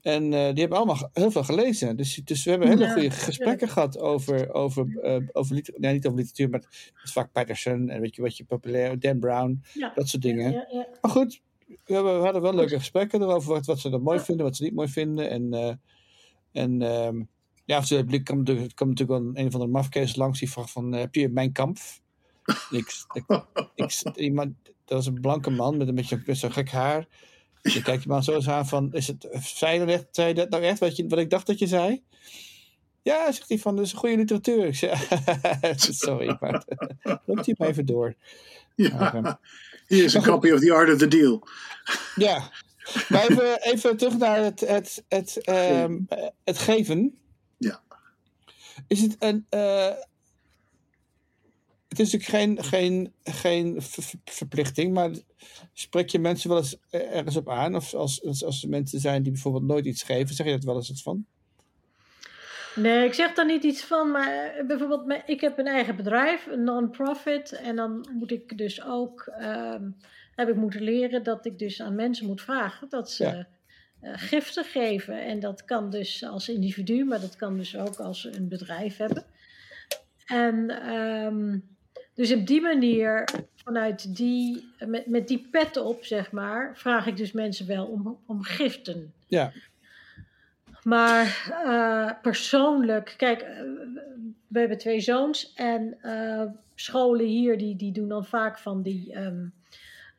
En 0.02 0.24
eh, 0.24 0.30
die 0.30 0.60
hebben 0.60 0.78
allemaal 0.78 1.10
heel 1.14 1.32
veel 1.32 1.44
gelezen. 1.44 1.96
Dus, 1.98 2.16
dus 2.24 2.44
we 2.44 2.50
hebben 2.50 2.68
hele 2.70 2.84
Ja, 2.86 2.92
goede 2.94 3.12
gesprekken 3.12 3.70
gehad 3.70 4.00
over, 4.00 4.54
over, 4.54 5.00
eh, 5.02 5.18
over 5.32 5.62
nee, 5.78 5.94
niet 5.94 6.06
over 6.06 6.18
literatuur, 6.18 6.50
maar 6.50 6.60
het 6.60 6.92
is 7.04 7.12
vaak 7.12 7.32
Patterson 7.32 7.90
en 7.90 8.02
weet 8.02 8.16
je 8.16 8.22
wat 8.22 8.38
je 8.38 8.44
populair, 8.46 9.00
Dan 9.00 9.20
Brown, 9.20 9.62
Ja. 9.74 9.92
dat 9.96 10.08
soort 10.10 10.22
dingen. 10.24 10.52
Ja, 10.52 10.68
ja. 10.72 10.88
Maar 11.02 11.12
goed, 11.12 11.42
we, 11.68 11.94
hebben- 11.94 12.18
we 12.18 12.24
hadden 12.24 12.42
wel 12.42 12.56
leuke 12.56 12.78
gesprekken 12.78 13.22
erover 13.22 13.54
wat, 13.54 13.66
wat 13.66 13.80
ze 13.80 13.90
dan 13.90 14.02
mooi 14.02 14.20
vinden, 14.20 14.46
wat 14.46 14.56
ze 14.56 14.64
niet 14.64 14.74
mooi 14.76 14.88
vinden. 14.88 15.30
En, 15.30 15.54
eh, 15.54 15.74
en 16.52 16.82
ehm, 16.82 17.22
ja, 17.66 17.78
en 17.90 18.08
toe 18.08 18.24
kwam 18.24 18.38
natuurlijk, 18.38 18.76
kwam 18.76 18.90
natuurlijk 18.90 19.20
wel 19.20 19.44
een, 19.44 19.52
van 19.52 19.60
de 19.60 19.68
mafkees 19.68 20.16
langs 20.16 20.40
die 20.40 20.52
vraagt 20.52 20.72
van, 20.72 20.94
eh, 20.94 21.00
heb 21.00 21.16
je 21.16 21.30
mijn 21.30 21.52
kamp? 21.52 21.78
Ik, 22.70 23.06
ik, 23.14 23.24
ik- 23.76 24.16
iemand, 24.16 24.54
dat 24.64 24.98
was 24.98 25.06
een 25.06 25.22
blanke 25.22 25.50
man 25.50 25.78
met 25.78 25.88
een 25.88 25.96
beetje 25.96 26.22
met 26.26 26.38
zo'n 26.38 26.52
gek 26.52 26.70
haar. 26.72 27.08
Dus 27.62 27.74
je 27.74 27.82
kijkt 27.82 28.04
je 28.04 28.10
man 28.10 28.24
zo 28.24 28.34
eens 28.36 28.50
aan 28.50 28.68
van, 28.68 28.94
is 28.94 29.08
het, 29.08 29.28
zei, 29.42 29.86
dat 29.86 30.08
zei 30.12 30.34
dat 30.34 30.50
nou 30.50 30.64
echt 30.64 30.80
wat, 30.80 30.96
je, 30.96 31.08
wat 31.08 31.20
ik 31.20 31.30
dacht 31.30 31.48
dat 31.48 31.60
je 31.60 31.68
zei? 31.68 32.04
Ja, 33.02 33.32
zegt 33.32 33.50
hij 33.50 33.58
van, 33.60 33.76
dat 33.76 33.86
is 33.86 33.92
een 33.92 33.98
goede 33.98 34.16
literatuur. 34.18 34.66
Ik 34.66 34.76
zei, 34.76 34.96
sorry, 35.76 36.38
maar 36.40 36.64
loopt 37.26 37.46
hij 37.46 37.56
maar 37.58 37.68
even 37.68 37.86
door. 37.86 38.16
Ja. 38.76 39.40
Hier 39.88 40.04
is 40.04 40.14
een 40.14 40.22
copy 40.32 40.52
of 40.52 40.60
The 40.60 40.74
Art 40.74 40.92
of 40.94 40.98
the 40.98 41.08
Deal. 41.08 41.48
Ja, 42.16 42.52
maar 43.10 43.28
even, 43.28 43.62
even 43.62 43.98
terug 43.98 44.18
naar 44.18 44.44
het, 44.44 44.60
het, 44.60 45.04
het, 45.08 45.38
ehm, 45.44 45.98
eh, 46.08 46.28
het 46.44 46.58
geven. 46.58 47.18
Ja. 47.58 47.82
Is 48.88 49.02
het 49.02 49.16
een. 49.20 49.46
eh, 49.50 49.92
het 51.88 52.00
is 52.00 52.12
natuurlijk 52.12 52.44
geen, 52.44 52.64
geen, 52.64 53.14
geen 53.24 53.82
ver- 53.82 54.04
ver- 54.04 54.20
verplichting, 54.26 54.94
maar 54.94 55.12
spreek 55.74 56.10
je 56.10 56.20
mensen 56.20 56.50
wel 56.50 56.58
eens 56.58 56.78
eh, 56.90 57.16
ergens 57.16 57.36
op 57.36 57.50
aan? 57.50 57.76
Of 57.76 57.94
als, 57.94 58.24
als, 58.24 58.44
als 58.44 58.64
er 58.64 58.70
mensen 58.70 59.00
zijn 59.00 59.24
die 59.24 59.32
bijvoorbeeld 59.32 59.64
nooit 59.66 59.86
iets 59.86 60.04
geven, 60.04 60.36
zeg 60.36 60.46
je 60.46 60.52
dat 60.52 60.64
wel 60.64 60.76
eens 60.76 60.90
iets 60.90 61.02
van? 61.02 61.26
Nee, 62.78 63.06
ik 63.06 63.14
zeg 63.14 63.34
daar 63.34 63.46
niet 63.46 63.64
iets 63.64 63.84
van, 63.84 64.12
maar 64.12 64.34
eh, 64.34 64.66
bijvoorbeeld, 64.66 65.22
ik 65.26 65.42
heb 65.42 65.58
een 65.58 65.68
eigen 65.68 65.96
bedrijf, 65.96 66.46
een 66.46 66.64
non-profit. 66.64 67.52
En 67.52 67.76
dan 67.76 68.10
moet 68.14 68.32
ik 68.32 68.58
dus 68.58 68.84
ook, 68.84 69.32
ehm, 69.40 69.84
heb 70.36 70.50
ik 70.50 70.56
moeten 70.56 70.82
leren 70.82 71.24
dat 71.24 71.46
ik 71.46 71.60
dus 71.60 71.82
aan 71.82 71.96
mensen 71.96 72.26
moet 72.26 72.42
vragen 72.42 72.90
dat 72.90 73.12
ze 73.12 73.24
Ja. 73.24 73.48
eh, 74.02 74.12
giften 74.16 74.64
geven. 74.64 75.22
En 75.22 75.40
dat 75.40 75.66
kan 75.66 75.90
dus 75.90 76.24
als 76.24 76.50
individu, 76.50 77.04
maar 77.06 77.20
dat 77.22 77.36
kan 77.36 77.58
dus 77.58 77.78
ook 77.78 77.96
als 77.96 78.22
ze 78.22 78.36
een 78.36 78.48
bedrijf 78.48 78.98
hebben. 78.98 79.24
En 80.26 80.70
ehm, 80.70 81.58
dus 82.14 82.34
op 82.34 82.48
die 82.48 82.62
manier, 82.62 83.30
vanuit 83.56 84.16
die, 84.16 84.74
met, 84.86 85.08
met 85.08 85.28
die 85.28 85.48
pet 85.52 85.78
op, 85.78 86.06
zeg 86.06 86.32
maar, 86.32 86.72
vraag 86.78 87.08
ik 87.08 87.18
dus 87.18 87.32
mensen 87.32 87.68
wel 87.68 87.86
om, 87.86 88.20
om 88.26 88.44
giften. 88.44 89.14
Ja, 89.28 89.52
Maar 90.88 91.52
eh, 91.66 92.22
persoonlijk, 92.22 93.14
kijk, 93.18 93.42
eh, 93.42 93.62
we 94.48 94.60
hebben 94.60 94.78
twee 94.78 95.00
zoons 95.00 95.54
en 95.54 95.98
eh, 96.02 96.44
scholen 96.76 97.26
hier 97.26 97.58
die, 97.58 97.76
die 97.76 97.92
doen 97.92 98.08
dan 98.08 98.26
vaak 98.26 98.58
van 98.60 98.82
die 98.82 99.14
ehm, 99.14 99.46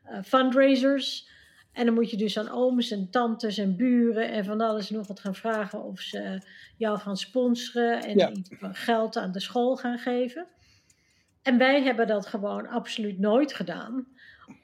eh, 0.03 0.23
fundraisers. 0.23 1.29
En 1.73 1.85
dan 1.85 1.95
moet 1.95 2.11
je 2.11 2.17
dus 2.17 2.39
aan 2.39 2.51
ooms 2.51 2.91
en 2.91 3.11
tantes 3.11 3.59
en 3.59 3.77
buren 3.77 4.31
en 4.31 4.45
van 4.45 4.61
alles 4.61 4.91
nog 4.91 5.07
wat 5.07 5.21
gaan 5.21 5.35
vragen 5.35 5.85
of 5.85 6.01
ze 6.01 6.41
jou 6.77 6.99
gaan 6.99 7.17
sponsoren 7.17 8.03
en 8.03 8.19
Ja. 8.19 8.33
geld 8.73 9.17
aan 9.17 9.33
de 9.33 9.41
school 9.41 9.77
gaan 9.77 9.99
geven. 9.99 10.47
En 11.43 11.59
wij 11.59 11.83
hebben 11.83 12.07
dat 12.07 12.27
gewoon 12.27 12.67
absoluut 12.67 13.19
nooit 13.19 13.55
gedaan 13.55 14.07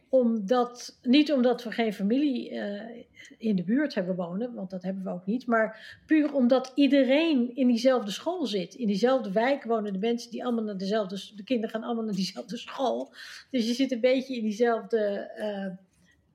omdat, 0.09 0.99
niet 1.03 1.33
omdat 1.33 1.65
we 1.65 1.71
geen 1.71 1.93
familie 1.93 2.51
eh, 2.51 3.05
in 3.39 3.57
de 3.57 3.65
buurt 3.65 3.95
hebben 3.95 4.17
wonen, 4.17 4.55
want 4.55 4.71
dat 4.71 4.83
hebben 4.83 5.05
we 5.05 5.11
ook 5.11 5.27
niet, 5.27 5.47
maar 5.47 5.99
puur 6.07 6.35
omdat 6.35 6.73
iedereen 6.75 7.57
in 7.57 7.67
diezelfde 7.67 8.11
school 8.11 8.47
zit. 8.47 8.75
In 8.75 8.87
diezelfde 8.87 9.33
wijk 9.33 9.65
wonen 9.65 9.93
de 9.93 9.99
mensen 9.99 10.31
die 10.31 10.45
allemaal 10.45 10.65
naar 10.65 10.79
dezelfde, 10.79 11.31
de 11.37 11.45
kinderen 11.45 11.71
gaan 11.71 11.83
allemaal 11.83 12.05
naar 12.05 12.15
diezelfde 12.15 12.57
school. 12.57 13.15
Dus 13.51 13.67
je 13.67 13.75
zit 13.75 13.93
een 13.93 14.01
beetje 14.01 14.37
in 14.37 14.43
diezelfde 14.43 14.99
eh, 15.37 15.67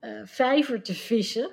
eh, 0.00 0.26
vijver 0.26 0.82
te 0.82 0.94
vissen. 0.94 1.50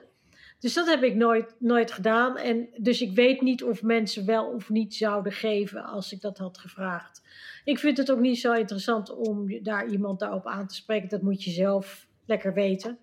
Dus 0.59 0.73
dat 0.73 0.87
heb 0.87 1.03
ik 1.03 1.15
nooit, 1.15 1.55
nooit 1.59 1.91
gedaan. 1.91 2.37
En 2.37 2.69
dus 2.77 3.01
ik 3.01 3.15
weet 3.15 3.41
niet 3.41 3.63
of 3.63 3.83
mensen 3.83 4.25
wel 4.25 4.45
of 4.45 4.69
niet 4.69 4.95
zouden 4.95 5.31
geven 5.31 5.83
als 5.83 6.11
ik 6.11 6.21
dat 6.21 6.37
had 6.37 6.57
gevraagd. 6.57 7.21
Ik 7.63 7.79
vind 7.79 7.97
het 7.97 8.11
ook 8.11 8.19
niet 8.19 8.39
zo 8.39 8.53
interessant 8.53 9.15
om 9.15 9.63
daar 9.63 9.87
iemand 9.87 10.19
daarop 10.19 10.45
aan 10.45 10.67
te 10.67 10.75
spreken. 10.75 11.09
Dat 11.09 11.21
moet 11.21 11.43
je 11.43 11.51
zelf 11.51 12.06
lekker 12.27 12.53
weten. 12.53 12.97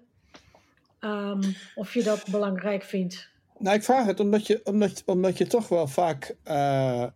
Ehm, 0.99 1.43
of 1.75 1.95
je 1.95 2.03
dat 2.03 2.25
belangrijk 2.31 2.83
vindt. 2.83 3.29
nou 3.59 3.77
ik 3.77 3.83
vraag 3.83 4.07
het 4.07 4.21
omdat 4.21 4.47
je, 4.47 4.61
omdat, 4.65 5.03
omdat 5.07 5.39
je 5.39 5.47
toch 5.47 5.69
wel 5.69 5.87
vaak 5.87 6.37
eh, 6.43 7.07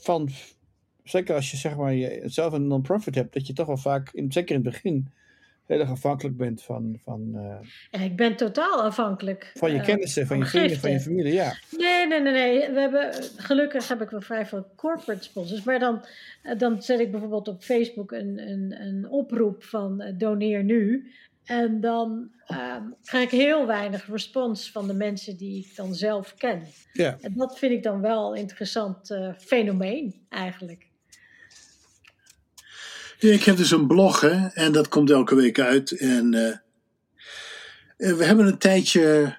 van, 0.00 0.28
zeker 1.02 1.34
als 1.34 1.50
je 1.50 1.56
zeg 1.56 1.76
maar 1.76 1.94
zelf 2.24 2.52
een 2.52 2.66
non-profit 2.66 3.14
hebt, 3.14 3.34
dat 3.34 3.46
je 3.46 3.52
toch 3.52 3.66
wel 3.66 3.76
vaak, 3.76 4.10
in, 4.12 4.32
zeker 4.32 4.56
in 4.56 4.62
het 4.62 4.72
begin, 4.72 5.12
heel 5.66 5.80
erg 5.80 5.90
afhankelijk 5.90 6.36
bent 6.36 6.62
van, 6.62 7.00
van, 7.04 7.30
eh, 7.34 8.00
En 8.00 8.00
ik 8.00 8.16
ben 8.16 8.36
totaal 8.36 8.82
afhankelijk. 8.82 9.52
van 9.54 9.72
je 9.72 9.78
eh, 9.78 9.84
kennissen, 9.84 10.26
van 10.26 10.38
je 10.38 10.44
vrienden, 10.44 10.78
van 10.78 10.90
je 10.90 11.00
familie. 11.00 11.32
Ja, 11.32 11.56
Nee, 11.70 12.06
nee, 12.06 12.20
nee, 12.20 12.32
nee. 12.32 12.70
We 12.70 12.80
hebben, 12.80 13.12
gelukkig 13.36 13.88
heb 13.88 14.00
ik 14.00 14.10
wel 14.10 14.20
vrij 14.20 14.46
veel 14.46 14.66
corporate 14.76 15.24
sponsors. 15.24 15.62
Maar 15.62 15.78
dan, 15.78 16.04
eh, 16.42 16.58
dan 16.58 16.82
zet 16.82 17.00
ik 17.00 17.10
bijvoorbeeld 17.10 17.48
op 17.48 17.62
Facebook 17.62 18.12
een, 18.12 18.38
een, 18.38 18.80
een 18.80 19.08
oproep 19.08 19.64
van 19.64 20.14
doneer 20.18 20.64
nu. 20.64 21.12
En 21.44 21.80
dan 21.80 22.30
ehm, 22.46 22.82
krijg 23.04 23.24
ik 23.24 23.38
heel 23.38 23.66
weinig 23.66 24.06
respons 24.06 24.70
van 24.70 24.86
de 24.86 24.94
mensen 24.94 25.36
die 25.36 25.66
ik 25.66 25.76
dan 25.76 25.94
zelf 25.94 26.34
ken. 26.34 26.62
ja. 26.92 27.16
En 27.20 27.32
dat 27.36 27.58
vind 27.58 27.72
ik 27.72 27.82
dan 27.82 28.00
wel 28.00 28.30
een 28.30 28.40
interessant 28.40 29.18
fenomeen 29.38 30.14
eigenlijk. 30.28 30.92
Ik 33.32 33.44
heb 33.44 33.56
dus 33.56 33.70
een 33.70 33.86
blog 33.86 34.20
hè, 34.20 34.46
en 34.46 34.72
dat 34.72 34.88
komt 34.88 35.10
elke 35.10 35.34
week 35.34 35.60
uit. 35.60 35.90
En 35.98 36.34
eh, 36.34 36.48
eh, 37.96 38.16
we 38.16 38.24
hebben 38.24 38.46
een 38.46 38.58
tijdje 38.58 39.36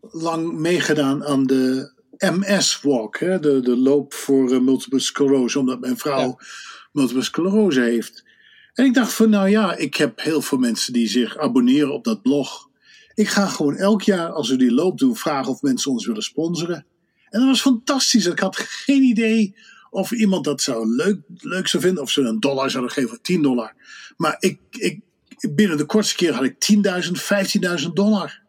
lang 0.00 0.52
meegedaan 0.52 1.24
aan 1.24 1.46
de 1.46 1.92
MS-walk, 2.18 3.18
hè, 3.18 3.38
de, 3.40 3.60
de 3.60 3.76
loop 3.76 4.14
voor 4.14 4.52
eh, 4.52 4.60
multiple 4.60 4.98
sclerose, 4.98 5.58
omdat 5.58 5.80
mijn 5.80 5.98
vrouw 5.98 6.26
Ja. 6.38 6.46
multiple 6.92 7.22
sclerose 7.22 7.80
heeft. 7.80 8.24
En 8.74 8.84
ik 8.84 8.94
dacht 8.94 9.12
van, 9.12 9.30
nou 9.30 9.48
ja, 9.48 9.76
ik 9.76 9.94
heb 9.94 10.20
heel 10.20 10.42
veel 10.42 10.58
mensen 10.58 10.92
die 10.92 11.08
zich 11.08 11.38
abonneren 11.38 11.92
op 11.92 12.04
dat 12.04 12.22
blog. 12.22 12.68
Ik 13.14 13.28
ga 13.28 13.46
gewoon 13.46 13.76
elk 13.76 14.02
jaar, 14.02 14.28
als 14.30 14.48
we 14.50 14.56
die 14.56 14.72
loop 14.72 14.98
doen, 14.98 15.16
vragen 15.16 15.52
of 15.52 15.62
mensen 15.62 15.90
ons 15.90 16.06
willen 16.06 16.22
sponsoren. 16.22 16.86
En 17.30 17.40
dat 17.40 17.48
was 17.48 17.60
fantastisch. 17.60 18.26
Ik 18.26 18.38
had 18.38 18.56
geen 18.56 19.02
idee 19.02 19.54
of 19.92 20.10
iemand 20.12 20.44
dat 20.44 20.62
zou 20.62 20.88
leuk, 20.88 21.20
leuk 21.38 21.68
zou 21.68 21.82
vinden. 21.82 22.02
Of 22.02 22.10
ze 22.10 22.20
een 22.20 22.40
dollar 22.40 22.70
zouden 22.70 22.92
geven 22.92 23.10
of 23.10 23.18
10 23.22 23.42
dollar. 23.42 23.74
Maar 24.16 24.36
ik, 24.38 24.58
ik, 24.70 25.00
binnen 25.54 25.76
de 25.76 25.84
kortste 25.84 26.16
keer 26.16 26.32
had 26.32 26.44
ik 26.44 26.72
10.000, 27.76 27.82
15.000 27.82 27.88
dollar. 27.92 28.42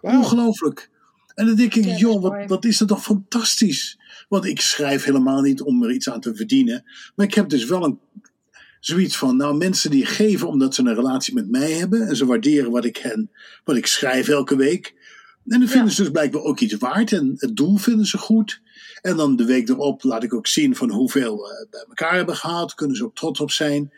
Ongelooflijk. 0.00 0.90
En 1.34 1.46
dan 1.46 1.54
denk 1.54 1.74
ik, 1.74 1.84
Ja, 1.84 1.96
joh, 1.96 2.22
wat, 2.22 2.34
wat 2.46 2.64
is 2.64 2.78
dat 2.78 2.88
toch 2.88 3.02
fantastisch. 3.02 3.98
Want 4.28 4.44
ik 4.44 4.60
schrijf 4.60 5.04
helemaal 5.04 5.40
niet 5.40 5.60
om 5.60 5.82
er 5.82 5.92
iets 5.92 6.10
aan 6.10 6.20
te 6.20 6.34
verdienen. 6.34 6.84
Maar 7.14 7.26
ik 7.26 7.34
heb 7.34 7.48
dus 7.48 7.64
wel 7.64 7.84
een, 7.84 7.98
zoiets 8.80 9.16
van, 9.16 9.36
nou 9.36 9.56
mensen 9.56 9.90
die 9.90 10.06
geven 10.06 10.48
omdat 10.48 10.74
ze 10.74 10.82
een 10.82 10.94
relatie 10.94 11.34
met 11.34 11.50
mij 11.50 11.72
hebben. 11.72 12.08
En 12.08 12.16
ze 12.16 12.26
waarderen 12.26 12.70
wat 12.70 12.84
ik, 12.84 12.96
hen, 12.96 13.30
wat 13.64 13.76
ik 13.76 13.86
schrijf 13.86 14.28
elke 14.28 14.56
week. 14.56 14.94
En 15.48 15.58
dan 15.58 15.68
vinden 15.68 15.88
Ja. 15.88 15.94
ze 15.94 16.02
dus 16.02 16.10
blijkbaar 16.10 16.42
ook 16.42 16.60
iets 16.60 16.74
waard. 16.74 17.12
En 17.12 17.34
het 17.36 17.56
doel 17.56 17.76
vinden 17.76 18.06
ze 18.06 18.18
goed. 18.18 18.61
En 19.02 19.16
dan 19.16 19.36
de 19.36 19.44
week 19.44 19.68
erop 19.68 20.02
laat 20.02 20.22
ik 20.22 20.34
ook 20.34 20.46
zien 20.46 20.76
van 20.76 20.90
hoeveel 20.90 21.36
we 21.36 21.66
bij 21.70 21.84
elkaar 21.88 22.14
hebben 22.14 22.36
gehaald. 22.36 22.74
Kunnen 22.74 22.96
ze 22.96 23.04
ook 23.04 23.14
trots 23.14 23.40
op 23.40 23.50
zijn. 23.50 23.92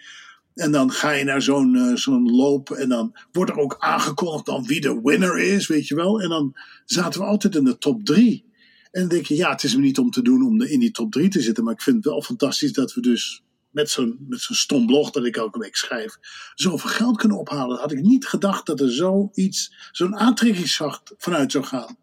En 0.54 0.72
dan 0.72 0.90
ga 0.90 1.10
je 1.10 1.24
naar 1.24 1.42
zo'n 1.42 1.76
eh, 1.76 1.96
zo'n 1.96 2.30
loop. 2.30 2.70
En 2.70 2.88
dan 2.88 3.16
wordt 3.32 3.50
er 3.50 3.58
ook 3.58 3.76
aangekondigd 3.78 4.46
dan 4.46 4.66
wie 4.66 4.80
de 4.80 5.00
winner 5.02 5.38
is, 5.38 5.66
weet 5.66 5.88
je 5.88 5.94
wel. 5.94 6.20
En 6.20 6.28
dan 6.28 6.56
zaten 6.84 7.20
we 7.20 7.26
altijd 7.26 7.54
in 7.54 7.64
de 7.64 7.78
top 7.78 8.04
drie. 8.04 8.44
En 8.90 9.00
dan 9.00 9.08
denk 9.08 9.26
je, 9.26 9.36
ja, 9.36 9.50
het 9.50 9.62
is 9.62 9.74
me 9.74 9.80
niet 9.80 9.98
om 9.98 10.10
te 10.10 10.22
doen 10.22 10.46
om 10.46 10.62
in 10.62 10.80
die 10.80 10.90
top 10.90 11.12
drie 11.12 11.28
te 11.28 11.40
zitten. 11.40 11.64
Maar 11.64 11.72
ik 11.72 11.82
vind 11.82 11.96
het 11.96 12.04
wel 12.04 12.22
fantastisch 12.22 12.72
dat 12.72 12.94
we 12.94 13.00
dus 13.00 13.42
met 13.70 13.90
zo'n 13.90 14.24
met 14.28 14.40
zo'n 14.40 14.56
stom 14.56 14.86
blog 14.86 15.10
dat 15.10 15.24
ik 15.24 15.36
elke 15.36 15.58
week 15.58 15.76
schrijf, 15.76 16.18
zoveel 16.54 16.90
geld 16.90 17.16
kunnen 17.16 17.38
ophalen. 17.38 17.78
Had 17.78 17.92
ik 17.92 18.00
niet 18.00 18.26
gedacht 18.26 18.66
dat 18.66 18.80
er 18.80 18.92
zoiets, 18.92 19.88
zo'n 19.92 20.16
aantrekkingskracht 20.16 21.14
vanuit 21.18 21.52
zou 21.52 21.64
gaan. 21.64 21.96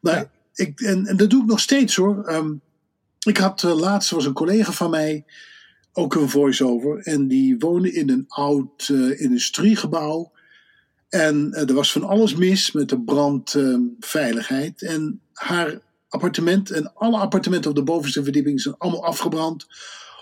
Ja. 0.00 0.30
Ik, 0.56 0.80
en, 0.80 1.06
en 1.06 1.16
dat 1.16 1.30
doe 1.30 1.42
ik 1.42 1.48
nog 1.48 1.60
steeds 1.60 1.96
hoor. 1.96 2.24
Ehm, 2.24 2.52
ik 3.26 3.36
had 3.36 3.62
uh, 3.62 3.78
laatst 3.78 4.10
was 4.10 4.24
een 4.24 4.32
collega 4.32 4.72
van 4.72 4.90
mij, 4.90 5.24
ook 5.92 6.14
een 6.14 6.28
voice-over, 6.28 6.98
en 6.98 7.28
die 7.28 7.58
woonde 7.58 7.92
in 7.92 8.10
een 8.10 8.24
oud 8.28 8.88
uh, 8.88 9.20
industriegebouw. 9.20 10.32
En 11.08 11.50
uh, 11.52 11.68
er 11.68 11.74
was 11.74 11.92
van 11.92 12.04
alles 12.04 12.34
mis 12.34 12.72
met 12.72 12.88
de 12.88 13.00
brandveiligheid. 13.00 14.82
en 14.82 15.20
haar 15.32 15.80
appartement 16.08 16.70
en 16.70 16.94
alle 16.94 17.18
appartementen 17.18 17.70
op 17.70 17.76
de 17.76 17.82
bovenste 17.82 18.22
verdieping 18.22 18.60
zijn 18.60 18.74
allemaal 18.78 19.04
afgebrand. 19.04 19.66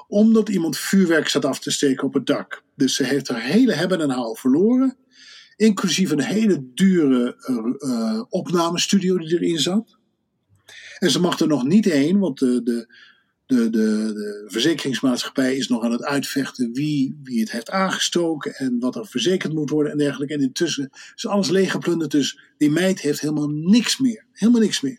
Omdat 0.09 0.49
iemand 0.49 0.79
vuurwerk 0.79 1.29
zat 1.29 1.45
af 1.45 1.59
te 1.59 1.71
steken 1.71 2.05
op 2.05 2.15
het 2.15 2.27
dak. 2.27 2.63
Dus 2.75 2.95
ze 2.95 3.05
heeft 3.05 3.29
haar 3.29 3.43
hele 3.43 3.73
hebben 3.73 4.01
en 4.01 4.11
houden 4.11 4.37
verloren. 4.37 4.97
Inclusief 5.57 6.11
een 6.11 6.23
hele 6.23 6.73
dure 6.75 7.37
opnamestudio 8.29 9.19
die 9.19 9.33
erin 9.33 9.59
zat. 9.59 9.99
En 11.05 11.11
ze 11.11 11.21
mag 11.21 11.41
er 11.41 11.47
nog 11.47 11.65
niet 11.65 11.85
heen, 11.85 12.19
want 12.19 12.39
de, 12.39 12.63
de, 12.63 12.87
de, 13.47 13.71
de, 13.71 13.71
de 13.71 14.45
verzekeringsmaatschappij 14.47 15.57
is 15.57 15.69
nog 15.69 15.83
aan 15.83 15.93
het 15.93 16.05
uitvechten 16.05 16.73
wie, 16.73 17.21
wie 17.23 17.41
het 17.41 17.51
heeft 17.51 17.71
aangestoken 17.71 18.55
en 18.55 18.79
wat 18.79 18.97
er 18.97 19.07
verzekerd 19.07 19.53
moet 19.53 19.71
worden 19.71 19.93
en 19.93 19.99
dergelijke. 19.99 20.35
En 20.35 20.41
intussen 20.41 20.91
is 21.15 21.27
alles 21.27 21.49
leeggeplunderd, 21.49 22.11
dus 22.11 22.39
die 22.59 22.71
meid 22.71 23.01
heeft 23.01 23.21
helemaal 23.21 23.49
niks 23.49 23.99
meer. 23.99 24.25
Helemaal 24.33 24.61
niks 24.61 24.81
meer. 24.81 24.99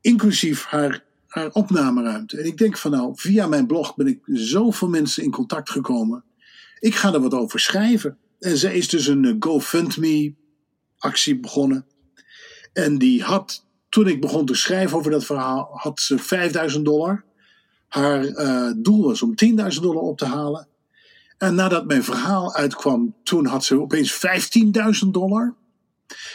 Inclusief 0.00 0.64
haar, 0.64 1.04
haar 1.26 1.50
opnameruimte. 1.50 2.38
En 2.38 2.46
ik 2.46 2.58
denk 2.58 2.76
van 2.76 2.90
nou, 2.90 3.12
via 3.14 3.46
mijn 3.46 3.66
blog 3.66 3.96
ben 3.96 4.06
ik 4.06 4.20
zoveel 4.24 4.88
mensen 4.88 5.22
in 5.22 5.30
contact 5.30 5.70
gekomen. 5.70 6.24
Ik 6.78 6.94
ga 6.94 7.12
er 7.12 7.20
wat 7.20 7.34
over 7.34 7.60
schrijven. 7.60 8.18
En 8.38 8.56
zij 8.56 8.76
is 8.76 8.88
dus 8.88 9.06
een 9.06 9.36
GoFundMe 9.38 10.34
actie 10.98 11.40
begonnen. 11.40 11.86
En 12.72 12.98
die 12.98 13.22
had 13.22 13.68
toen 13.90 14.08
ik 14.08 14.20
begon 14.20 14.46
te 14.46 14.54
schrijven 14.54 14.98
over 14.98 15.10
dat 15.10 15.24
verhaal, 15.24 15.68
had 15.72 16.00
ze 16.00 16.18
5000 16.18 16.84
dollar. 16.84 17.24
Haar 17.88 18.24
uh, 18.24 18.72
doel 18.76 19.02
was 19.02 19.22
om 19.22 19.34
10.000 19.44 19.80
dollar 19.80 20.02
op 20.02 20.18
te 20.18 20.24
halen. 20.24 20.68
En 21.38 21.54
nadat 21.54 21.86
mijn 21.86 22.04
verhaal 22.04 22.54
uitkwam, 22.54 23.14
toen 23.22 23.46
had 23.46 23.64
ze 23.64 23.80
opeens 23.80 24.26
15.000 25.04 25.08
dollar. 25.10 25.54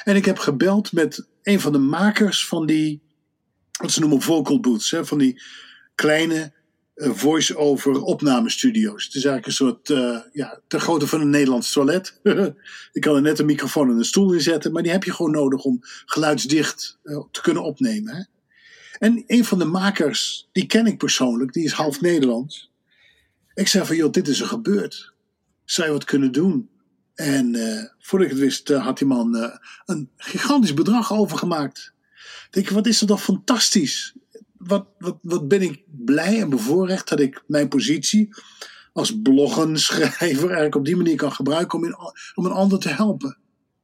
En 0.04 0.16
ik 0.16 0.26
heb 0.26 0.38
gebeld 0.38 0.92
met 0.92 1.28
een 1.44 1.60
van 1.60 1.72
de 1.72 1.78
makers 1.78 2.48
van 2.48 2.66
die, 2.66 3.02
wat 3.82 3.92
ze 3.92 4.00
noemen 4.00 4.22
vocal 4.22 4.60
booths, 4.60 4.92
hè, 4.92 5.06
van 5.06 5.18
die 5.18 5.42
kleine 5.96 6.54
voice-over 6.96 8.02
opnamestudio's. 8.02 9.06
Het 9.06 9.16
is 9.16 9.26
eigenlijk 9.26 9.46
een 9.46 9.54
soort, 9.66 9.90
uh, 9.90 10.20
ja, 10.32 10.60
ter 10.68 10.80
grootte 10.80 11.08
van 11.08 11.22
een 11.22 11.30
Nederlands 11.30 11.72
toilet. 11.72 12.20
je 12.94 13.00
kan 13.00 13.16
er 13.16 13.22
net 13.22 13.40
een 13.40 13.46
microfoon 13.46 13.90
en 13.90 13.98
een 13.98 14.06
stoel 14.06 14.34
in 14.34 14.42
zetten, 14.42 14.72
maar 14.72 14.84
die 14.84 14.92
heb 14.92 15.04
je 15.04 15.14
gewoon 15.14 15.32
nodig 15.32 15.64
om 15.64 15.80
geluidsdicht 16.06 16.98
uh, 17.04 17.24
te 17.32 17.42
kunnen 17.42 17.64
opnemen. 17.64 18.16
Hè? 18.16 18.24
En 18.98 19.24
een 19.28 19.46
van 19.46 19.60
de 19.60 19.66
makers, 19.66 20.50
die 20.52 20.66
ken 20.66 20.86
ik 20.86 20.98
persoonlijk, 20.98 21.54
die 21.54 21.64
is 21.64 21.72
half 21.72 22.02
Nederlands. 22.02 22.72
Ik 23.54 23.68
zei 23.68 23.86
van, 23.86 23.96
joh, 23.96 24.12
dit 24.12 24.28
is 24.28 24.42
er 24.42 24.48
gebeurd. 24.48 25.14
Zou 25.66 25.88
je 25.88 25.94
wat 25.94 26.04
kunnen 26.04 26.32
doen? 26.32 26.70
En 27.16 27.54
uh, 27.54 27.84
voordat 28.00 28.28
ik 28.28 28.34
het 28.34 28.44
wist, 28.44 28.70
had 28.70 28.98
die 28.98 29.08
man 29.08 29.52
een 29.86 30.10
gigantisch 30.18 30.74
bedrag 30.74 31.14
overgemaakt. 31.14 31.94
Ik 32.46 32.54
denk, 32.54 32.70
wat 32.70 32.88
is 32.88 33.02
er 33.02 33.08
toch 33.08 33.24
fantastisch? 33.24 34.14
Wat, 34.68 34.86
wat, 34.98 35.18
wat 35.22 35.48
ben 35.48 35.62
ik 35.62 35.84
blij 35.88 36.42
en 36.42 36.50
bevoorrecht 36.50 37.10
dat 37.10 37.20
ik 37.20 37.44
mijn 37.48 37.68
positie 37.68 38.30
als 38.94 39.22
bloggenschrijver 39.22 40.46
eigenlijk 40.46 40.76
op 40.76 40.86
die 40.86 40.96
manier 40.96 41.16
kan 41.16 41.32
gebruiken 41.32 41.78
om, 41.78 41.86
in, 41.86 41.96
om 42.36 42.46
een 42.46 42.52
ander 42.52 42.80
te 42.80 42.90
helpen. 42.90 43.38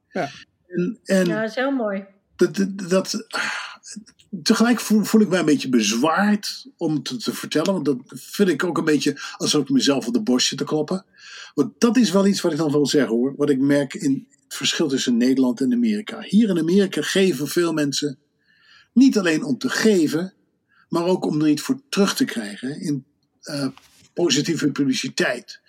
Ja, 0.10 0.30
en, 0.68 1.00
en 1.04 1.26
ja 1.26 1.40
dat 1.40 1.50
is 1.50 1.56
heel 1.56 1.72
mooi. 1.72 2.06
Dat, 2.36 2.56
dat, 2.56 2.90
dat, 2.90 3.28
tegelijk 4.44 4.80
voel, 4.80 5.04
voel 5.04 5.22
ik 5.22 5.30
mij 5.30 5.40
een 5.40 5.46
beetje 5.46 5.70
bezwaard 5.70 6.68
om 6.78 7.04
te, 7.04 7.18
te 7.18 7.34
vertellen, 7.34 7.74
want 7.74 7.86
dat 7.86 7.98
vind 8.08 8.50
ik 8.50 8.64
ook 8.64 8.78
een 8.78 8.86
beetje 8.86 9.22
alsof 9.38 9.62
ik 9.62 9.70
mezelf 9.70 10.08
op 10.08 10.14
de 10.14 10.22
borst 10.22 10.48
zit 10.48 10.58
te 10.58 10.64
kloppen. 10.64 11.06
Want 11.54 11.74
dat 11.78 11.98
is 11.98 12.12
wel 12.12 12.28
iets 12.28 12.42
wat 12.42 12.52
ik 12.52 12.58
dan 12.58 12.72
wil 12.72 12.88
zeggen 12.88 13.16
hoor. 13.16 13.34
Wat 13.38 13.50
ik 13.50 13.60
merk 13.60 13.94
in 13.94 14.28
het 14.48 14.56
verschil 14.58 14.88
tussen 14.88 15.18
Nederland 15.18 15.62
en 15.62 15.74
Amerika. 15.74 16.22
Hier 16.22 16.50
in 16.50 16.60
Amerika 16.60 17.02
geven 17.02 17.48
veel 17.48 17.74
mensen 17.74 18.18
niet 18.94 19.18
alleen 19.18 19.44
om 19.44 19.58
te 19.58 19.70
geven, 19.70 20.34
maar 20.92 21.06
ook 21.06 21.26
om 21.26 21.42
er 21.42 21.50
iets 21.50 21.62
voor 21.62 21.82
terug 21.90 22.16
te 22.16 22.26
krijgen 22.26 22.82
in 22.82 23.06
uh, 23.44 23.68
positieve 24.14 24.72
publiciteit. 24.72 25.60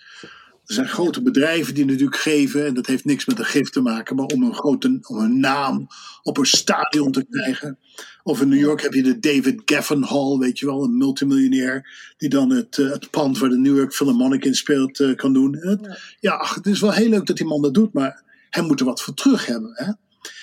Er 0.65 0.73
zijn 0.73 0.87
grote 0.87 1.21
bedrijven 1.21 1.73
die 1.73 1.85
natuurlijk 1.85 2.17
geven, 2.17 2.65
en 2.65 2.73
dat 2.73 2.85
heeft 2.85 3.05
niks 3.05 3.25
met 3.25 3.39
een 3.39 3.45
gift 3.45 3.73
te 3.73 3.81
maken, 3.81 4.15
maar 4.15 4.25
om 4.25 4.43
een 4.43 4.55
grote 4.55 4.99
om 5.07 5.17
een 5.17 5.39
naam 5.39 5.87
op 6.23 6.37
een 6.37 6.45
stadion 6.45 7.11
te 7.11 7.25
krijgen. 7.29 7.77
Of 8.23 8.41
in 8.41 8.47
New 8.47 8.59
York 8.59 8.81
heb 8.81 8.93
je 8.93 9.03
de 9.03 9.19
David 9.19 9.61
Geffen 9.65 10.03
Hall, 10.03 10.37
weet 10.37 10.59
je 10.59 10.65
wel, 10.65 10.83
een 10.83 10.97
multimiljonair, 10.97 11.89
die 12.17 12.29
dan 12.29 12.49
het, 12.49 12.77
uh, 12.77 12.91
het 12.91 13.09
pand 13.09 13.37
waar 13.37 13.49
de 13.49 13.57
New 13.57 13.77
York 13.77 13.93
Philharmonic 13.93 14.45
in 14.45 14.55
speelt 14.55 14.99
uh, 14.99 15.15
kan 15.15 15.33
doen. 15.33 15.55
Het, 15.57 16.15
ja, 16.19 16.33
ach, 16.33 16.55
het 16.55 16.65
is 16.65 16.79
wel 16.79 16.91
heel 16.91 17.09
leuk 17.09 17.25
dat 17.25 17.37
die 17.37 17.45
man 17.45 17.61
dat 17.61 17.73
doet, 17.73 17.93
maar 17.93 18.23
hij 18.49 18.63
moet 18.63 18.79
er 18.79 18.85
wat 18.85 19.01
voor 19.01 19.13
terug 19.13 19.45
hebben. 19.45 19.71
Hè? 19.73 19.91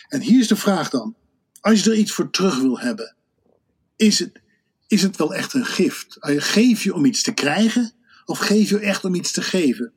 En 0.08 0.20
hier 0.20 0.40
is 0.40 0.48
de 0.48 0.56
vraag 0.56 0.90
dan: 0.90 1.14
als 1.60 1.82
je 1.82 1.90
er 1.90 1.96
iets 1.96 2.12
voor 2.12 2.30
terug 2.30 2.60
wil 2.60 2.78
hebben, 2.78 3.14
is 3.96 4.18
het, 4.18 4.40
is 4.90 5.02
het 5.02 5.16
wel 5.16 5.34
echt 5.34 5.54
een 5.54 5.64
gift? 5.64 6.16
Geef 6.20 6.82
je 6.82 6.94
om 6.94 7.04
iets 7.04 7.22
te 7.22 7.34
krijgen 7.34 7.92
of 8.24 8.38
geef 8.38 8.70
je 8.70 8.78
echt 8.78 9.04
om 9.04 9.14
iets 9.14 9.32
te 9.32 9.42
geven? 9.42 9.92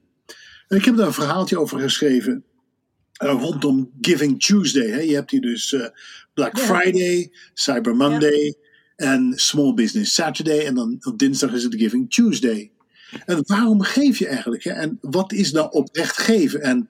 En 0.67 0.77
ik 0.77 0.85
heb 0.85 0.95
daar 0.95 1.07
een 1.07 1.13
verhaaltje 1.13 1.59
over 1.59 1.79
geschreven 1.79 2.43
uh, 3.23 3.31
rondom 3.31 3.91
Giving 4.01 4.43
Tuesday. 4.43 4.87
Hè. 4.87 4.99
Je 4.99 5.13
hebt 5.13 5.31
hier 5.31 5.41
dus 5.41 5.71
uh, 5.71 5.85
Black. 6.33 6.59
Friday, 6.59 7.31
Cyber 7.53 7.95
Monday 7.95 8.55
en 8.95 9.33
Small 9.35 9.73
Business 9.73 10.13
Saturday. 10.13 10.65
En 10.65 10.75
dan 10.75 10.97
op 11.01 11.19
dinsdag 11.19 11.53
is 11.53 11.63
het 11.63 11.75
Giving 11.75 12.11
Tuesday. 12.11 12.71
En 13.25 13.43
waarom 13.45 13.81
geef 13.81 14.19
je 14.19 14.27
eigenlijk? 14.27 14.63
Hè? 14.63 14.71
En 14.71 14.97
wat 15.01 15.31
is 15.31 15.51
nou 15.51 15.71
oprecht 15.71 16.17
geven? 16.17 16.61
En 16.61 16.89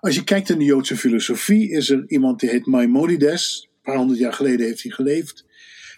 als 0.00 0.14
je 0.14 0.24
kijkt 0.24 0.50
in 0.50 0.58
de 0.58 0.64
Joodse 0.64 0.96
filosofie, 0.96 1.70
is 1.70 1.90
er 1.90 2.04
iemand 2.06 2.40
die 2.40 2.50
heet 2.50 2.66
Maimonides. 2.66 3.68
Een 3.72 3.80
paar 3.82 3.96
honderd 3.96 4.18
jaar 4.18 4.32
geleden 4.32 4.66
heeft 4.66 4.82
hij 4.82 4.92
geleefd. 4.92 5.44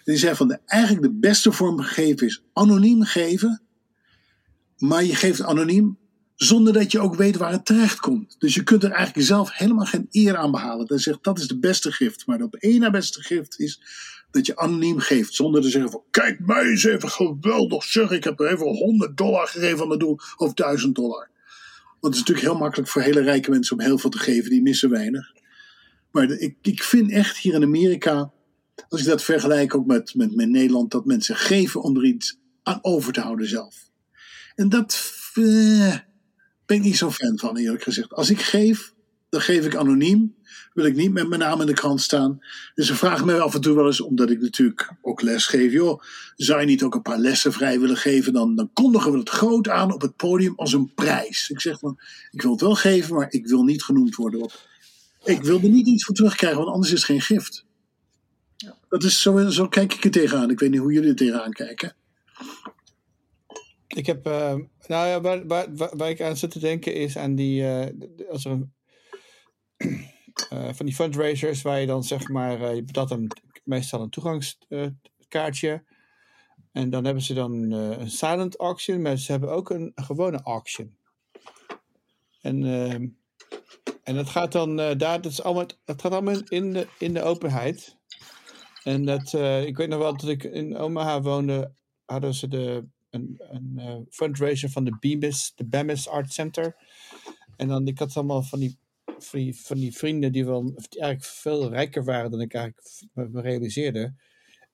Die 0.07 0.17
zei 0.17 0.35
van 0.35 0.47
de, 0.47 0.59
eigenlijk 0.65 1.03
de 1.03 1.13
beste 1.13 1.51
vorm 1.51 1.79
geven 1.79 2.27
is 2.27 2.43
anoniem 2.53 3.03
geven. 3.03 3.61
Maar 4.77 5.03
je 5.03 5.15
geeft 5.15 5.41
anoniem 5.41 5.97
zonder 6.35 6.73
dat 6.73 6.91
je 6.91 6.99
ook 6.99 7.15
weet 7.15 7.37
waar 7.37 7.51
het 7.51 7.65
terecht 7.65 7.99
komt. 7.99 8.35
Dus 8.39 8.55
je 8.55 8.63
kunt 8.63 8.83
er 8.83 8.91
eigenlijk 8.91 9.27
zelf 9.27 9.57
helemaal 9.57 9.85
geen 9.85 10.07
eer 10.11 10.37
aan 10.37 10.51
behalen. 10.51 10.85
Dan 10.85 10.99
zegt 10.99 11.23
dat 11.23 11.39
is 11.39 11.47
de 11.47 11.59
beste 11.59 11.91
gift. 11.91 12.25
Maar 12.25 12.37
de 12.37 12.43
op 12.43 12.55
één 12.55 12.79
na 12.79 12.89
beste 12.89 13.21
gift 13.21 13.59
is 13.59 13.81
dat 14.31 14.45
je 14.45 14.55
anoniem 14.55 14.99
geeft. 14.99 15.33
Zonder 15.33 15.61
te 15.61 15.69
zeggen 15.69 15.91
van 15.91 16.03
kijk 16.11 16.39
mij 16.39 16.63
eens 16.63 16.83
even 16.83 17.09
geweldig 17.09 17.83
zeg. 17.83 18.11
Ik 18.11 18.23
heb 18.23 18.39
er 18.39 18.51
even 18.51 18.67
100 18.67 19.17
dollar 19.17 19.47
gegeven 19.47 19.83
aan 19.83 19.89
het 19.89 19.99
doel. 19.99 20.19
Of 20.37 20.53
1000 20.53 20.95
dollar. 20.95 21.29
Want 21.99 22.13
het 22.13 22.13
is 22.13 22.19
natuurlijk 22.19 22.47
heel 22.47 22.57
makkelijk 22.57 22.89
voor 22.89 23.01
hele 23.01 23.21
rijke 23.21 23.49
mensen 23.49 23.77
om 23.77 23.83
heel 23.83 23.97
veel 23.97 24.09
te 24.09 24.19
geven. 24.19 24.49
Die 24.49 24.61
missen 24.61 24.89
weinig. 24.89 25.33
Maar 26.11 26.29
ik, 26.29 26.55
ik 26.61 26.83
vind 26.83 27.11
echt 27.11 27.37
hier 27.37 27.53
in 27.53 27.63
Amerika. 27.63 28.31
Als 28.89 29.01
ik 29.01 29.07
dat 29.07 29.23
vergelijk 29.23 29.75
ook 29.75 29.85
met, 29.85 30.15
met, 30.15 30.35
met 30.35 30.49
Nederland. 30.49 30.91
Dat 30.91 31.05
mensen 31.05 31.35
geven 31.35 31.81
om 31.81 31.97
er 31.97 32.05
iets 32.05 32.37
aan 32.63 32.79
over 32.81 33.13
te 33.13 33.21
houden 33.21 33.47
zelf. 33.47 33.75
En 34.55 34.69
dat... 34.69 35.15
Uh, 35.33 35.95
ben 36.67 36.77
ik 36.77 36.83
niet 36.83 36.97
zo 36.97 37.11
fan 37.11 37.37
van, 37.37 37.57
eerlijk 37.57 37.83
gezegd. 37.83 38.13
Als 38.13 38.29
ik 38.29 38.41
geef, 38.41 38.93
dan 39.29 39.41
geef 39.41 39.65
ik 39.65 39.75
anoniem. 39.75 40.35
Wil 40.73 40.85
ik 40.85 40.95
niet 40.95 41.11
met 41.11 41.27
mijn 41.27 41.41
naam 41.41 41.61
in 41.61 41.67
de 41.67 41.73
krant 41.73 42.01
staan. 42.01 42.39
Dus 42.75 42.87
ze 42.87 42.95
vragen 42.95 43.25
mij 43.25 43.39
af 43.39 43.55
en 43.55 43.61
toe 43.61 43.75
wel 43.75 43.85
eens, 43.85 44.01
omdat 44.01 44.29
ik 44.29 44.41
natuurlijk 44.41 44.93
ook 45.01 45.21
les 45.21 45.45
geef. 45.45 45.71
Joh, 45.71 46.01
zou 46.35 46.59
je 46.59 46.65
niet 46.65 46.83
ook 46.83 46.95
een 46.95 47.01
paar 47.01 47.17
lessen 47.17 47.53
vrij 47.53 47.79
willen 47.79 47.97
geven? 47.97 48.33
Dan, 48.33 48.55
dan 48.55 48.69
kondigen 48.73 49.11
we 49.11 49.17
het 49.17 49.29
groot 49.29 49.69
aan 49.69 49.93
op 49.93 50.01
het 50.01 50.15
podium 50.15 50.53
als 50.55 50.73
een 50.73 50.93
prijs. 50.93 51.49
Ik 51.49 51.61
zeg 51.61 51.79
van, 51.79 51.99
ik 52.31 52.41
wil 52.41 52.51
het 52.51 52.61
wel 52.61 52.75
geven, 52.75 53.15
maar 53.15 53.27
ik 53.29 53.47
wil 53.47 53.63
niet 53.63 53.83
genoemd 53.83 54.15
worden. 54.15 54.49
Ik 55.23 55.43
wil 55.43 55.61
er 55.61 55.69
niet 55.69 55.87
iets 55.87 56.05
voor 56.05 56.15
terugkrijgen, 56.15 56.59
want 56.59 56.71
anders 56.71 56.91
is 56.91 56.97
het 56.97 57.07
geen 57.07 57.21
gift. 57.21 57.65
Dat 58.89 59.03
is 59.03 59.21
zo, 59.21 59.49
zo 59.49 59.67
kijk 59.67 59.93
ik 59.93 60.03
er 60.03 60.11
tegenaan. 60.11 60.49
Ik 60.49 60.59
weet 60.59 60.71
niet 60.71 60.79
hoe 60.79 60.93
jullie 60.93 61.09
er 61.09 61.15
tegenaan 61.15 61.51
kijken. 61.51 61.95
Ik 63.87 64.05
heb, 64.05 64.27
uh, 64.27 64.55
nou 64.87 65.07
ja, 65.07 65.21
waar, 65.21 65.47
waar, 65.47 65.67
waar, 65.75 66.09
ik 66.09 66.21
aan 66.21 66.37
zit 66.37 66.51
te 66.51 66.59
denken 66.59 66.93
is 66.93 67.17
aan 67.17 67.35
die, 67.35 67.61
uh, 67.61 67.85
als 68.29 68.45
er 68.45 68.67
uh, 69.77 70.69
van 70.77 70.85
die 70.85 70.95
fundraisers 70.95 71.61
waar 71.61 71.79
je 71.79 71.87
dan 71.87 72.03
zeg 72.03 72.27
maar, 72.27 72.75
je 72.75 72.83
betaalt 72.83 73.15
meestal 73.63 74.01
een 74.01 74.09
toegangskaartje 74.09 75.83
en 76.71 76.89
dan 76.89 77.05
hebben 77.05 77.23
ze 77.23 77.33
dan 77.33 77.71
een 77.71 78.11
silent 78.11 78.55
auction, 78.55 79.01
maar 79.01 79.17
ze 79.17 79.31
hebben 79.31 79.51
ook 79.51 79.69
een, 79.69 79.91
een 79.95 80.03
gewone 80.03 80.41
auction. 80.41 80.97
En, 82.41 82.63
ehm, 82.63 83.07
en 84.03 84.15
dat 84.15 84.29
gaat 84.29 84.51
dan 84.51 84.75
daar, 84.75 84.97
dat, 85.21 85.25
is 85.25 85.43
allemaal, 85.43 85.65
dat 85.85 86.01
gaat 86.01 86.11
allemaal 86.11 86.41
in 86.47 86.73
de, 86.73 86.87
in 86.97 87.13
de 87.13 87.21
openheid. 87.21 87.96
En 88.87 89.05
dat, 89.05 89.33
ik 89.65 89.77
weet 89.77 89.89
nog 89.89 89.99
wel 89.99 90.17
dat 90.17 90.29
ik 90.29 90.43
in 90.43 90.77
Omaha 90.77 91.21
woonde, 91.21 91.73
hadden 92.05 92.33
ze 92.33 92.47
de 92.47 92.87
een, 93.09 93.35
een 93.49 93.73
eh, 93.75 93.97
fundraiser 94.09 94.69
van 94.69 94.83
de 94.83 94.97
BEMIS, 94.99 95.51
de 95.55 95.65
BEMIS 95.65 96.07
Art 96.07 96.33
Center. 96.33 96.75
En 97.55 97.67
dan, 97.67 97.87
ik 97.87 97.99
had 97.99 98.15
allemaal 98.15 98.43
van 98.43 98.59
die, 98.59 98.79
van 99.55 99.77
die, 99.77 99.95
vrienden 99.95 100.31
die 100.31 100.45
wel 100.45 100.63
die 100.63 101.01
eigenlijk 101.01 101.23
veel 101.23 101.69
rijker 101.69 102.03
waren 102.03 102.31
dan 102.31 102.41
ik 102.41 102.53
eigenlijk 102.53 102.87
me, 103.13 103.41
realiseerde. 103.41 104.13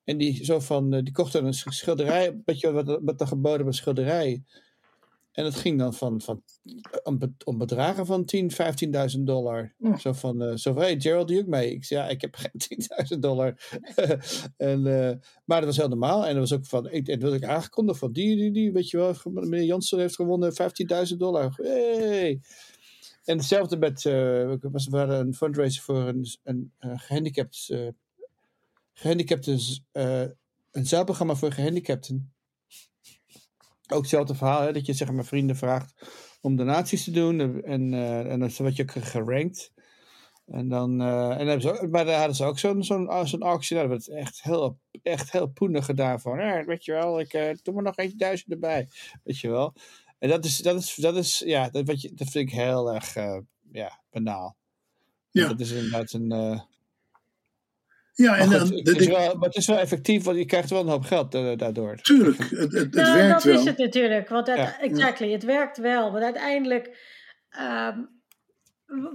En 0.04 0.18
die 0.18 0.46
zo 0.46 0.60
van, 0.60 0.94
eh, 0.94 1.04
die 1.04 1.14
kochten 1.14 1.46
een 1.46 1.54
schilderij, 1.54 2.42
weet 2.46 2.60
je 2.60 2.72
wat, 2.72 3.00
wat 3.02 3.22
er 3.22 3.28
geboden 3.28 3.66
was, 3.66 3.78
schilderij. 3.78 4.44
En 5.34 5.46
het 5.46 5.56
ging 5.56 5.80
dan 5.80 5.94
van, 5.94 6.22
van 6.22 6.44
om, 7.04 7.18
be- 7.20 7.34
om 7.46 7.58
bedragen 7.58 8.06
van 8.06 8.26
10, 8.26 8.52
15.000 9.16 9.20
dollar. 9.24 9.74
Zo 10.00 10.14
van, 10.14 10.42
eh, 10.42 10.56
zo 10.56 10.74
van, 10.74 10.82
hey 10.82 11.00
Gerald, 11.00 11.28
doe 11.28 11.40
ook 11.40 11.48
mee? 11.48 11.72
Ik 11.72 11.86
zei, 11.86 12.00
ja, 12.04 12.10
ik 12.10 12.22
heb 12.22 12.36
geen 12.42 12.52
10.000 13.14 13.20
dollar. 13.20 13.58
en, 14.58 14.88
eh, 14.88 15.16
maar 15.46 15.58
dat 15.58 15.66
was 15.66 15.78
heel 15.78 15.88
normaal. 15.88 16.26
En 16.26 16.36
dat 16.36 16.50
was 16.50 16.60
ook 16.60 16.66
van, 16.66 16.90
ik, 16.90 17.08
en 17.08 17.20
dat 17.20 17.32
had 17.32 17.42
ik 17.42 17.48
aangekondigd 17.48 18.00
van, 18.00 18.12
die, 18.12 18.36
die, 18.36 18.52
die, 18.52 18.72
weet 18.72 18.90
je 18.90 18.98
wel, 18.98 19.16
meneer 19.24 19.64
Jansen 19.64 20.00
heeft 20.00 20.16
gewonnen 20.16 20.54
15.000 21.12 21.18
dollar. 21.18 21.54
Hey. 21.62 22.42
En 23.24 23.38
hetzelfde 23.38 23.78
met, 23.78 24.06
eh, 24.06 24.12
we 24.14 24.58
was- 24.72 24.88
we 24.88 24.98
hadden 24.98 25.20
een 25.20 25.34
fundraiser 25.36 25.84
voor 25.84 26.08
een, 26.08 26.26
een, 26.44 26.72
een 26.80 27.00
gehandicapt, 27.00 27.68
eh 27.70 27.88
gehandicapten, 28.94 29.60
eh, 29.92 30.22
een 30.72 30.86
zeilprogramma 30.86 31.36
voor 31.36 31.52
gehandicapten. 31.52 32.33
Ook 33.92 34.00
hetzelfde 34.02 34.36
verhaal, 34.36 34.62
hè, 34.62 34.74
dat 34.74 34.86
je 34.86 34.94
zeg 34.94 35.12
maar 35.12 35.26
vrienden 35.26 35.56
vraagt 35.56 35.94
om 36.42 36.56
donaties 36.56 37.04
te 37.04 37.12
doen. 37.12 37.64
En, 37.64 37.94
eh, 37.94 38.32
en 38.32 38.40
dan 38.40 38.52
word 38.58 38.76
je 38.76 38.84
ook 38.84 38.92
gerankt. 38.92 39.72
En 40.46 40.68
dan, 40.70 41.02
eh, 41.02 41.30
en 41.30 41.38
dan 41.38 41.48
hebben 41.48 41.62
ze 41.62 41.82
ook, 41.82 41.90
maar 41.90 42.06
daar 42.06 42.18
hadden 42.18 42.36
ze 42.36 42.46
ook 42.46 42.60
zo'n 42.60 42.84
zo'n 42.84 43.28
zo'n 43.28 43.42
actie. 43.42 43.76
Daar 43.78 43.90
werd 43.90 44.08
echt 44.08 44.44
heel, 44.44 44.80
echt 45.04 45.32
heel 45.32 45.48
poenig 45.48 45.86
gedaan 45.86 46.20
van. 46.22 46.40
Ja, 46.40 46.66
weet 46.66 46.86
je 46.86 46.92
wel, 46.92 47.20
ik 47.20 47.34
eh, 47.34 47.56
doe 47.62 47.74
maar 47.74 47.84
nog 47.84 47.98
eentje 47.98 48.18
duizend 48.18 48.52
erbij. 48.52 48.88
Weet 49.24 49.40
je 49.40 49.50
wel. 49.50 49.74
En 50.20 50.30
dat 50.30 50.46
is, 50.46 50.58
dat 50.58 50.76
is, 50.80 50.96
dat 50.96 51.16
is 51.16 51.40
ja, 51.46 51.70
dat, 51.70 51.88
wat 51.88 52.02
je, 52.02 52.14
dat 52.14 52.30
vind 52.30 52.50
ik 52.50 52.56
heel 52.56 52.94
erg 52.94 53.16
eh, 53.16 53.38
ja, 53.72 54.02
banaal. 54.12 54.58
Ja. 55.32 55.48
Dat 55.48 55.60
is 55.60 55.72
inderdaad 55.72 56.12
een. 56.14 56.32
eh, 56.32 56.62
Ja, 58.16 58.30
maar, 58.30 58.40
en 58.40 58.48
goed, 58.48 58.58
dan, 58.70 58.78
het, 58.78 59.00
is 59.00 59.08
wel, 59.08 59.36
maar 59.36 59.48
het 59.48 59.56
is 59.58 59.68
wel 59.68 59.78
effectief, 59.78 60.24
want 60.24 60.38
je 60.38 60.46
krijgt 60.46 60.70
wel 60.70 60.82
een 60.82 60.88
hoop 60.88 61.04
geld 61.04 61.36
eh, 61.36 61.58
daardoor. 61.58 61.96
tuurlijk, 62.02 62.38
het, 62.40 62.52
het, 62.52 62.72
het 62.74 62.94
Nou, 62.94 63.14
werkt 63.18 63.34
dat 63.34 63.44
wel. 63.44 63.60
is 63.60 63.66
het 63.66 63.78
natuurlijk. 63.78 64.30
Want 64.30 64.50
uit- 64.50 64.58
Ja. 64.60 64.80
exactly, 64.80 65.32
het 65.32 65.44
werkt 65.44 65.78
wel. 65.78 66.12
Want 66.12 66.24
uiteindelijk, 66.24 66.98
ehm, 67.50 68.00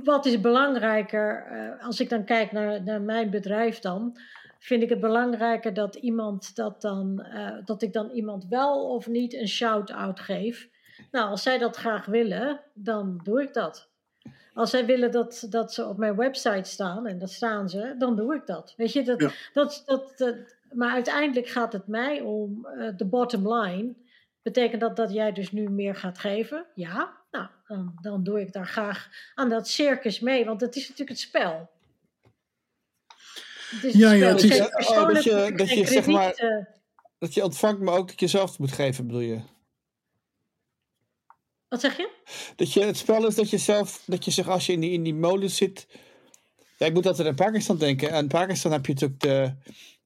wat 0.04 0.26
is 0.26 0.40
belangrijker? 0.40 1.46
eh, 1.50 1.86
als 1.86 2.00
ik 2.00 2.08
dan 2.08 2.24
kijk 2.24 2.52
naar, 2.52 2.82
naar 2.84 3.00
mijn 3.02 3.30
bedrijf 3.30 3.78
dan, 3.78 4.18
vind 4.58 4.82
ik 4.82 4.88
het 4.88 5.00
belangrijker 5.00 5.74
dat 5.74 5.94
iemand 5.94 6.54
dat 6.56 6.80
dan, 6.80 7.20
eh, 7.22 7.56
dat 7.64 7.82
ik 7.82 7.92
dan 7.92 8.10
iemand 8.10 8.46
wel 8.48 8.90
of 8.94 9.06
niet 9.06 9.34
een 9.34 9.48
shout-out 9.48 10.20
geef. 10.20 10.68
Nou, 11.10 11.30
als 11.30 11.42
zij 11.42 11.58
dat 11.58 11.76
graag 11.76 12.06
willen, 12.06 12.60
dan 12.74 13.20
doe 13.22 13.42
ik 13.42 13.54
dat. 13.54 13.90
Als 14.58 14.70
zij 14.70 14.86
willen 14.86 15.10
dat, 15.10 15.46
dat 15.50 15.74
ze 15.74 15.86
op 15.86 15.96
mijn 15.96 16.16
website 16.16 16.70
staan, 16.70 17.06
en 17.06 17.18
dat 17.18 17.30
staan 17.30 17.68
ze, 17.68 17.94
dan 17.98 18.16
doe 18.16 18.34
ik 18.34 18.46
dat. 18.46 18.74
Weet 18.76 18.92
je, 18.92 19.02
dat, 19.02 19.20
Ja. 19.20 19.30
dat, 19.52 19.82
dat, 19.86 20.12
dat- 20.16 20.56
maar 20.72 20.92
uiteindelijk 20.92 21.48
gaat 21.48 21.72
het 21.72 21.86
mij 21.86 22.20
om 22.20 22.66
eh, 22.66 22.88
de 22.96 23.04
bottom 23.04 23.52
line. 23.54 23.94
Betekent 24.42 24.80
dat 24.80 24.96
dat 24.96 25.12
jij 25.12 25.32
dus 25.32 25.52
nu 25.52 25.68
meer 25.70 25.94
gaat 25.94 26.18
geven? 26.18 26.66
Ja, 26.74 27.16
nou, 27.30 27.46
dan, 27.66 27.98
dan 28.00 28.22
doe 28.24 28.40
ik 28.40 28.52
daar 28.52 28.66
graag 28.66 29.08
aan 29.34 29.48
dat 29.48 29.68
circus 29.68 30.20
mee, 30.20 30.44
want 30.44 30.60
het 30.60 30.76
is 30.76 30.82
natuurlijk 30.82 31.08
het 31.10 31.18
spel. 31.18 31.70
Het 33.70 33.84
is 33.84 33.94
Ja, 33.94 34.08
het 34.10 34.18
ja, 34.18 34.26
het 34.28 34.42
is- 34.42 34.88
Oh, 34.90 35.08
dat 35.14 35.24
je- 35.24 35.52
dat 35.56 35.68
je, 35.70 35.86
zeg 35.86 36.06
maar- 36.06 36.32
eh, 36.34 36.64
Dat 37.18 37.34
je 37.34 37.44
ontvangt, 37.44 37.80
maar 37.80 37.94
ook 37.96 38.08
dat 38.08 38.20
je 38.20 38.26
zelf 38.26 38.58
moet 38.58 38.72
geven, 38.72 39.06
bedoel 39.06 39.20
je? 39.20 39.40
Wat 41.68 41.80
zeg 41.80 41.96
je? 41.96 42.10
Dat 42.56 42.72
je, 42.72 42.84
het 42.84 42.96
spel 42.96 43.26
is 43.26 43.34
dat 43.34 43.50
je 43.50 43.58
zelf, 43.58 44.02
dat 44.06 44.24
je 44.24 44.30
zich 44.30 44.48
als 44.48 44.66
je 44.66 44.72
in 44.72 44.80
die, 44.80 44.90
in 44.90 45.02
die 45.02 45.14
molen 45.14 45.50
zit. 45.50 45.86
Ja, 46.78 46.86
ik 46.86 46.94
moet 46.94 47.06
altijd 47.06 47.28
aan 47.28 47.34
Pakistan 47.34 47.78
denken. 47.78 48.10
En 48.10 48.22
in 48.22 48.28
Pakistan 48.28 48.72
heb 48.72 48.86
je 48.86 48.92
natuurlijk 48.92 49.20
de, 49.20 49.52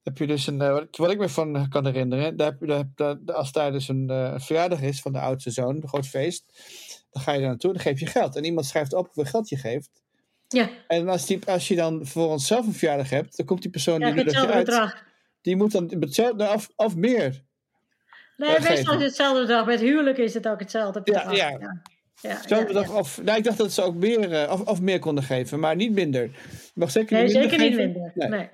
heb 0.02 0.18
je 0.18 0.26
dus 0.26 0.46
een, 0.46 0.60
eh, 0.60 0.82
wat, 0.90 1.10
ik 1.10 1.18
me 1.18 1.28
van 1.28 1.68
kan 1.68 1.86
herinneren, 1.86 2.36
daar 2.36 2.46
heb 2.50 2.60
je, 2.60 2.90
daar, 2.94 3.34
als 3.34 3.52
daar 3.52 3.72
dus 3.72 3.88
een, 3.88 4.10
eh, 4.10 4.30
een 4.32 4.40
verjaardag 4.40 4.80
is 4.80 5.00
van 5.00 5.12
de 5.12 5.20
oudste 5.20 5.50
zoon, 5.50 5.76
een 5.76 5.88
groot 5.88 6.06
feest, 6.06 6.44
dan 7.10 7.22
ga 7.22 7.32
je 7.32 7.38
daar 7.38 7.48
naartoe, 7.48 7.72
dan 7.72 7.82
geef 7.82 8.00
je 8.00 8.06
geld. 8.06 8.36
En 8.36 8.44
iemand 8.44 8.66
schrijft 8.66 8.94
op 8.94 9.04
hoeveel 9.04 9.30
geld 9.30 9.48
je 9.48 9.56
geeft. 9.56 9.90
Ja, 10.48 10.70
En 10.88 11.08
als, 11.08 11.26
die, 11.26 11.38
als 11.46 11.68
je 11.68 11.76
dan 11.76 11.98
vervolgens 11.98 12.46
zelf 12.46 12.66
een 12.66 12.72
verjaardag 12.72 13.10
hebt, 13.10 13.36
dan 13.36 13.46
komt 13.46 13.62
die 13.62 13.70
persoon 13.70 13.98
krijg 13.98 14.14
die 14.14 14.24
je 14.24 14.30
nodigt 14.30 14.46
je 14.46 14.54
uit, 14.54 14.64
bedrag. 14.64 15.04
die 15.40 15.56
moet 15.56 15.72
dan 15.72 16.52
of, 16.54 16.70
of 16.76 16.96
meer. 16.96 17.44
Nee, 18.48 18.60
meestal 18.60 18.94
is 18.94 19.00
het 19.00 19.00
hetzelfde 19.00 19.40
bedrag. 19.40 19.66
Met 19.66 19.80
huwelijk 19.80 20.18
is 20.18 20.34
het 20.34 20.48
ook 20.48 20.60
hetzelfde 20.60 21.02
bedrag. 21.02 21.36
ja. 21.36 21.48
ja. 21.48 21.82
ja, 22.20 22.28
Hetzelfde 22.28 22.54
ja, 22.54 22.64
bedrag 22.64 22.86
ja. 22.86 22.98
Of, 22.98 23.22
nou, 23.22 23.38
ik 23.38 23.44
dacht 23.44 23.58
dat 23.58 23.72
ze 23.72 23.82
ook 23.82 23.94
meer, 23.94 24.32
eh, 24.32 24.52
of, 24.52 24.60
of 24.60 24.80
meer 24.80 24.98
konden 24.98 25.24
geven, 25.24 25.60
maar 25.60 25.76
niet 25.76 25.92
minder. 25.92 26.22
Je 26.22 26.70
mag 26.74 26.90
zeker 26.90 27.16
Nee, 27.16 27.24
niet 27.24 27.32
minder 27.32 27.50
zeker 27.50 27.68
niet 27.68 27.76
minder. 27.76 28.12
Nee. 28.14 28.28
Nee. 28.28 28.48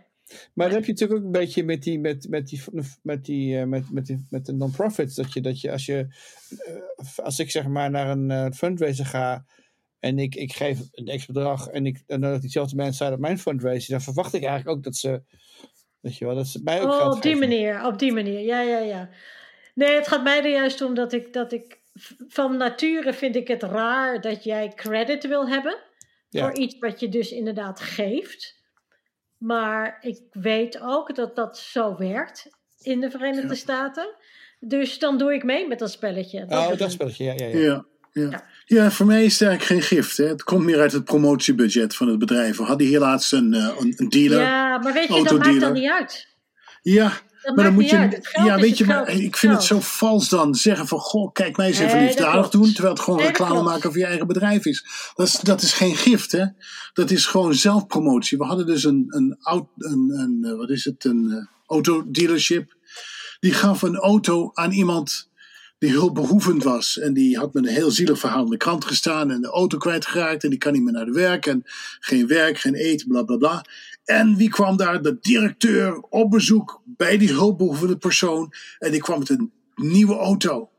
Maar 0.54 0.66
dan 0.66 0.76
heb 0.76 0.84
je 0.84 0.92
natuurlijk 0.92 1.20
ook 1.20 1.26
een 1.26 1.32
beetje 1.32 1.64
met 1.64 1.82
die, 1.82 1.98
met, 1.98 2.26
met 2.28 2.48
die, 2.48 2.62
met 3.02 3.24
die, 3.24 3.58
eh, 3.58 3.66
met, 3.66 3.90
met 3.90 4.06
die, 4.06 4.26
met 4.30 4.46
de 4.46 4.52
non-profits. 4.52 5.14
Dat 5.14 5.32
je, 5.32 5.40
dat 5.40 5.60
je 5.60 5.72
als 5.72 5.86
je, 5.86 6.06
eh, 6.58 7.24
als 7.24 7.38
ik 7.38 7.50
zeg 7.50 7.66
maar 7.66 7.90
naar 7.90 8.08
een 8.08 8.54
fundraiser 8.54 9.06
ga 9.06 9.44
en 10.00 10.18
ik, 10.18 10.34
ik 10.34 10.52
geef 10.52 10.78
een 10.92 11.18
x 11.18 11.26
bedrag 11.26 11.68
en 11.68 11.86
ik, 11.86 12.02
en 12.06 12.20
dat 12.20 12.40
diezelfde 12.40 12.76
mensen 12.76 12.96
zijn 12.96 13.12
op 13.12 13.18
mijn 13.18 13.38
fundraiser, 13.38 13.90
dan 13.90 14.00
verwacht 14.00 14.34
ik 14.34 14.42
eigenlijk 14.42 14.76
ook 14.76 14.84
dat 14.84 14.96
ze, 14.96 15.22
weet 16.00 16.16
je 16.16 16.24
wel, 16.24 16.34
dat 16.34 16.46
ze 16.46 16.60
mij 16.64 16.82
ook 16.82 16.92
Oh, 16.92 17.10
op 17.10 17.22
die 17.22 17.36
manier, 17.36 17.86
op 17.86 17.98
die 17.98 18.12
manier. 18.12 18.40
Ja, 18.40 18.60
ja, 18.60 18.78
ja. 18.78 19.08
Nee, 19.78 19.94
het 19.94 20.08
gaat 20.08 20.22
mij 20.22 20.38
er 20.44 20.50
juist 20.50 20.80
om 20.80 20.94
dat 20.94 21.12
ik, 21.12 21.32
dat 21.32 21.52
ik 21.52 21.78
van 22.28 22.56
nature 22.56 23.12
vind 23.12 23.36
ik 23.36 23.48
het 23.48 23.62
raar 23.62 24.20
dat 24.20 24.44
jij 24.44 24.72
credit 24.74 25.26
wil 25.26 25.48
hebben 25.48 25.76
Ja. 26.28 26.40
voor 26.42 26.56
iets 26.58 26.78
wat 26.78 27.00
je 27.00 27.08
dus 27.08 27.30
inderdaad 27.30 27.80
geeft. 27.80 28.56
Maar 29.36 29.98
ik 30.00 30.20
weet 30.30 30.80
ook 30.80 31.14
dat 31.14 31.36
dat 31.36 31.58
zo 31.58 31.96
werkt 31.96 32.48
in 32.82 33.00
de 33.00 33.10
Verenigde 33.10 33.48
Ja. 33.48 33.54
Staten. 33.54 34.14
Dus 34.60 34.98
dan 34.98 35.18
doe 35.18 35.34
ik 35.34 35.44
mee 35.44 35.68
met 35.68 35.78
dat 35.78 35.90
spelletje. 35.90 36.46
Dat 36.46 36.70
Oh, 36.70 36.78
dat 36.78 36.92
spelletje, 36.92 37.24
ja, 37.24 37.32
ja, 37.36 37.46
ja. 37.46 37.58
Ja, 37.58 37.84
ja. 38.12 38.28
Ja. 38.30 38.44
ja, 38.64 38.90
voor 38.90 39.06
mij 39.06 39.24
is 39.24 39.38
het 39.38 39.48
eigenlijk 39.48 39.82
geen 39.82 39.98
gift. 39.98 40.16
Hè. 40.16 40.24
Het 40.26 40.42
komt 40.42 40.64
meer 40.64 40.80
uit 40.80 40.92
het 40.92 41.04
promotiebudget 41.04 41.96
van 41.96 42.08
het 42.08 42.18
bedrijf. 42.18 42.56
We 42.56 42.62
hadden 42.62 42.86
hier 42.86 42.98
laatst 43.00 43.32
een, 43.32 43.54
eh, 43.54 43.76
een, 43.78 44.08
dealer. 44.08 44.40
Ja, 44.40 44.46
Ja, 44.48 44.78
maar 44.78 44.92
weet 44.92 45.14
je, 45.14 45.22
dat 45.22 45.38
maakt 45.38 45.60
dan 45.60 45.72
niet 45.72 45.90
uit. 45.90 46.28
Dat 47.42 47.56
maar 47.56 47.64
dan 47.64 47.74
moet 47.74 47.90
je. 47.90 47.96
uit. 47.96 48.28
Ja, 48.44 48.56
weet 48.56 48.78
je, 48.78 48.84
maar 48.84 49.06
geld 49.06 49.18
ik 49.18 49.36
vind 49.36 49.52
het 49.52 49.62
zo 49.62 49.80
vals 49.80 50.28
dan 50.28 50.54
zeggen 50.54 50.86
van. 50.86 50.98
Goh, 50.98 51.32
kijk 51.32 51.56
mij 51.56 51.66
eens 51.66 51.78
even 51.78 52.00
liefdadig 52.04 52.48
doen. 52.48 52.72
Terwijl 52.72 52.94
het 52.94 53.02
gewoon 53.02 53.18
Nee, 53.18 53.28
reclame 53.28 53.62
maken 53.62 53.90
voor 53.90 54.00
je 54.00 54.06
eigen 54.06 54.26
bedrijf 54.26 54.64
is. 54.64 54.84
Dat 55.14 55.26
is, 55.26 55.40
dat 55.40 55.62
is 55.62 55.72
geen 55.72 55.96
gift, 55.96 56.32
hè? 56.32 56.44
Dat 56.92 57.10
is 57.10 57.26
gewoon 57.26 57.54
zelfpromotie. 57.54 58.38
We 58.38 58.44
hadden 58.44 58.66
dus 58.66 58.84
een, 58.84 59.04
een, 59.08 59.36
aut- 59.40 59.68
een, 59.76 60.10
een 60.14 60.50
eh, 60.50 60.56
wat 60.56 60.70
is 60.70 60.84
het, 60.84 61.04
een 61.04 61.30
eh, 61.30 61.46
autodealership. 61.66 62.76
Die 63.40 63.52
gaf 63.52 63.82
een 63.82 63.96
auto 63.96 64.50
aan 64.54 64.72
iemand 64.72 65.28
die 65.78 65.90
hulpbehoevend 65.90 66.62
was. 66.62 66.98
En 66.98 67.14
die 67.14 67.38
had 67.38 67.52
met 67.52 67.66
een 67.66 67.72
heel 67.72 67.90
zielig 67.90 68.18
verhaal 68.18 68.44
in 68.44 68.50
de 68.50 68.56
krant 68.56 68.84
gestaan. 68.84 69.30
En 69.30 69.40
de 69.40 69.48
auto 69.48 69.78
kwijtgeraakt. 69.78 70.44
En 70.44 70.50
die 70.50 70.58
kan 70.58 70.72
niet 70.72 70.82
meer 70.82 70.92
naar 70.92 71.04
de 71.04 71.12
werk. 71.12 71.46
En 71.46 71.62
geen 72.00 72.26
werk, 72.26 72.58
geen 72.58 72.74
eten, 72.74 73.08
bla 73.08 73.22
bla 73.22 73.36
bla. 73.36 73.64
En 74.08 74.36
wie 74.36 74.48
kwam 74.48 74.76
daar? 74.76 75.02
De 75.02 75.18
directeur 75.20 76.00
op 76.00 76.30
bezoek 76.30 76.82
bij 76.84 77.18
die 77.18 77.32
hulpbehoevende 77.32 77.96
persoon. 77.96 78.52
En 78.78 78.90
die 78.90 79.00
kwam 79.00 79.18
met 79.18 79.28
een 79.28 79.52
nieuwe 79.74 80.14
auto. 80.14 80.70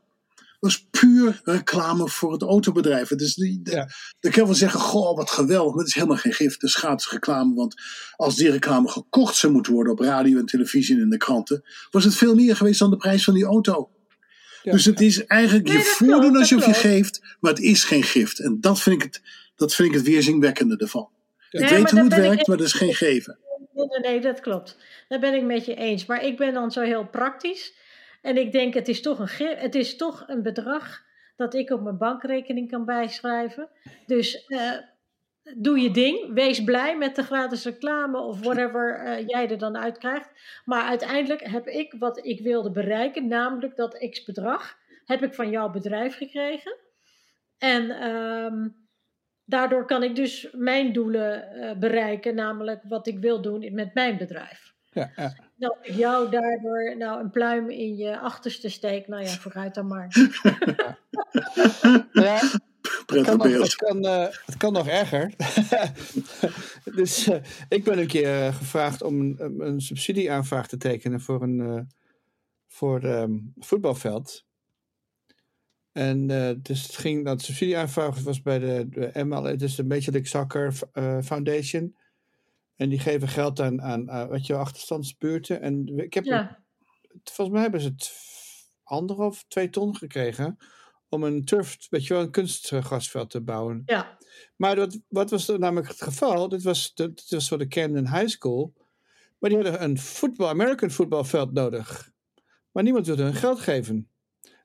Dat 0.60 0.70
is 0.70 0.86
puur 0.90 1.40
reclame 1.44 2.08
voor 2.08 2.32
het 2.32 2.42
autobedrijf. 2.42 3.08
Het 3.08 3.20
is 3.20 3.34
die, 3.34 3.60
de, 3.62 3.70
Ja. 3.70 3.88
Dan 4.20 4.30
kan 4.30 4.40
je 4.42 4.48
wel 4.48 4.54
zeggen, 4.54 4.80
goh, 4.80 5.16
wat 5.16 5.30
geweldig. 5.30 5.70
Maar 5.70 5.78
het 5.78 5.88
is 5.88 5.94
helemaal 5.94 6.16
geen 6.16 6.32
gift. 6.32 6.54
Het 6.54 6.62
is 6.62 6.74
gratis 6.74 7.10
reclame. 7.10 7.54
Want 7.54 7.74
als 8.16 8.36
die 8.36 8.50
reclame 8.50 8.88
gekocht 8.88 9.36
zou 9.36 9.52
moeten 9.52 9.72
worden 9.72 9.92
op 9.92 10.00
radio 10.00 10.38
en 10.38 10.46
televisie 10.46 10.96
en 10.96 11.02
in 11.02 11.10
de 11.10 11.16
kranten, 11.16 11.64
was 11.90 12.04
het 12.04 12.14
veel 12.14 12.34
meer 12.34 12.56
geweest 12.56 12.78
dan 12.78 12.90
de 12.90 12.96
prijs 12.96 13.24
van 13.24 13.34
die 13.34 13.44
auto. 13.44 13.90
Ja. 14.62 14.72
Dus 14.72 14.84
het 14.84 15.00
is 15.00 15.24
eigenlijk 15.24 15.68
Nee, 15.68 15.76
je 15.76 15.82
voordoen 15.82 16.36
alsof 16.36 16.66
je 16.66 16.74
geeft, 16.74 17.36
maar 17.40 17.50
het 17.52 17.62
is 17.62 17.84
geen 17.84 18.02
gift. 18.02 18.40
En 18.40 18.60
dat 18.60 18.80
vind 18.80 18.96
ik 18.96 19.02
het, 19.02 19.22
dat 19.56 19.74
vind 19.74 19.88
ik 19.88 19.94
het 19.94 20.04
weerzinwekkende 20.04 20.76
ervan. 20.76 21.08
Nee, 21.50 21.62
ik 21.64 21.70
maar 21.70 21.80
weet 21.80 21.90
hoe 21.90 22.02
het 22.02 22.12
ik 22.12 22.18
werkt, 22.18 22.46
maar 22.46 22.56
dat 22.56 22.66
is 22.66 22.72
geen 22.72 22.94
geven. 22.94 23.38
Nee, 23.72 23.86
nee, 23.86 24.00
nee, 24.00 24.20
dat 24.20 24.40
klopt. 24.40 24.78
Daar 25.08 25.18
ben 25.20 25.34
ik 25.34 25.42
met 25.42 25.64
je 25.64 25.74
eens. 25.74 26.06
Maar 26.06 26.24
ik 26.24 26.36
ben 26.36 26.54
dan 26.54 26.70
zo 26.70 26.80
heel 26.80 27.06
praktisch. 27.06 27.74
En 28.22 28.36
ik 28.36 28.52
denk, 28.52 28.74
het 28.74 28.88
is 28.88 29.02
toch 29.02 29.18
een, 29.18 29.28
ge- 29.28 29.56
het 29.58 29.74
is 29.74 29.96
toch 29.96 30.24
een 30.26 30.42
bedrag 30.42 31.02
dat 31.36 31.54
ik 31.54 31.70
op 31.70 31.80
mijn 31.82 31.98
bankrekening 31.98 32.70
kan 32.70 32.84
bijschrijven. 32.84 33.68
Dus 34.06 34.46
eh, 34.46 34.72
doe 35.56 35.80
je 35.80 35.90
ding. 35.90 36.32
Wees 36.34 36.64
blij 36.64 36.96
met 36.96 37.16
de 37.16 37.22
gratis 37.22 37.64
reclame 37.64 38.18
of 38.20 38.40
whatever 38.40 38.94
eh, 39.04 39.26
jij 39.26 39.48
er 39.50 39.58
dan 39.58 39.76
uit 39.76 39.98
krijgt. 39.98 40.28
Maar 40.64 40.82
uiteindelijk 40.82 41.42
heb 41.46 41.66
ik 41.66 41.94
wat 41.98 42.24
ik 42.26 42.40
wilde 42.40 42.70
bereiken, 42.70 43.28
namelijk 43.28 43.76
dat 43.76 44.06
x 44.10 44.24
bedrag, 44.24 44.76
heb 45.04 45.22
ik 45.22 45.34
van 45.34 45.50
jouw 45.50 45.70
bedrijf 45.70 46.16
gekregen. 46.16 46.76
En 47.58 47.90
ehm, 47.90 48.68
daardoor 49.50 49.84
kan 49.86 50.02
ik 50.02 50.16
dus 50.16 50.48
mijn 50.52 50.92
doelen 50.92 51.52
eh, 51.52 51.78
bereiken, 51.78 52.34
namelijk 52.34 52.80
wat 52.88 53.06
ik 53.06 53.18
wil 53.18 53.42
doen 53.42 53.74
met 53.74 53.94
mijn 53.94 54.16
bedrijf. 54.16 54.72
Ja, 54.92 55.10
ja. 55.16 55.34
Nou, 55.56 55.74
ik 55.82 55.94
jou 55.94 56.30
daardoor 56.30 56.96
nou 56.98 57.20
een 57.20 57.30
pluim 57.30 57.70
in 57.70 57.96
je 57.96 58.18
achterste 58.18 58.68
steek. 58.68 59.08
Nou 59.08 59.22
ja, 59.22 59.28
vooruit 59.28 59.74
dan 59.74 59.86
maar. 59.86 60.08
ja 62.12 62.36
het, 62.40 62.60
Prettig 63.06 63.26
kan 63.28 63.36
nog, 63.38 63.46
beeld. 63.46 63.62
het, 63.62 63.74
kan, 63.74 64.04
eh, 64.04 64.26
het 64.46 64.56
kan 64.56 64.72
nog 64.72 64.88
erger. 64.88 65.32
dus 66.98 67.28
eh, 67.28 67.40
ik 67.68 67.84
ben 67.84 67.98
een 67.98 68.06
keer 68.06 68.52
gevraagd 68.52 69.02
om 69.02 69.20
een, 69.20 69.36
een- 69.38 69.60
een 69.60 69.80
subsidieaanvraag 69.80 70.68
te 70.68 70.76
tekenen 70.76 71.20
voor 71.20 71.42
een 71.42 71.60
eh, 71.60 71.80
voor, 72.66 73.02
ehm, 73.04 73.38
voetbalveld. 73.58 74.44
En 75.92 76.30
eh, 76.30 76.54
dus 76.62 76.82
het 76.82 76.96
ging, 76.96 77.24
dat 77.24 77.42
subsidieaanvraag 77.42 78.20
was 78.20 78.42
bij 78.42 78.58
de, 78.58 78.86
de 78.88 79.24
ML, 79.24 79.42
het 79.44 79.62
is 79.62 79.74
de 79.74 79.84
Major 79.84 80.12
League 80.12 80.26
Soccer 80.28 80.78
eh, 80.92 81.18
Foundation. 81.22 81.96
En 82.76 82.88
die 82.88 82.98
geven 82.98 83.28
geld 83.28 83.60
aan, 83.60 83.82
aan, 83.82 84.10
aan 84.10 84.28
wat 84.28 84.46
je 84.46 84.52
wel, 84.52 84.62
achterstandsbuurten. 84.62 85.60
En 85.60 85.98
ik 85.98 86.14
heb 86.14 86.24
Ja, 86.24 86.62
volgens 87.24 87.48
mij 87.50 87.60
hebben 87.62 87.80
ze 87.80 87.88
het 87.88 88.12
anderhalf, 88.82 89.44
twee 89.48 89.70
ton 89.70 89.96
gekregen 89.96 90.56
om 91.08 91.22
een 91.24 91.44
turf, 91.44 91.76
weet 91.90 92.06
je 92.06 92.14
wel, 92.14 92.22
een 92.22 92.30
kunstgrasveld 92.30 93.30
te 93.30 93.40
bouwen. 93.40 93.82
ja. 93.86 94.18
Maar 94.56 94.76
wat, 94.76 95.00
wat 95.08 95.30
was 95.30 95.48
er 95.48 95.58
namelijk 95.58 95.88
het 95.88 96.02
geval? 96.02 96.48
Dit 96.48 96.62
was, 96.62 96.94
de- 96.94 97.12
dit 97.14 97.30
was 97.30 97.48
voor 97.48 97.58
de 97.58 97.68
Camden 97.68 98.08
High 98.16 98.28
School. 98.28 98.72
Maar 99.38 99.50
die 99.50 99.58
hadden 99.62 99.82
een 99.82 99.98
voetbal, 99.98 100.48
American 100.48 100.90
voetbalveld 100.90 101.52
nodig. 101.52 102.10
Maar 102.72 102.82
niemand 102.82 103.06
wilde 103.06 103.22
hun 103.22 103.34
geld 103.34 103.60
geven. 103.60 104.08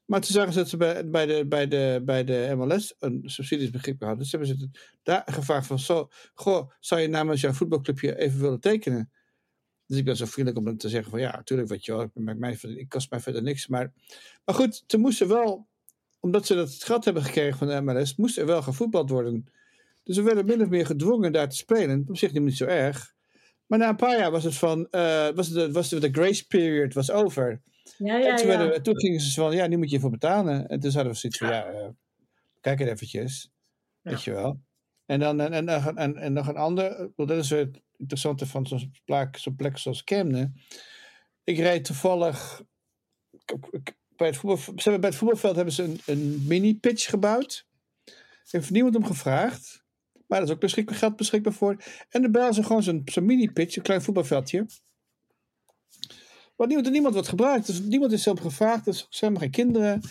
Maar 0.05 0.21
toen 0.21 0.31
zagen 0.31 0.53
ze 0.53 0.59
dat 0.59 0.69
ze 0.69 0.77
bij, 0.77 1.09
bij, 1.09 1.25
de, 1.25 1.45
bij, 1.47 1.67
de, 1.67 2.01
bij 2.05 2.23
de 2.23 2.53
MLS 2.57 2.95
een 2.99 3.21
subsidies 3.25 3.69
beschikbaar 3.69 4.07
hadden. 4.07 4.23
Dus 4.23 4.31
hebben 4.31 4.49
ze 4.49 4.69
daar 5.03 5.23
gevraagd 5.25 5.67
van, 5.67 5.79
zo, 5.79 6.09
goh, 6.33 6.69
zou 6.79 7.01
je 7.01 7.07
namens 7.07 7.41
jouw 7.41 7.51
voetbalclubje 7.51 8.17
even 8.17 8.39
willen 8.39 8.59
tekenen? 8.59 9.11
Dus 9.87 9.97
ik 9.97 10.05
ben 10.05 10.15
zo 10.15 10.25
vriendelijk 10.25 10.67
om 10.67 10.77
te 10.77 10.89
zeggen 10.89 11.11
van, 11.11 11.19
ja, 11.19 11.35
natuurlijk, 11.35 11.69
weet 11.69 11.85
je 11.85 11.91
wel, 11.91 12.01
ik, 12.01 12.37
mij, 12.37 12.57
ik 12.61 12.89
kost 12.89 13.09
mij 13.09 13.19
verder 13.19 13.41
niks. 13.41 13.67
Maar, 13.67 13.93
maar 14.45 14.55
goed, 14.55 14.83
toen 14.87 15.01
moesten 15.01 15.27
wel, 15.27 15.67
omdat 16.19 16.45
ze 16.45 16.55
dat 16.55 16.83
geld 16.83 17.05
hebben 17.05 17.23
gekregen 17.23 17.57
van 17.57 17.67
de 17.67 17.81
MLS, 17.81 18.15
moest 18.15 18.37
er 18.37 18.45
wel 18.45 18.61
gevoetbald 18.61 19.09
worden. 19.09 19.47
Dus 20.03 20.17
we 20.17 20.23
werden 20.23 20.45
min 20.45 20.61
of 20.61 20.69
meer 20.69 20.85
gedwongen 20.85 21.31
daar 21.31 21.49
te 21.49 21.55
spelen. 21.55 22.05
Op 22.07 22.17
zich 22.17 22.33
niet 22.33 22.57
zo 22.57 22.65
erg. 22.65 23.13
Maar 23.65 23.79
na 23.79 23.89
een 23.89 23.95
paar 23.95 24.17
jaar 24.17 24.31
was 24.31 24.43
het 24.43 24.55
van, 24.55 24.87
eh, 24.89 25.29
was 25.29 25.49
de, 25.49 25.71
was 25.71 25.89
de 25.89 26.09
grace 26.11 26.47
period 26.47 26.93
was 26.93 27.11
over. 27.11 27.61
Ja, 27.97 28.17
ja, 28.17 28.29
en 28.29 28.35
toen, 28.35 28.47
werden 28.47 28.69
we- 28.69 28.81
toen 28.81 28.99
gingen 28.99 29.19
ze 29.21 29.31
van, 29.33 29.55
ja, 29.55 29.67
nu 29.67 29.77
moet 29.77 29.89
je 29.89 29.99
voor 29.99 30.09
betalen. 30.09 30.67
En 30.67 30.79
toen 30.79 30.91
hadden 30.91 31.11
we 31.11 31.17
zoiets 31.17 31.39
van, 31.39 31.47
ja, 31.47 31.65
eh, 31.65 31.87
kijk 32.61 32.79
het 32.79 32.87
eventjes. 32.87 33.51
Weet 34.01 34.23
je 34.23 34.31
wel. 34.31 34.59
En 35.05 35.19
dan 35.19 35.39
en, 35.39 35.53
en, 35.67 35.95
en, 35.97 36.17
en, 36.17 36.33
nog 36.33 36.47
een 36.47 36.57
ander, 36.57 37.11
want 37.15 37.29
dat 37.29 37.37
is 37.37 37.49
het 37.49 37.81
interessante 37.97 38.45
van 38.47 38.67
zo'n 38.67 38.91
plek, 39.05 39.37
zo'n 39.37 39.55
plek 39.55 39.77
zoals 39.77 40.03
Kemne. 40.03 40.51
Ik 41.43 41.57
reed 41.57 41.85
toevallig, 41.85 42.61
bij 44.15 44.27
het, 44.27 44.37
voetbal, 44.37 44.57
ze 44.57 44.71
hebben 44.75 45.01
bij 45.01 45.09
het 45.09 45.19
voetbalveld 45.19 45.55
hebben 45.55 45.73
ze 45.73 45.83
een, 45.83 45.99
een 46.05 46.43
mini-pitch 46.47 47.09
gebouwd. 47.09 47.67
Heeft 48.49 48.69
niemand 48.69 48.95
om 48.95 49.05
gevraagd. 49.05 49.83
Maar 50.27 50.39
dat 50.39 50.47
is 50.47 50.53
ook 50.53 50.61
beschikbaar, 50.61 50.95
geld 50.95 51.15
beschikbaar 51.15 51.53
voor. 51.53 51.83
En 52.09 52.31
de 52.31 52.53
ze 52.53 52.63
gewoon 52.63 52.83
zo'n 52.83 53.01
zo'n 53.05 53.25
mini-pitch, 53.25 53.75
een 53.75 53.83
klein 53.83 54.01
voetbalveldje. 54.01 54.65
Waar 56.55 56.67
niemand, 56.67 56.91
niemand 56.91 57.13
wordt 57.13 57.29
gebruikt. 57.29 57.67
Dus 57.67 57.79
niemand 57.79 58.11
is 58.11 58.25
erop 58.25 58.39
gevraagd. 58.41 58.85
Dus 58.85 58.99
er 59.01 59.07
zijn 59.09 59.31
maar 59.31 59.41
geen 59.41 59.51
kinderen. 59.51 60.01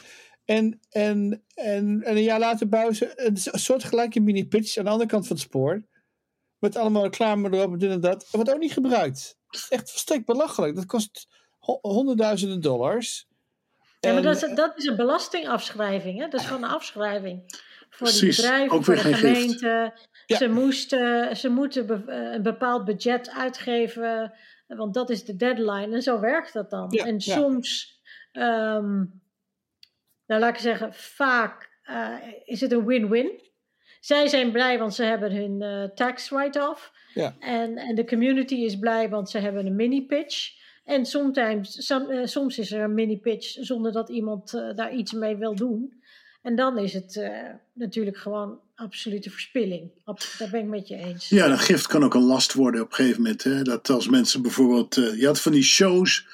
En, 0.44 0.80
en, 0.90 1.42
en, 1.54 2.02
en 2.02 2.16
een 2.16 2.22
jaar 2.22 2.38
later 2.38 2.68
bouwen 2.68 2.94
ze 2.94 3.12
een 3.16 3.58
soort 3.60 3.84
gelijke 3.84 4.20
mini-pitch 4.20 4.76
aan 4.76 4.84
de 4.84 4.90
andere 4.90 5.10
kant 5.10 5.26
van 5.26 5.36
het 5.36 5.44
spoor. 5.44 5.82
Met 6.58 6.76
allemaal 6.76 7.02
reclame 7.02 7.50
erop 7.56 7.72
en 7.72 7.78
dit 7.78 7.90
en 7.90 8.00
dat. 8.00 8.28
Wordt 8.30 8.52
ook 8.52 8.58
niet 8.58 8.72
gebruikt. 8.72 9.36
Dat 9.46 9.60
is 9.60 9.66
echt 9.68 9.90
verstrekt 9.90 10.24
belachelijk. 10.26 10.76
Dat 10.76 10.86
kost 10.86 11.26
ho- 11.58 11.78
honderdduizenden 11.82 12.60
dollars. 12.60 13.26
Ja, 14.00 14.08
maar 14.08 14.16
En- 14.16 14.22
dat 14.22 14.42
is, 14.42 14.54
dat 14.54 14.72
is 14.76 14.84
een 14.84 14.96
belastingafschrijving. 14.96 16.18
Hè? 16.20 16.28
Dat 16.28 16.40
is 16.40 16.46
gewoon 16.46 16.62
een 16.62 16.70
afschrijving. 16.70 17.42
Voor 17.90 18.10
die 18.10 18.26
bedrijven, 18.26 18.84
voor 18.84 18.94
de 18.94 19.00
gemeente. 19.00 19.92
Ja. 20.26 20.36
Ze, 20.36 20.48
moesten, 20.48 21.36
ze 21.36 21.48
moeten 21.48 22.08
eh, 22.08 22.32
een 22.32 22.42
bepaald 22.42 22.84
budget 22.84 23.30
uitgeven. 23.30 24.32
Want 24.66 24.94
dat 24.94 25.10
is 25.10 25.24
de 25.24 25.36
deadline. 25.36 25.94
En 25.94 26.02
zo 26.02 26.20
werkt 26.20 26.52
dat 26.52 26.70
dan. 26.70 26.86
Ja, 26.90 27.04
en 27.04 27.14
ja. 27.14 27.18
soms, 27.18 28.00
ehm, 28.32 29.04
nou 30.26 30.40
laat 30.40 30.54
ik 30.54 30.60
zeggen, 30.60 30.94
vaak 30.94 31.72
eh, 31.82 32.14
is 32.44 32.60
het 32.60 32.72
een 32.72 32.86
win-win. 32.86 33.40
Zij 34.00 34.28
zijn 34.28 34.52
blij, 34.52 34.78
want 34.78 34.94
ze 34.94 35.04
hebben 35.04 35.32
hun 35.32 35.62
eh, 35.62 35.84
tax 35.94 36.28
write-off. 36.28 36.92
Ja. 37.14 37.34
En, 37.40 37.76
en 37.76 37.94
de 37.94 38.06
community 38.06 38.54
is 38.54 38.78
blij, 38.78 39.08
want 39.08 39.30
ze 39.30 39.38
hebben 39.38 39.66
een 39.66 39.76
mini-pitch. 39.76 40.62
En 40.84 41.06
sometimes, 41.06 41.86
som- 41.86 42.10
eh, 42.10 42.26
soms 42.26 42.58
is 42.58 42.72
er 42.72 42.80
een 42.82 42.94
mini-pitch 42.94 43.46
zonder 43.60 43.92
dat 43.92 44.08
iemand 44.08 44.50
daar 44.50 44.94
iets 44.94 45.12
mee 45.12 45.36
wil 45.36 45.54
doen. 45.54 46.02
En 46.44 46.56
dan 46.56 46.78
is 46.78 46.92
het 46.92 47.16
eh, 47.16 47.30
natuurlijk 47.72 48.16
gewoon 48.16 48.58
absolute 48.74 49.30
verspilling. 49.30 49.90
Daar 50.38 50.48
ben 50.50 50.60
ik 50.60 50.66
met 50.66 50.88
je 50.88 50.96
eens. 50.96 51.28
Ja, 51.28 51.48
dat 51.48 51.58
gift 51.60 51.86
kan 51.86 52.04
ook 52.04 52.14
een 52.14 52.22
last 52.24 52.52
worden 52.52 52.80
op 52.82 52.88
een 52.88 52.94
gegeven 52.94 53.22
moment. 53.22 53.42
Hè? 53.44 53.62
Dat 53.62 53.88
als 53.90 54.08
mensen 54.08 54.42
bijvoorbeeld. 54.42 54.96
eh, 54.96 55.20
je 55.20 55.26
had 55.26 55.40
van 55.40 55.52
die 55.52 55.62
shows. 55.62 56.26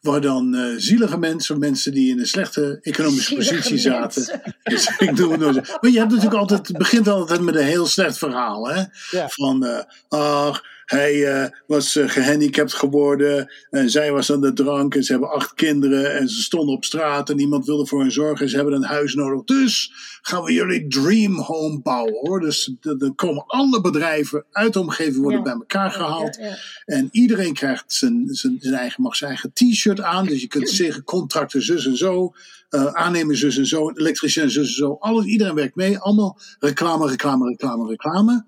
waar 0.00 0.20
dan 0.20 0.54
eh, 0.54 0.74
zielige 0.76 1.18
mensen. 1.18 1.58
mensen 1.58 1.92
die 1.92 2.10
in 2.10 2.18
een 2.18 2.26
slechte 2.26 2.78
economische 2.82 3.28
Zielige 3.28 3.54
positie 3.54 3.78
zaten. 3.78 4.40
Dus 4.62 4.98
ik 4.98 5.16
doe 5.16 5.32
het. 5.44 5.78
Maar 5.80 5.90
je 5.90 5.98
hebt 5.98 6.10
natuurlijk 6.10 6.40
altijd. 6.40 6.68
Het 6.68 6.78
begint 6.78 7.08
altijd 7.08 7.40
met 7.40 7.54
een 7.54 7.64
heel 7.64 7.86
slecht 7.86 8.18
verhaal. 8.18 8.68
Hè? 8.68 8.82
Ja. 9.10 9.28
Van. 9.28 9.66
eh 9.66 9.82
ach, 10.08 10.62
hij 10.84 11.26
eh, 11.32 11.50
was 11.66 11.96
eh, 11.96 12.08
gehandicapt 12.08 12.72
geworden. 12.72 13.52
En 13.70 13.90
zij 13.90 14.12
was 14.12 14.32
aan 14.32 14.40
de 14.40 14.52
drank. 14.52 14.94
En 14.94 15.02
ze 15.04 15.12
hebben 15.12 15.30
acht 15.30 15.54
kinderen. 15.54 16.14
En 16.18 16.28
ze 16.28 16.42
stonden 16.42 16.74
op 16.74 16.84
straat. 16.84 17.30
En 17.30 17.36
niemand 17.36 17.66
wilde 17.66 17.86
voor 17.86 18.00
hen 18.00 18.12
zorgen. 18.12 18.48
Ze 18.48 18.56
hebben 18.56 18.74
een 18.74 18.82
huis 18.84 19.14
nodig. 19.14 19.44
Dus 19.44 19.92
gaan 20.22 20.42
we 20.42 20.52
jullie 20.52 20.88
dream 20.88 21.38
home 21.38 21.80
bouwen 21.80 22.14
hoor. 22.20 22.40
Dus 22.40 22.72
dan 22.80 23.14
komen 23.14 23.44
alle 23.46 23.80
bedrijven 23.80 24.44
uit 24.50 24.72
de 24.72 24.80
omgeving 24.80 25.16
worden 25.16 25.38
Ja. 25.38 25.44
bij 25.44 25.52
elkaar 25.52 25.90
gehaald. 25.90 26.36
Ja, 26.36 26.46
ja. 26.46 26.56
En 26.84 27.08
iedereen 27.10 27.54
krijgt 27.54 27.92
zijn, 27.92 28.24
zijn, 28.30 28.56
zijn 28.60 28.74
eigen, 28.74 29.02
mag 29.02 29.16
zijn 29.16 29.30
eigen 29.30 29.52
t-shirt 29.52 30.00
aan. 30.00 30.26
Dus 30.26 30.40
je 30.40 30.46
kunt 30.48 30.68
zeggen 30.70 31.04
contracten 31.04 31.62
zus 31.62 31.86
en 31.86 31.96
zo. 31.96 32.32
eh 32.68 32.86
aannemen 32.86 33.36
zus 33.36 33.56
en 33.56 33.66
zo. 33.66 33.90
Elektricien 33.90 34.50
zus 34.50 34.66
en 34.68 34.74
zo. 34.74 34.96
Alles, 35.00 35.24
iedereen 35.24 35.54
werkt 35.54 35.74
mee. 35.76 35.98
Allemaal 35.98 36.38
reclame, 36.58 37.08
reclame, 37.08 37.48
reclame, 37.48 37.88
reclame. 37.88 38.44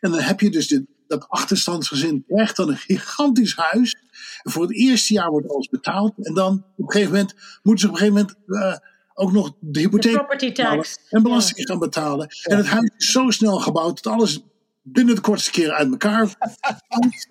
En 0.00 0.10
dan 0.10 0.20
heb 0.20 0.40
je 0.40 0.50
dus 0.50 0.68
dit, 0.68 0.82
dat 1.18 1.28
achterstandsgezin 1.28 2.24
krijgt 2.26 2.56
dan 2.56 2.68
een 2.68 2.76
gigantisch 2.76 3.56
huis. 3.56 3.96
En 4.42 4.50
voor 4.52 4.62
het 4.62 4.72
eerste 4.76 5.12
jaar 5.14 5.30
wordt 5.30 5.48
alles 5.50 5.68
betaald. 5.68 6.12
En 6.26 6.34
dan 6.34 6.64
op 6.76 6.84
een 6.86 6.90
gegeven 6.92 7.12
moment 7.12 7.34
moeten 7.62 7.84
ze 7.88 7.92
op 7.94 8.00
een 8.00 8.06
gegeven 8.06 8.34
moment 8.46 8.82
eh, 8.82 8.88
ook 9.14 9.32
nog 9.32 9.46
de 9.60 9.70
De 9.70 9.80
hypotheek 9.80 10.54
tax. 10.54 10.98
en 11.10 11.22
belasting 11.22 11.66
gaan 11.66 11.78
betalen. 11.78 12.28
En 12.42 12.56
het 12.56 12.66
huis 12.66 12.90
is 12.96 13.10
zo 13.10 13.30
snel 13.30 13.58
gebouwd 13.58 14.02
dat 14.02 14.12
alles 14.12 14.40
binnen 14.82 15.14
de 15.14 15.20
kortste 15.20 15.50
keren 15.50 15.74
uit 15.74 15.90
elkaar 15.90 16.28
valt. 16.28 17.26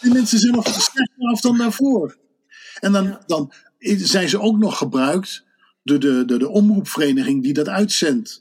En 0.00 0.12
mensen 0.12 0.38
zijn 0.38 0.52
nog 0.52 0.66
slechter 0.68 1.28
af 1.32 1.40
dan 1.40 1.58
daarvoor. 1.58 2.16
En 2.80 2.92
dan, 2.92 3.04
Ja. 3.04 3.22
dan 3.26 3.52
zijn 3.96 4.28
ze 4.28 4.40
ook 4.40 4.58
nog 4.58 4.78
gebruikt 4.78 5.44
door 5.82 5.98
de, 5.98 6.24
door 6.24 6.38
de 6.38 6.48
omroepvereniging 6.48 7.42
die 7.42 7.52
dat 7.52 7.68
uitzendt. 7.68 8.40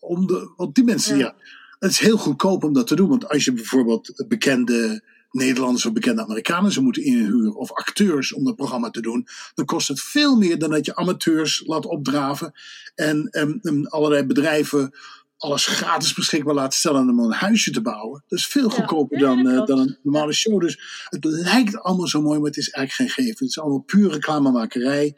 Om 0.00 0.26
de, 0.26 0.52
want 0.56 0.74
die 0.74 0.84
mensen, 0.84 1.18
Ja. 1.18 1.34
Het 1.80 1.90
is 1.90 1.98
heel 1.98 2.16
goedkoop 2.16 2.64
om 2.64 2.72
dat 2.72 2.86
te 2.86 2.94
doen. 2.94 3.08
Want 3.08 3.28
als 3.28 3.44
je 3.44 3.52
bijvoorbeeld 3.52 4.24
bekende 4.28 5.02
Nederlanders 5.30 5.86
of 5.86 5.92
bekende 5.92 6.22
Amerikanen 6.22 6.72
zou 6.72 6.84
moeten 6.84 7.04
inhuren, 7.04 7.54
of 7.54 7.72
acteurs 7.72 8.32
om 8.32 8.44
dat 8.44 8.56
programma 8.56 8.90
te 8.90 9.00
doen, 9.00 9.26
dan 9.54 9.64
kost 9.64 9.88
het 9.88 10.00
veel 10.00 10.36
meer 10.36 10.58
dan 10.58 10.70
dat 10.70 10.86
je 10.86 10.96
amateurs 10.96 11.62
laat 11.66 11.86
opdraven 11.86 12.52
en, 12.94 13.28
em, 13.30 13.58
em, 13.62 13.86
allerlei 13.86 14.26
bedrijven 14.26 14.94
alles 15.36 15.66
gratis 15.66 16.14
beschikbaar 16.14 16.54
laat 16.54 16.74
stellen 16.74 17.08
om 17.08 17.18
een 17.18 17.32
huisje 17.32 17.70
te 17.70 17.80
bouwen. 17.80 18.24
Dat 18.28 18.38
is 18.38 18.46
veel 18.46 18.70
goedkoper 18.70 19.18
Ja, 19.18 19.26
dan, 19.26 19.48
eh, 19.48 19.66
dan 19.66 19.78
een 19.78 19.98
normale 20.02 20.32
show. 20.32 20.60
Dus 20.60 21.06
het 21.08 21.24
lijkt 21.24 21.78
allemaal 21.78 22.06
zo 22.06 22.22
mooi, 22.22 22.38
maar 22.38 22.48
het 22.48 22.56
is 22.56 22.70
eigenlijk 22.70 23.10
geen 23.10 23.24
geven. 23.24 23.38
Het 23.38 23.48
is 23.56 23.60
allemaal 23.60 23.78
puur 23.78 24.10
reclamemakerij. 24.10 25.16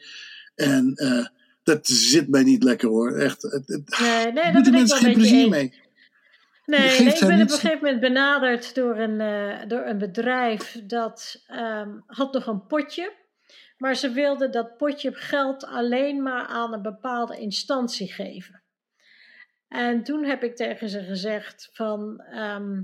En 0.54 0.94
eh, 0.94 1.26
dat 1.62 1.86
zit 1.86 2.28
mij 2.28 2.42
niet 2.42 2.62
lekker 2.62 2.88
hoor. 2.88 3.12
Echt. 3.12 3.42
Het, 3.42 3.62
het, 3.66 3.98
Nee, 4.00 4.32
nee, 4.32 4.52
ben 4.52 4.74
ik 4.74 4.92
geen 4.92 5.12
plezier 5.12 5.48
mee. 5.48 5.74
Nee, 6.64 6.96
ik 6.96 7.20
ben 7.20 7.42
op 7.42 7.50
een 7.50 7.50
gegeven 7.50 7.78
moment 7.78 8.00
benaderd 8.00 8.74
door 8.74 8.98
een, 8.98 9.20
eh, 9.20 9.68
door 9.68 9.86
een 9.86 9.98
bedrijf 9.98 10.80
dat 10.86 11.44
ehm, 11.46 11.98
had 12.06 12.32
nog 12.32 12.46
een 12.46 12.66
potje. 12.66 13.20
Maar 13.76 13.94
ze 13.94 14.10
wilden 14.10 14.50
dat 14.50 14.76
potje 14.76 15.14
geld 15.14 15.66
alleen 15.66 16.22
maar 16.22 16.46
aan 16.46 16.72
een 16.72 16.82
bepaalde 16.82 17.38
instantie 17.38 18.12
geven. 18.12 18.62
En 19.68 20.02
toen 20.02 20.24
heb 20.24 20.42
ik 20.42 20.56
tegen 20.56 20.88
ze 20.88 21.02
gezegd 21.02 21.68
van, 21.72 22.20
ehm, 22.20 22.82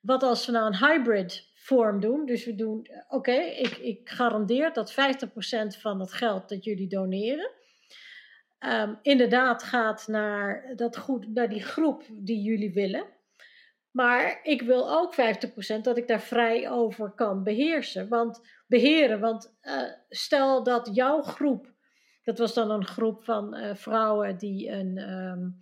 wat 0.00 0.22
als 0.22 0.46
we 0.46 0.52
nou 0.52 0.66
een 0.66 0.78
hybrid 0.78 1.52
vorm 1.54 2.00
doen? 2.00 2.26
Dus 2.26 2.44
we 2.44 2.54
doen, 2.54 2.86
oké, 3.08 3.32
ik, 3.40 3.76
ik 3.76 4.08
garandeer 4.08 4.72
dat 4.72 4.92
50% 4.92 5.76
van 5.76 6.00
het 6.00 6.12
geld 6.12 6.48
dat 6.48 6.64
jullie 6.64 6.88
doneren, 6.88 7.50
ehm, 8.64 8.94
inderdaad 9.02 9.62
gaat 9.62 10.08
naar, 10.08 10.72
dat 10.76 10.96
goed, 10.96 11.34
naar 11.34 11.48
die 11.48 11.62
groep 11.62 12.02
die 12.12 12.42
jullie 12.42 12.72
willen. 12.72 13.04
Maar 13.90 14.40
ik 14.42 14.62
wil 14.62 14.90
ook 14.90 15.14
50% 15.14 15.80
dat 15.82 15.96
ik 15.96 16.08
daar 16.08 16.20
vrij 16.20 16.70
over 16.70 17.10
kan 17.10 17.42
beheersen. 17.42 18.08
Want, 18.08 18.40
beheren. 18.66 19.20
Want 19.20 19.56
uh, 19.62 19.82
stel 20.08 20.62
dat 20.62 20.90
jouw 20.92 21.22
groep, 21.22 21.72
dat 22.22 22.38
was 22.38 22.54
dan 22.54 22.70
een 22.70 22.86
groep 22.86 23.24
van 23.24 23.56
uh, 23.56 23.74
vrouwen 23.74 24.38
die 24.38 24.70
een, 24.70 24.98
um, 24.98 25.60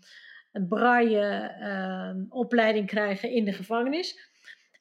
een 0.52 0.68
braille 0.68 1.56
uh, 1.60 2.24
opleiding 2.28 2.86
krijgen 2.86 3.30
in 3.30 3.44
de 3.44 3.52
gevangenis. 3.52 4.30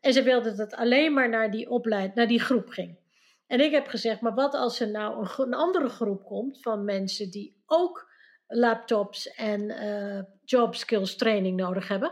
En 0.02 0.14
ze 0.14 0.24
wilden 0.24 0.58
dat 0.58 0.72
het 0.72 0.80
alleen 0.80 1.14
maar 1.14 1.30
naar 1.30 1.52
die, 1.52 1.70
opleid, 1.70 2.16
naar 2.16 2.28
die 2.28 2.40
groep 2.40 2.70
ging. 2.70 3.00
En 3.48 3.60
ik 3.60 3.72
heb 3.72 3.88
gezegd, 3.88 4.22
maar 4.22 4.34
wat 4.34 4.54
als 4.54 4.80
er 4.80 4.92
nou 4.92 5.28
een 5.38 5.54
andere 5.54 5.90
groep 5.90 6.24
komt 6.24 6.62
van 6.62 6.86
mensen 6.86 7.32
die 7.32 7.62
ook 7.66 8.11
laptops 8.54 9.34
en 9.34 9.62
uh, 9.62 10.22
job 10.46 10.76
skills 10.76 11.16
training 11.16 11.58
nodig 11.58 11.88
hebben, 11.88 12.12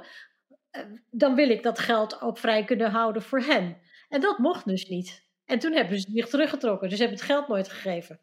uh, 0.71 0.81
dan 1.11 1.35
wil 1.35 1.49
ik 1.49 1.63
dat 1.63 1.79
geld 1.79 2.21
ook 2.21 2.37
vrij 2.37 2.63
kunnen 2.63 2.91
houden 2.91 3.21
voor 3.21 3.39
hen. 3.39 3.77
En 4.09 4.21
dat 4.21 4.37
mocht 4.37 4.65
dus 4.65 4.87
niet. 4.87 5.27
En 5.45 5.59
toen 5.59 5.73
hebben 5.73 5.99
ze 5.99 6.11
zich 6.11 6.27
teruggetrokken, 6.27 6.89
dus 6.89 6.99
hebben 6.99 7.17
het 7.17 7.25
geld 7.25 7.47
nooit 7.47 7.69
gegeven. 7.69 8.19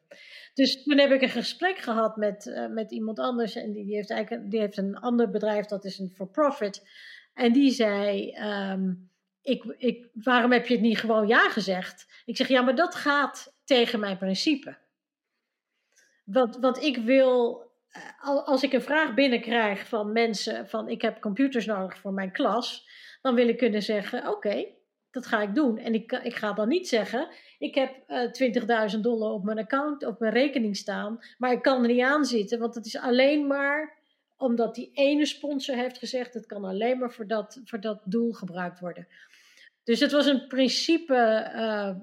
Dus 0.54 0.82
toen 0.82 0.98
heb 0.98 1.10
ik 1.10 1.22
een 1.22 1.28
gesprek 1.28 1.78
gehad 1.78 2.16
met, 2.16 2.46
uh, 2.46 2.66
met 2.66 2.90
iemand 2.90 3.18
anders 3.18 3.54
en 3.54 3.72
die, 3.72 3.84
die, 3.84 3.94
heeft 3.94 4.10
eigenlijk 4.10 4.50
die 4.50 4.60
heeft 4.60 4.76
een 4.76 4.96
ander 4.96 5.30
bedrijf, 5.30 5.66
dat 5.66 5.84
is 5.84 5.98
een 5.98 6.12
for-profit. 6.14 6.88
En 7.34 7.52
die 7.52 7.70
zei, 7.70 8.36
um, 8.72 9.10
ik, 9.42 9.64
ik, 9.78 10.08
waarom 10.12 10.52
heb 10.52 10.66
je 10.66 10.74
het 10.74 10.82
niet 10.82 10.98
gewoon 10.98 11.26
ja 11.26 11.48
gezegd? 11.48 12.22
Ik 12.24 12.36
zeg, 12.36 12.48
ja, 12.48 12.62
maar 12.62 12.74
dat 12.74 12.94
gaat 12.94 13.54
tegen 13.64 14.00
mijn 14.00 14.18
principe. 14.18 14.76
Want, 16.24 16.56
want 16.56 16.82
ik 16.82 16.96
wil, 16.96 17.65
als 18.44 18.62
ik 18.62 18.72
een 18.72 18.82
vraag 18.82 19.14
binnenkrijg 19.14 19.88
van 19.88 20.12
mensen, 20.12 20.68
van 20.68 20.88
ik 20.88 21.02
heb 21.02 21.20
computers 21.20 21.66
nodig 21.66 21.98
voor 21.98 22.12
mijn 22.12 22.32
klas, 22.32 22.88
dan 23.22 23.34
wil 23.34 23.48
ik 23.48 23.56
kunnen 23.56 23.82
zeggen, 23.82 24.28
oké, 24.28 24.66
dat 25.10 25.26
ga 25.26 25.42
ik 25.42 25.54
doen. 25.54 25.78
En 25.78 25.94
ik, 25.94 26.12
ik 26.12 26.34
ga 26.34 26.52
dan 26.52 26.68
niet 26.68 26.88
zeggen, 26.88 27.28
ik 27.58 27.74
heb 27.74 27.94
uh, 28.08 28.92
20.000 28.94 29.00
dollar 29.00 29.30
op 29.30 29.44
mijn 29.44 29.58
account, 29.58 30.04
op 30.04 30.20
mijn 30.20 30.32
rekening 30.32 30.76
staan, 30.76 31.18
maar 31.38 31.52
ik 31.52 31.62
kan 31.62 31.82
er 31.82 31.88
niet 31.88 32.02
aan 32.02 32.24
zitten, 32.24 32.58
want 32.58 32.74
het 32.74 32.86
is 32.86 32.96
alleen 32.96 33.46
maar 33.46 34.04
omdat 34.36 34.74
die 34.74 34.90
ene 34.92 35.26
sponsor 35.26 35.74
heeft 35.74 35.98
gezegd, 35.98 36.34
het 36.34 36.46
kan 36.46 36.64
alleen 36.64 36.98
maar 36.98 37.12
voor 37.12 37.26
dat, 37.26 37.60
voor 37.64 37.80
dat 37.80 38.02
doel 38.04 38.32
gebruikt 38.32 38.80
worden. 38.80 39.08
Dus 39.84 40.00
het 40.00 40.12
was 40.12 40.26
een 40.26 40.46
principe 40.46 41.50
uh, 41.54 41.96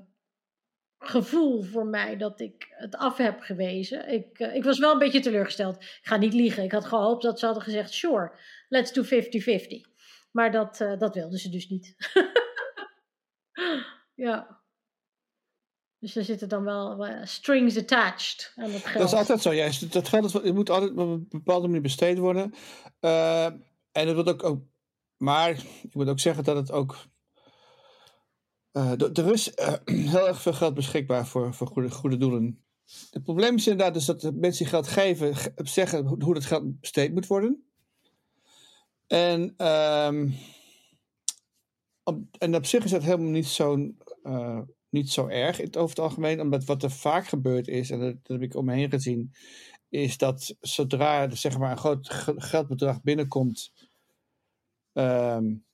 gevoel 1.07 1.63
voor 1.63 1.85
mij 1.85 2.17
dat 2.17 2.39
ik 2.39 2.67
het 2.69 2.95
af 2.95 3.17
heb 3.17 3.39
gewezen. 3.39 4.09
Ik, 4.09 4.39
uh, 4.39 4.55
ik 4.55 4.63
was 4.63 4.79
wel 4.79 4.91
een 4.91 4.99
beetje 4.99 5.19
teleurgesteld. 5.19 5.75
Ik 5.75 5.99
ga 6.01 6.17
niet 6.17 6.33
liegen. 6.33 6.63
Ik 6.63 6.71
had 6.71 6.85
gehoopt 6.85 7.23
dat 7.23 7.39
ze 7.39 7.45
hadden 7.45 7.63
gezegd: 7.63 7.93
sure, 7.93 8.31
let's 8.67 8.93
do 8.93 9.03
50-50. 9.03 9.07
Maar 10.31 10.51
dat, 10.51 10.79
uh, 10.79 10.99
dat 10.99 11.15
wilden 11.15 11.39
ze 11.39 11.49
dus 11.49 11.69
niet. 11.69 11.95
ja. 14.25 14.61
Dus 15.99 16.15
er 16.15 16.23
zitten 16.23 16.49
dan 16.49 16.63
wel 16.63 17.07
strings 17.23 17.77
attached 17.77 18.51
aan 18.55 18.71
het 18.71 18.85
geld. 18.85 18.97
Dat 18.97 19.07
is 19.07 19.19
altijd 19.19 19.41
zo, 19.41 19.53
juist. 19.53 19.93
Dat 19.93 20.07
geld 20.07 20.53
moet 20.53 20.69
altijd 20.69 20.91
op 20.91 20.97
een 20.97 21.25
bepaalde 21.29 21.67
manier 21.67 21.81
besteed 21.81 22.17
worden. 22.17 22.53
en 22.99 24.07
het 24.07 24.13
wordt 24.13 24.29
ook, 24.29 24.43
ook. 24.43 24.63
Maar 25.17 25.49
ik 25.83 25.93
moet 25.93 26.09
ook 26.09 26.19
zeggen 26.19 26.43
dat 26.43 26.55
het 26.55 26.71
ook 26.71 26.97
er 28.73 29.31
is 29.33 29.51
uh, 29.55 29.73
heel 30.11 30.27
erg 30.27 30.41
veel 30.41 30.53
geld 30.53 30.73
beschikbaar 30.73 31.27
voor, 31.27 31.53
voor 31.53 31.67
goede, 31.67 31.91
goede 31.91 32.17
doelen. 32.17 32.63
Het 33.11 33.23
probleem 33.23 33.55
is 33.55 33.67
inderdaad 33.67 33.93
dus 33.93 34.05
dat 34.05 34.21
mensen 34.21 34.63
die 34.63 34.73
geld 34.73 34.87
geven, 34.87 35.35
zeggen 35.55 36.05
hoe 36.05 36.33
dat 36.33 36.45
geld 36.45 36.79
besteed 36.79 37.13
moet 37.13 37.27
worden. 37.27 37.63
En, 39.07 39.67
um, 39.67 40.35
op, 42.03 42.19
en 42.37 42.55
op 42.55 42.65
zich 42.65 42.83
is 42.83 42.91
dat 42.91 43.03
helemaal 43.03 43.31
niet 43.31 43.47
zo, 43.47 43.93
uh, 44.23 44.61
niet 44.89 45.09
zo 45.09 45.27
erg 45.27 45.59
in 45.59 45.65
het, 45.65 45.77
over 45.77 45.95
het 45.95 46.05
algemeen. 46.05 46.41
Omdat 46.41 46.65
wat 46.65 46.83
er 46.83 46.91
vaak 46.91 47.27
gebeurd 47.27 47.67
is, 47.67 47.89
en 47.89 47.99
dat, 47.99 48.15
heb 48.23 48.41
ik 48.41 48.55
om 48.55 48.65
me 48.65 48.73
heen 48.73 48.89
gezien, 48.89 49.33
is 49.89 50.17
dat 50.17 50.55
zodra 50.59 51.21
er 51.21 51.37
zeg 51.37 51.57
maar, 51.57 51.71
een 51.71 51.77
groot 51.77 52.09
geldbedrag 52.37 53.01
binnenkomt. 53.01 53.73
Um, 54.93 55.65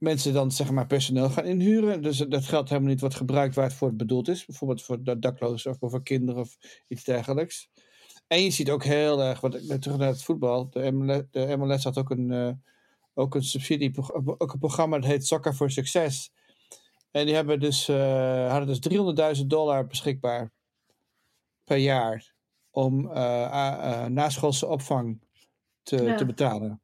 mensen 0.00 0.32
dan 0.32 0.50
zeg 0.50 0.70
maar 0.70 0.86
personeel 0.86 1.30
gaan 1.30 1.44
inhuren. 1.44 2.02
Dus 2.02 2.18
dat 2.18 2.44
geld 2.44 2.68
helemaal 2.68 2.90
niet 2.90 3.00
wordt 3.00 3.14
gebruikt 3.14 3.54
waar 3.54 3.64
het 3.64 3.74
voor 3.74 3.94
bedoeld 3.94 4.28
is. 4.28 4.46
Bijvoorbeeld 4.46 4.82
voor 4.82 5.20
daklozen 5.20 5.70
of 5.70 5.90
voor 5.90 6.02
kinderen 6.02 6.40
of 6.40 6.58
iets 6.88 7.04
dergelijks. 7.04 7.70
En 8.26 8.42
je 8.42 8.50
ziet 8.50 8.70
ook 8.70 8.84
heel 8.84 9.22
erg, 9.22 9.40
wat, 9.40 9.82
terug 9.82 9.96
naar 9.96 10.08
het 10.08 10.22
voetbal. 10.22 10.70
De 10.70 10.90
MLS, 10.90 11.22
de 11.30 11.56
MLS 11.56 11.84
had 11.84 11.98
ook 11.98 12.10
een, 12.10 12.30
uh, 12.30 12.50
ook 13.14 13.34
een 13.34 13.44
subsidie, 13.44 13.92
ook 14.38 14.52
een 14.52 14.58
programma 14.58 14.98
dat 14.98 15.10
heet 15.10 15.26
Soccer 15.26 15.54
voor 15.54 15.70
Succes. 15.70 16.32
En 17.10 17.26
die 17.26 17.34
hebben 17.34 17.60
dus, 17.60 17.88
uh, 17.88 18.50
hadden 18.50 18.80
dus 18.80 19.38
300.000 19.40 19.46
dollar 19.46 19.86
beschikbaar 19.86 20.52
per 21.64 21.76
jaar 21.76 22.34
om 22.70 23.06
uh, 23.06 24.04
naschoolse 24.06 24.66
opvang 24.66 25.20
te, 25.82 26.02
ja. 26.02 26.16
te 26.16 26.26
betalen. 26.26 26.80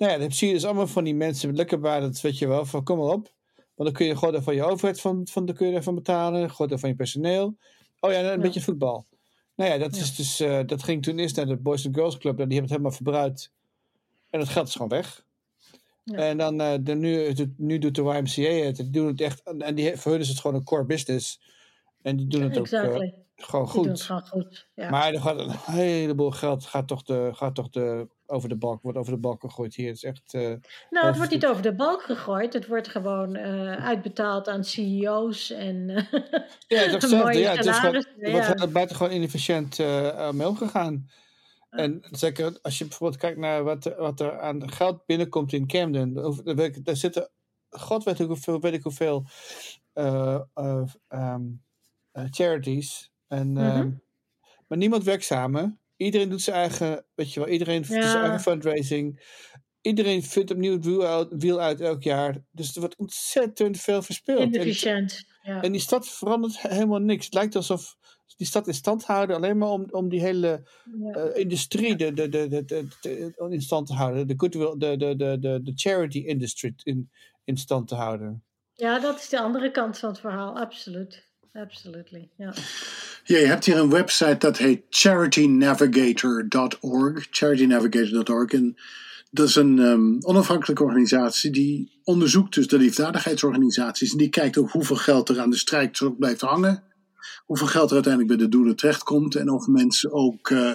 Nou 0.00 0.12
ja, 0.12 0.18
dan 0.18 0.32
zie 0.32 0.48
je 0.48 0.54
dus 0.54 0.64
allemaal 0.64 0.86
van 0.86 1.04
die 1.04 1.14
mensen 1.14 1.54
lekker 1.54 1.80
bij 1.80 2.00
dat, 2.00 2.20
weet 2.20 2.38
je 2.38 2.48
wel, 2.48 2.64
van 2.64 2.84
kom 2.84 2.98
maar 2.98 3.06
op. 3.06 3.32
Want 3.56 3.88
dan 3.88 3.92
kun 3.92 4.06
je 4.06 4.16
gewoon 4.16 4.42
van 4.42 4.54
je 4.54 4.64
overheid 4.64 5.00
van, 5.00 5.26
van, 5.30 5.46
dan 5.46 5.54
kun 5.54 5.66
je 5.66 5.74
ervan 5.74 5.94
betalen, 5.94 6.50
gewoon 6.50 6.78
van 6.78 6.88
je 6.88 6.94
personeel. 6.94 7.56
Oh 8.00 8.12
ja, 8.12 8.18
een 8.18 8.24
ja. 8.24 8.38
beetje 8.38 8.60
voetbal. 8.60 9.06
Nou 9.54 9.70
ja, 9.70 9.78
dat, 9.78 9.96
ja. 9.96 10.02
Is 10.02 10.14
dus, 10.14 10.40
uh, 10.40 10.60
dat 10.66 10.82
ging 10.82 11.02
toen 11.02 11.18
eerst 11.18 11.36
naar 11.36 11.46
de 11.46 11.56
Boys 11.56 11.86
and 11.86 11.94
Girls 11.94 12.18
Club 12.18 12.38
en 12.38 12.48
die 12.48 12.58
hebben 12.58 12.62
het 12.62 12.70
helemaal 12.70 12.90
verbruikt. 12.90 13.52
En 14.30 14.38
dat 14.38 14.48
geld 14.48 14.68
is 14.68 14.72
gewoon 14.72 14.88
weg. 14.88 15.24
Ja. 16.04 16.16
En 16.16 16.36
dan 16.36 16.60
uh, 16.60 16.74
de, 16.80 16.94
nu, 16.94 17.34
nu 17.56 17.78
doet 17.78 17.94
de 17.94 18.02
YMCA 18.02 18.66
het. 18.66 18.76
Die 18.76 18.90
doen 18.90 19.06
het 19.06 19.20
echt, 19.20 19.42
en 19.58 19.74
die, 19.74 19.96
voor 19.96 20.12
hun 20.12 20.20
is 20.20 20.28
het 20.28 20.40
gewoon 20.40 20.56
een 20.56 20.64
core 20.64 20.84
business. 20.84 21.40
En 22.02 22.16
die 22.16 22.26
doen 22.26 22.42
het 22.42 22.56
exactly. 22.56 22.94
ook 22.94 23.02
uh, 23.02 23.10
gewoon 23.36 23.68
goed. 23.68 23.86
Het 23.86 24.00
gewoon 24.00 24.26
goed 24.26 24.68
ja. 24.74 24.90
Maar 24.90 25.14
er 25.14 25.20
gaat 25.20 25.38
een 25.38 25.74
heleboel 25.74 26.30
geld 26.30 26.64
gaat 26.64 26.88
toch, 26.88 27.02
de, 27.02 27.30
gaat 27.32 27.54
toch 27.54 27.70
de, 27.70 28.08
over 28.30 28.48
de 28.48 28.56
balk, 28.56 28.82
wordt 28.82 28.98
over 28.98 29.12
de 29.12 29.18
balk 29.18 29.40
gegooid 29.40 29.74
hier. 29.74 29.86
Het 29.86 29.96
is 29.96 30.04
echt. 30.04 30.34
Uh, 30.34 30.54
nou, 30.90 31.06
het 31.06 31.16
wordt 31.16 31.30
niet 31.30 31.46
over 31.46 31.62
de 31.62 31.74
balk 31.74 32.02
gegooid. 32.02 32.52
Het 32.52 32.66
wordt 32.66 32.88
gewoon 32.88 33.36
uh, 33.36 33.86
uitbetaald 33.86 34.48
aan 34.48 34.64
CEO's 34.64 35.50
en. 35.50 35.88
Uh, 35.88 35.96
ja, 36.66 36.78
het 36.78 36.86
is 36.86 36.92
hetzelfde. 36.92 37.38
Ja, 37.38 37.56
het 37.56 37.66
is 37.66 37.78
gewoon, 37.78 37.94
er 37.94 38.30
wordt 38.30 38.60
ja. 38.60 38.66
buitengewoon 38.66 39.12
inefficiënt 39.12 39.78
mee 40.32 40.48
omgegaan. 40.48 41.08
En 41.70 42.02
zeker 42.10 42.58
als 42.62 42.78
je 42.78 42.84
bijvoorbeeld 42.84 43.20
kijkt 43.20 43.38
naar 43.38 43.64
wat, 43.64 43.94
wat 43.96 44.20
er 44.20 44.40
aan 44.40 44.70
geld 44.70 45.06
binnenkomt 45.06 45.52
in 45.52 45.66
Camden. 45.66 46.14
Daar 46.82 46.96
zitten, 46.96 47.30
god 47.68 48.04
weet 48.04 48.20
ik 48.20 48.26
hoeveel, 48.26 48.60
weet 48.60 48.72
ik 48.72 48.82
hoeveel 48.82 49.26
um, 51.08 51.62
charities. 52.30 53.12
En, 53.26 53.48
mm 53.48 53.56
-hmm. 53.56 54.02
maar 54.66 54.78
niemand 54.78 55.04
werkt 55.04 55.24
samen. 55.24 55.80
Iedereen 56.00 56.28
doet 56.28 56.42
zijn 56.42 56.56
eigen, 56.56 57.04
weet 57.14 57.32
je 57.32 57.40
wel, 57.40 57.48
iedereen 57.48 57.84
ja. 57.88 57.94
doet 57.94 58.10
zijn 58.10 58.22
eigen 58.22 58.40
fundraising. 58.40 59.22
Iedereen 59.80 60.22
vindt 60.22 60.50
opnieuw 60.50 60.72
het 60.72 60.84
wiel 60.84 61.06
uit, 61.06 61.28
wiel 61.30 61.60
uit 61.60 61.80
elk 61.80 62.02
jaar. 62.02 62.36
Dus 62.50 62.74
er 62.74 62.80
wordt 62.80 62.96
ontzettend 62.96 63.80
veel 63.80 64.02
verspeeld. 64.02 64.40
Inefficiënt. 64.40 65.24
En, 65.42 65.52
ja. 65.52 65.62
en 65.62 65.72
die 65.72 65.80
stad 65.80 66.08
verandert 66.08 66.60
helemaal 66.60 66.98
niks. 66.98 67.24
Het 67.24 67.34
lijkt 67.34 67.56
alsof 67.56 67.96
die 68.36 68.46
stad 68.46 68.66
in 68.66 68.74
stand 68.74 69.04
houden 69.04 69.36
alleen 69.36 69.58
maar 69.58 69.68
om, 69.68 69.86
om 69.90 70.08
die 70.08 70.20
hele 70.20 70.68
ja. 70.98 71.16
uh, 71.16 71.36
industrie 71.36 71.96
de, 71.96 72.12
de, 72.12 72.28
de, 72.28 72.48
de, 72.48 72.64
de, 72.64 72.88
de, 73.00 73.46
in 73.50 73.62
stand 73.62 73.86
te 73.86 73.94
houden. 73.94 74.26
De 74.26 74.34
goodwill, 74.36 74.74
de, 74.78 74.96
de, 74.96 75.16
de, 75.16 75.38
de, 75.38 75.60
de 75.62 75.72
charity 75.74 76.18
industry 76.18 76.74
in, 76.82 77.10
in 77.44 77.56
stand 77.56 77.88
te 77.88 77.94
houden. 77.94 78.44
Ja, 78.74 78.98
dat 78.98 79.18
is 79.18 79.28
de 79.28 79.40
andere 79.40 79.70
kant 79.70 79.98
van 79.98 80.08
het 80.08 80.20
verhaal, 80.20 80.58
absoluut. 80.58 81.29
Absolutely, 81.52 82.28
ja. 82.36 82.54
Ja, 83.24 83.38
je 83.38 83.46
hebt 83.46 83.64
hier 83.64 83.76
een 83.76 83.90
website 83.90 84.36
dat 84.38 84.58
heet 84.58 84.82
charitynavigator.org. 84.90 87.26
Charitynavigator.org. 87.30 88.52
En 88.52 88.76
dat 89.30 89.48
is 89.48 89.54
een 89.54 89.78
um, 89.78 90.18
onafhankelijke 90.20 90.84
organisatie 90.84 91.50
die 91.50 92.00
onderzoekt 92.04 92.54
dus 92.54 92.66
de 92.66 92.78
liefdadigheidsorganisaties. 92.78 94.12
En 94.12 94.18
die 94.18 94.28
kijkt 94.28 94.58
ook 94.58 94.70
hoeveel 94.70 94.96
geld 94.96 95.28
er 95.28 95.40
aan 95.40 95.50
de 95.50 95.56
strijd 95.56 96.18
blijft 96.18 96.40
hangen. 96.40 96.82
Hoeveel 97.44 97.66
geld 97.66 97.88
er 97.88 97.94
uiteindelijk 97.94 98.36
bij 98.36 98.46
de 98.46 98.52
doelen 98.52 98.76
terechtkomt. 98.76 99.34
En 99.34 99.50
of 99.50 99.66
mensen 99.66 100.12
ook 100.12 100.50
uh, 100.50 100.72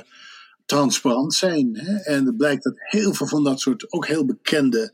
transparant 0.65 1.33
zijn. 1.33 1.77
Hè? 1.77 1.95
En 1.95 2.25
het 2.25 2.37
blijkt 2.37 2.63
dat 2.63 2.73
heel 2.75 3.13
veel 3.13 3.27
van 3.27 3.43
dat 3.43 3.59
soort 3.59 3.91
ook 3.91 4.07
heel 4.07 4.25
bekende 4.25 4.93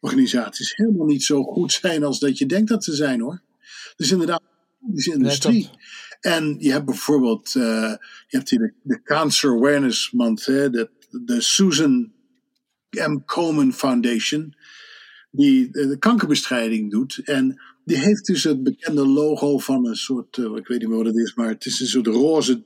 organisaties 0.00 0.76
helemaal 0.76 1.06
niet 1.06 1.24
zo 1.24 1.42
goed 1.42 1.72
zijn 1.72 2.04
als 2.04 2.18
dat 2.18 2.38
je 2.38 2.46
denkt 2.46 2.68
dat 2.68 2.84
ze 2.84 2.94
zijn 2.94 3.20
hoor. 3.20 3.42
Dus 3.96 4.10
inderdaad, 4.10 4.42
die 4.94 5.14
industrie. 5.14 5.62
Nee, 5.62 5.70
en 6.20 6.56
je 6.58 6.70
hebt 6.70 6.84
bijvoorbeeld, 6.84 7.54
uh, 7.54 7.94
je 8.26 8.36
hebt 8.36 8.50
hier 8.50 8.58
de, 8.58 8.74
de 8.82 9.02
Cancer 9.02 9.50
Awareness 9.50 10.10
Month, 10.10 10.46
hè, 10.46 10.70
de, 10.70 10.90
de 11.10 11.40
Susan 11.40 12.12
M. 12.90 13.24
Komen 13.24 13.72
Foundation, 13.72 14.54
die 15.30 15.70
de 15.70 15.96
kankerbestrijding 15.98 16.90
doet. 16.90 17.20
En 17.24 17.60
die 17.84 17.96
heeft 17.96 18.26
dus 18.26 18.44
het 18.44 18.62
bekende 18.62 19.06
logo 19.06 19.58
van 19.58 19.86
een 19.86 19.96
soort, 19.96 20.36
uh, 20.36 20.56
ik 20.56 20.66
weet 20.66 20.78
niet 20.78 20.88
meer 20.88 20.96
wat 20.96 21.06
het 21.06 21.16
is, 21.16 21.34
maar 21.34 21.48
het 21.48 21.66
is 21.66 21.80
een 21.80 21.86
soort 21.86 22.06
roze 22.06 22.64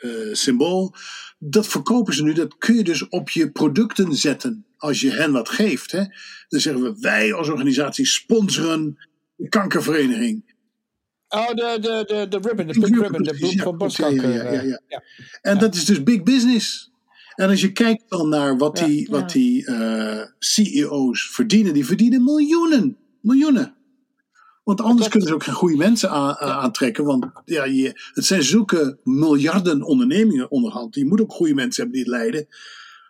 eh, 0.00 0.10
symbool. 0.32 0.94
Dat 1.38 1.66
verkopen 1.66 2.14
ze 2.14 2.22
nu. 2.22 2.32
Dat 2.32 2.58
kun 2.58 2.74
je 2.74 2.84
dus 2.84 3.08
op 3.08 3.30
je 3.30 3.50
producten 3.50 4.14
zetten 4.14 4.66
als 4.76 5.00
je 5.00 5.10
hen 5.10 5.32
wat 5.32 5.48
geeft. 5.48 5.92
Hè? 5.92 6.04
Dan 6.48 6.60
zeggen 6.60 6.82
we, 6.82 6.96
wij 7.00 7.32
als 7.32 7.48
organisatie 7.48 8.06
sponsoren 8.06 9.08
de 9.36 9.48
kankervereniging. 9.48 10.49
Oh, 11.32 11.48
de, 11.48 11.78
de, 11.80 12.04
de, 12.06 12.26
de 12.28 12.48
ribbon, 12.48 12.66
de 12.66 12.72
pink 12.80 12.96
ribbon, 13.02 13.22
de 13.22 13.36
bloem 13.38 13.50
Ja, 13.50 13.56
van 13.56 13.66
oké, 13.66 13.76
borstkanker. 13.76 14.28
ja, 14.30 14.42
ja, 14.42 14.52
ja, 14.52 14.62
ja. 14.62 14.80
ja. 14.88 15.02
En 15.42 15.58
dat 15.58 15.74
is 15.74 15.84
dus 15.84 16.02
big 16.02 16.22
business. 16.22 16.90
En 17.34 17.48
als 17.48 17.60
je 17.60 17.72
kijkt 17.72 18.04
dan 18.08 18.28
naar 18.28 18.56
wat 18.56 18.78
Ja. 18.78 18.86
die, 18.86 19.08
wat 19.10 19.30
die 19.30 19.66
eh, 19.66 20.22
CEO's 20.38 21.28
verdienen, 21.30 21.72
die 21.72 21.86
verdienen 21.86 22.24
miljoenen. 22.24 22.96
Miljoenen. 23.20 23.74
Want 24.64 24.80
anders 24.80 25.08
kunnen 25.08 25.28
ze 25.28 25.34
ook 25.34 25.44
geen 25.44 25.54
goede 25.54 25.76
mensen 25.76 26.10
aan- 26.10 26.36
aantrekken. 26.36 27.04
Want 27.04 27.26
ja, 27.44 27.64
je, 27.64 28.10
het 28.14 28.24
zijn 28.24 28.42
zulke 28.42 28.98
miljarden 29.04 29.82
ondernemingen 29.82 30.50
onderhand. 30.50 30.94
Je 30.94 31.06
moet 31.06 31.20
ook 31.20 31.32
goede 31.32 31.54
mensen 31.54 31.82
hebben 31.82 32.02
die 32.02 32.12
het 32.12 32.20
leiden. 32.20 32.46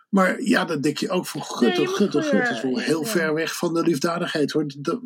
Maar 0.08 0.42
ja, 0.42 0.64
dan 0.64 0.80
denk 0.80 0.98
je 0.98 1.10
ook 1.10 1.26
van 1.26 1.42
gut, 1.42 1.60
Nee, 1.68 1.72
je 1.72 1.78
moet 1.80 1.88
gut, 1.88 2.10
gut. 2.10 2.24
goede- 2.24 2.44
Dat 2.44 2.50
is 2.56 2.62
wel 2.62 2.78
heel 2.78 3.00
ja. 3.00 3.06
ver 3.06 3.34
weg 3.34 3.56
van 3.56 3.74
de 3.74 3.82
liefdadigheid. 3.82 4.50
Hoor. 4.52 4.64
Dat- 4.78 5.00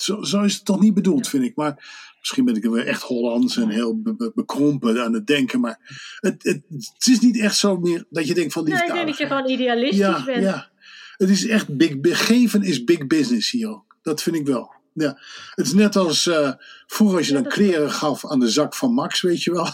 zo, 0.00 0.22
zo 0.22 0.42
is 0.42 0.54
het 0.54 0.64
toch 0.64 0.80
niet 0.80 0.94
bedoeld, 0.94 1.24
Ja. 1.24 1.30
vind 1.30 1.44
ik. 1.44 1.56
Maar 1.56 1.74
misschien 2.18 2.44
ben 2.44 2.54
ik 2.54 2.64
er 2.64 2.70
weer 2.70 2.86
echt 2.86 3.02
Hollands 3.02 3.56
en 3.56 3.68
heel 3.68 4.00
be- 4.00 4.14
be- 4.14 4.32
bekrompen 4.34 5.04
aan 5.04 5.12
het 5.12 5.26
denken. 5.26 5.60
Maar 5.60 5.78
het, 6.20 6.42
het, 6.42 6.62
het 6.68 7.06
is 7.06 7.20
niet 7.20 7.38
echt 7.40 7.56
zo 7.56 7.76
meer 7.76 8.04
dat 8.10 8.26
je 8.26 8.34
denkt 8.34 8.52
van 8.52 8.64
Nee, 8.64 8.82
ik 8.86 8.92
denk 8.92 9.06
dat 9.06 9.18
je 9.18 9.26
gewoon 9.26 9.48
idealistisch 9.50 9.98
ja, 9.98 10.24
bent. 10.24 10.42
ja, 10.42 10.70
het 11.16 11.28
is 11.28 11.46
echt 11.46 11.76
big, 11.76 12.26
geven 12.26 12.62
is 12.62 12.84
big 12.84 13.06
business 13.06 13.50
hier 13.50 13.68
ook. 13.68 13.96
Dat 14.02 14.22
vind 14.22 14.36
ik 14.36 14.46
wel. 14.46 14.74
Ja. 14.92 15.20
Het 15.54 15.66
is 15.66 15.72
net 15.72 15.96
als 15.96 16.26
eh, 16.26 16.52
vroeger 16.86 17.18
als 17.18 17.26
je 17.26 17.32
dan 17.32 17.46
kleren 17.46 17.90
gaf 17.90 18.26
aan 18.26 18.40
de 18.40 18.48
zak 18.50 18.74
van 18.74 18.94
Max, 18.94 19.20
weet 19.20 19.42
je 19.42 19.52
wel. 19.52 19.68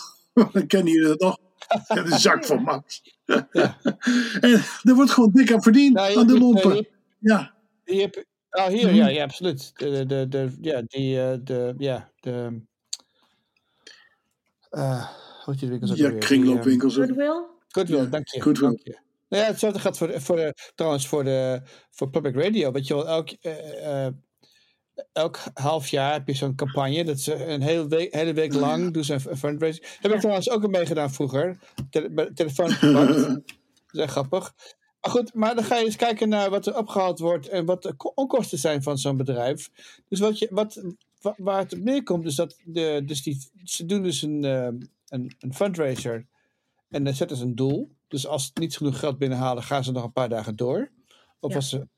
dan 0.52 0.66
kennen 0.66 0.92
jullie 0.92 1.08
dat 1.08 1.20
nog. 1.20 1.38
Ja, 1.94 2.02
de 2.02 2.18
zak 2.18 2.44
van 2.44 2.62
Max. 2.62 3.02
Ja. 3.24 3.48
en 4.40 4.62
er 4.82 4.94
wordt 4.94 5.10
gewoon 5.10 5.30
dik 5.32 5.52
aan 5.52 5.62
verdiend, 5.62 5.94
Nou, 5.94 6.18
aan 6.18 6.26
de 6.26 6.38
lompen. 6.38 6.74
je- 6.76 6.90
Ja, 7.18 7.54
Je 7.84 8.00
hebt, 8.00 8.24
oh, 8.52 8.66
hier, 8.66 8.86
Mhm. 8.86 8.94
ja, 8.96 9.08
ja, 9.08 9.22
absoluut. 9.24 9.70
De, 9.78 10.06
de, 10.06 10.28
de, 10.28 10.56
ja, 10.60 10.82
die, 10.86 11.20
eh, 11.22 11.38
de, 11.42 11.74
ja, 11.78 12.10
de, 12.20 12.62
eh 14.70 15.08
hoe 15.44 15.52
heet 15.54 15.60
die 15.60 15.68
winkels 15.68 15.90
ook 15.90 15.96
ja? 15.96 16.08
Die, 16.08 16.18
kringloopwinkels. 16.18 16.98
ook. 16.98 17.04
Goodwill? 17.06 17.44
Goodwill, 17.68 17.98
Ja, 17.98 18.04
dank 18.04 18.28
je. 18.28 18.40
Goodwill. 18.40 18.68
Dank 18.68 18.80
je. 18.84 18.98
Nou 19.28 19.42
ja, 19.42 19.48
hetzelfde 19.50 19.78
gaat 19.80 19.98
voor, 19.98 20.06
de- 20.06 20.20
voor 20.20 20.36
de, 20.36 20.54
trouwens 20.74 21.06
voor, 21.08 21.24
de, 21.24 21.60
voor 21.90 22.10
public 22.10 22.34
radio. 22.34 22.72
Weet 22.72 22.86
je 22.86 22.94
wel, 22.94 23.08
elk, 23.08 23.30
eh, 23.30 24.06
eh, 24.06 24.12
elk 25.12 25.38
half 25.54 25.88
jaar 25.88 26.12
heb 26.12 26.26
je 26.26 26.34
zo'n 26.34 26.54
campagne. 26.54 27.04
Dat 27.04 27.20
ze 27.20 27.46
een 27.46 27.62
hele 27.62 27.86
week, 27.88 28.14
hele 28.14 28.32
week 28.32 28.54
lang 28.54 28.92
doen 28.92 29.04
ze 29.04 29.12
een 29.12 29.36
fundraising. 29.36 29.86
Heb 30.00 30.12
ik 30.12 30.18
trouwens 30.20 30.50
ook 30.50 30.64
aan 30.64 30.70
meegedaan 30.70 31.10
vroeger. 31.12 31.58
Tele, 31.90 32.14
de 32.14 32.32
telefoon 32.34 32.70
gepakt. 32.80 33.14
Dat 33.16 33.42
is 33.90 34.00
echt 34.00 34.10
grappig. 34.12 34.54
Maar 35.02 35.10
goed, 35.10 35.34
maar 35.34 35.54
dan 35.54 35.64
ga 35.64 35.76
je 35.76 35.84
eens 35.84 35.96
kijken 35.96 36.28
naar 36.28 36.50
wat 36.50 36.66
er 36.66 36.76
opgehaald 36.76 37.18
wordt 37.18 37.48
en 37.48 37.64
wat 37.64 37.82
de 37.82 37.92
ko- 37.94 38.12
onkosten 38.14 38.58
zijn 38.58 38.82
van 38.82 38.98
zo'n 38.98 39.16
bedrijf. 39.16 39.70
Dus 40.08 40.20
wat 40.20 40.38
je, 40.38 40.48
wat, 40.50 40.82
wa- 41.20 41.34
waar 41.36 41.58
het 41.58 41.72
op 41.72 41.78
neerkomt, 41.78 42.26
is 42.26 42.34
dat 42.34 42.56
de, 42.64 43.02
dus 43.06 43.22
die, 43.22 43.50
ze 43.64 43.86
doen 43.86 44.02
dus 44.02 44.22
een, 44.22 44.44
eh, 44.44 44.68
een, 45.08 45.34
een 45.38 45.54
fundraiser 45.54 46.26
en 46.88 47.04
dan 47.04 47.14
zetten 47.14 47.36
ze 47.36 47.44
een 47.44 47.54
doel. 47.54 47.90
Dus 48.08 48.26
als 48.26 48.44
ze 48.44 48.50
niet 48.54 48.76
genoeg 48.76 48.98
geld 48.98 49.18
binnenhalen, 49.18 49.62
gaan 49.62 49.84
ze 49.84 49.92
nog 49.92 50.04
een 50.04 50.12
paar 50.12 50.28
dagen 50.28 50.56
door. 50.56 50.90
Of 51.40 51.50
Ja. 51.50 51.56
als 51.56 51.68
ze, 51.68 51.88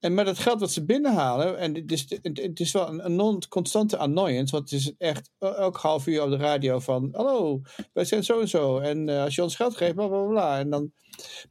en 0.00 0.14
met 0.14 0.26
het 0.26 0.38
geld 0.38 0.60
wat 0.60 0.70
ze 0.72 0.84
binnenhalen, 0.84 1.58
en 1.58 1.74
het 1.74 1.92
is, 1.92 2.06
het, 2.22 2.60
is 2.60 2.72
wel 2.72 2.88
een, 2.88 3.04
een 3.04 3.16
non-constante 3.16 3.96
annoyance, 3.96 4.56
want 4.56 4.70
het 4.70 4.80
is 4.80 4.92
echt 4.98 5.30
elk 5.38 5.76
half 5.76 6.06
uur 6.06 6.22
op 6.22 6.30
de 6.30 6.36
radio 6.36 6.78
van: 6.78 7.08
Hallo, 7.12 7.60
wij 7.92 8.04
zijn 8.04 8.24
zo 8.24 8.40
en 8.40 8.48
zo. 8.48 8.78
En 8.78 9.08
eh, 9.08 9.22
als 9.22 9.34
je 9.34 9.42
ons 9.42 9.56
geld 9.56 9.76
geeft, 9.76 9.94
bla 9.94 10.06
bla 10.06 10.22
bla. 10.24 10.58
En 10.58 10.70
dan, 10.70 10.92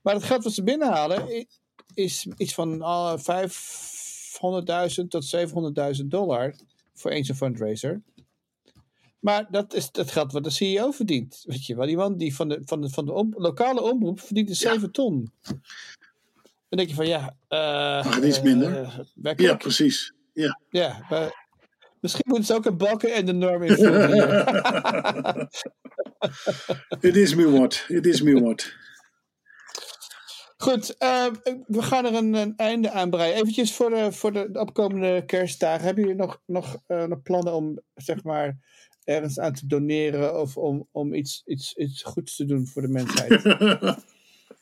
maar 0.01 0.13
het 0.13 0.23
geld 0.23 0.43
wat 0.43 0.53
ze 0.53 0.63
binnenhalen 0.63 1.47
is 1.93 2.27
iets 2.37 2.53
van 2.53 2.81
ah, 2.81 3.19
500.000 3.19 5.07
tot 5.07 5.35
700.000 6.01 6.05
dollar 6.05 6.55
voor 6.93 7.11
één 7.11 7.23
zo'n 7.25 7.35
fundraiser. 7.35 8.01
Maar 9.19 9.47
dat 9.51 9.73
is 9.73 9.89
het 9.91 10.11
geld 10.11 10.31
wat 10.31 10.43
de 10.43 10.49
CEO 10.49 10.91
verdient. 10.91 11.43
Weet 11.45 11.65
je 11.65 11.75
wel, 11.75 11.85
die 11.85 11.95
man 11.97 12.17
die 12.17 12.35
van 12.35 12.47
de, 12.47 12.61
van 12.65 12.81
de, 12.81 12.89
van 12.89 13.05
de 13.05 13.11
om- 13.13 13.33
lokale 13.37 13.81
omroep 13.81 14.19
verdient 14.19 14.47
Ja. 14.59 14.71
7 14.71 14.91
ton. 14.91 15.31
Dan 16.69 16.77
denk 16.77 16.89
je 16.89 16.95
van 16.95 17.07
ja. 17.07 17.35
Mag 18.03 18.15
het 18.15 18.23
iets 18.23 18.41
minder? 18.41 19.05
eh, 19.23 19.33
ja, 19.35 19.55
precies. 19.55 20.13
Ja. 20.33 20.59
ja, 20.69 21.05
maar 21.09 21.47
misschien 21.99 22.25
moeten 22.27 22.45
ze 22.45 22.53
ook 22.53 22.65
een 22.65 22.77
balken 22.77 23.13
en 23.13 23.25
de 23.25 23.33
norm 23.33 23.63
invoeren. 23.63 24.09
Het 26.99 27.15
is 27.25 27.35
me 27.35 27.51
what. 27.51 27.83
Het 27.87 28.05
is 28.05 28.21
me 28.21 28.41
what. 28.41 28.73
Goed, 30.57 30.97
eh, 30.97 31.25
we 31.67 31.81
gaan 31.81 32.05
er 32.05 32.13
een, 32.13 32.33
een 32.33 32.53
einde 32.55 32.91
aan 32.91 33.09
breien. 33.09 33.35
Eventjes 33.35 33.75
voor 33.75 33.89
de, 33.89 34.11
voor 34.11 34.33
de 34.33 34.49
opkomende 34.53 35.25
kerstdagen. 35.25 35.85
Hebben 35.85 36.03
jullie 36.03 36.19
nog, 36.19 36.41
nog, 36.45 36.77
eh, 36.87 37.03
nog 37.03 37.21
plannen 37.21 37.53
om 37.53 37.79
zeg 37.93 38.23
maar 38.23 38.57
ergens 39.03 39.39
aan 39.39 39.53
te 39.53 39.67
doneren 39.67 40.39
of 40.39 40.57
om, 40.57 40.87
om 40.91 41.13
iets, 41.13 41.41
iets, 41.45 41.75
iets 41.75 42.03
goeds 42.03 42.35
te 42.35 42.45
doen 42.45 42.67
voor 42.67 42.81
de 42.81 42.87
mensheid? 42.87 43.41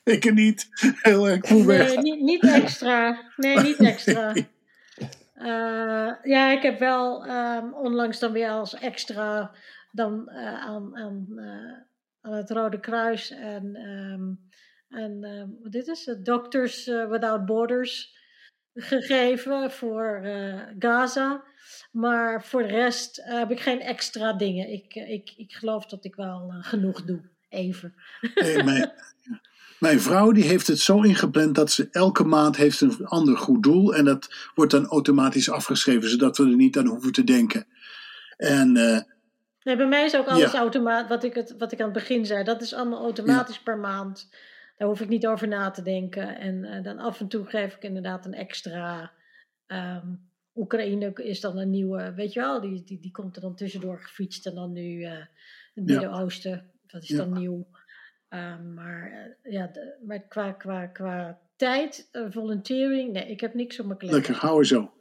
ik 0.05 0.33
niet. 0.33 0.67
Heel 1.01 1.29
erg 1.29 1.47
goed 1.47 1.65
weg. 1.65 1.87
Nee, 1.87 1.97
niet, 1.97 2.21
niet 2.21 2.43
extra. 2.43 3.31
Nee, 3.35 3.59
niet 3.59 3.77
extra. 3.77 4.33
Eh, 5.35 6.11
ja, 6.23 6.51
ik 6.51 6.61
heb 6.61 6.79
wel 6.79 7.25
ehm, 7.25 7.73
onlangs 7.73 8.19
dan 8.19 8.31
weer 8.31 8.49
als 8.49 8.73
extra 8.73 9.51
dan 9.91 10.29
eh, 10.29 10.61
aan, 10.61 10.97
aan, 10.97 11.25
eh, 11.35 11.73
aan 12.21 12.33
het 12.33 12.49
Rode 12.49 12.79
Kruis 12.79 13.29
en, 13.29 13.75
ehm, 13.75 14.33
en 15.01 15.23
ehm, 15.23 15.47
wat 15.61 15.71
dit 15.71 15.87
is 15.87 16.05
het, 16.05 16.25
Doctors 16.25 16.85
Without 16.85 17.45
Borders 17.45 18.17
gegeven 18.73 19.71
voor 19.71 20.21
Gaza. 20.79 21.43
Maar 21.91 22.43
voor 22.43 22.61
de 22.61 22.73
rest 22.73 23.21
heb 23.23 23.51
ik 23.51 23.59
geen 23.59 23.81
extra 23.81 24.33
dingen. 24.33 24.69
Ik, 24.69 24.95
ik, 24.95 25.33
ik 25.37 25.53
geloof 25.53 25.85
dat 25.85 26.05
ik 26.05 26.15
wel 26.15 26.53
genoeg 26.59 27.05
doe. 27.05 27.21
Even. 27.49 27.95
Nee, 28.35 28.63
mijn, 28.63 28.91
mijn 29.85 29.99
vrouw 29.99 30.31
die 30.31 30.43
heeft 30.43 30.67
het 30.67 30.79
zo 30.79 31.01
ingepland 31.01 31.55
dat 31.55 31.71
ze 31.71 31.87
elke 31.91 32.23
maand 32.23 32.55
heeft 32.55 32.81
een 32.81 33.05
ander 33.05 33.37
goed 33.37 33.63
doel. 33.63 33.95
En 33.95 34.05
dat 34.05 34.49
wordt 34.55 34.71
dan 34.71 34.85
automatisch 34.85 35.49
afgeschreven, 35.49 36.09
zodat 36.09 36.37
we 36.37 36.43
er 36.43 36.55
niet 36.55 36.77
aan 36.77 36.85
hoeven 36.87 37.11
te 37.11 37.23
denken. 37.23 37.65
En 38.37 38.77
eh, 38.77 38.99
Nee, 39.63 39.75
bij 39.77 39.87
mij 39.87 40.05
is 40.05 40.15
ook 40.15 40.27
alles 40.27 40.51
Ja. 40.51 40.57
automatisch. 40.57 41.09
Wat 41.09 41.23
ik, 41.23 41.33
het, 41.33 41.55
wat 41.57 41.71
ik 41.71 41.79
aan 41.79 41.85
het 41.85 41.93
begin 41.93 42.25
zei, 42.25 42.43
dat 42.43 42.61
is 42.61 42.73
allemaal 42.73 42.99
automatisch 43.03 43.59
per 43.59 43.77
maand. 43.77 44.29
Daar 44.77 44.87
hoef 44.87 45.01
ik 45.01 45.09
niet 45.09 45.27
over 45.27 45.47
na 45.47 45.71
te 45.71 45.81
denken. 45.81 46.37
En 46.39 46.63
eh, 46.63 46.83
dan 46.83 46.97
af 46.99 47.19
en 47.19 47.27
toe 47.27 47.45
geef 47.45 47.75
ik 47.75 47.83
inderdaad 47.83 48.25
een 48.25 48.33
extra. 48.33 49.11
ehm, 49.67 50.07
Oekraïne 50.55 51.13
is 51.13 51.39
dan 51.41 51.57
een 51.57 51.69
nieuwe, 51.69 52.13
weet 52.13 52.33
je 52.33 52.39
wel, 52.39 52.61
die, 52.61 52.83
die, 52.83 52.99
die 52.99 53.11
komt 53.11 53.35
er 53.35 53.41
dan 53.41 53.55
tussendoor 53.55 53.99
gefietst. 54.01 54.45
En 54.45 54.55
dan 54.55 54.71
nu 54.71 55.03
eh, 55.03 55.11
het 55.11 55.27
Ja. 55.73 55.81
Midden-Oosten, 55.83 56.71
dat 56.87 57.03
is 57.03 57.09
dan 57.09 57.33
nieuw. 57.33 57.67
Ehm, 58.35 58.73
maar 58.73 59.11
eh, 59.43 59.51
ja, 59.53 59.69
de- 59.73 59.93
maar 60.05 60.19
qua, 60.27 60.51
qua, 60.51 60.85
qua 60.85 61.39
tijd, 61.55 62.09
eh, 62.11 62.21
volunteering, 62.29 63.11
nee, 63.13 63.27
ik 63.27 63.39
heb 63.41 63.53
niks 63.53 63.79
op 63.79 63.85
mijn 63.85 63.97
kalender. 63.99 64.21
lekker, 64.21 64.45
hou 64.45 64.59
er 64.59 64.65
zo. 64.65 64.91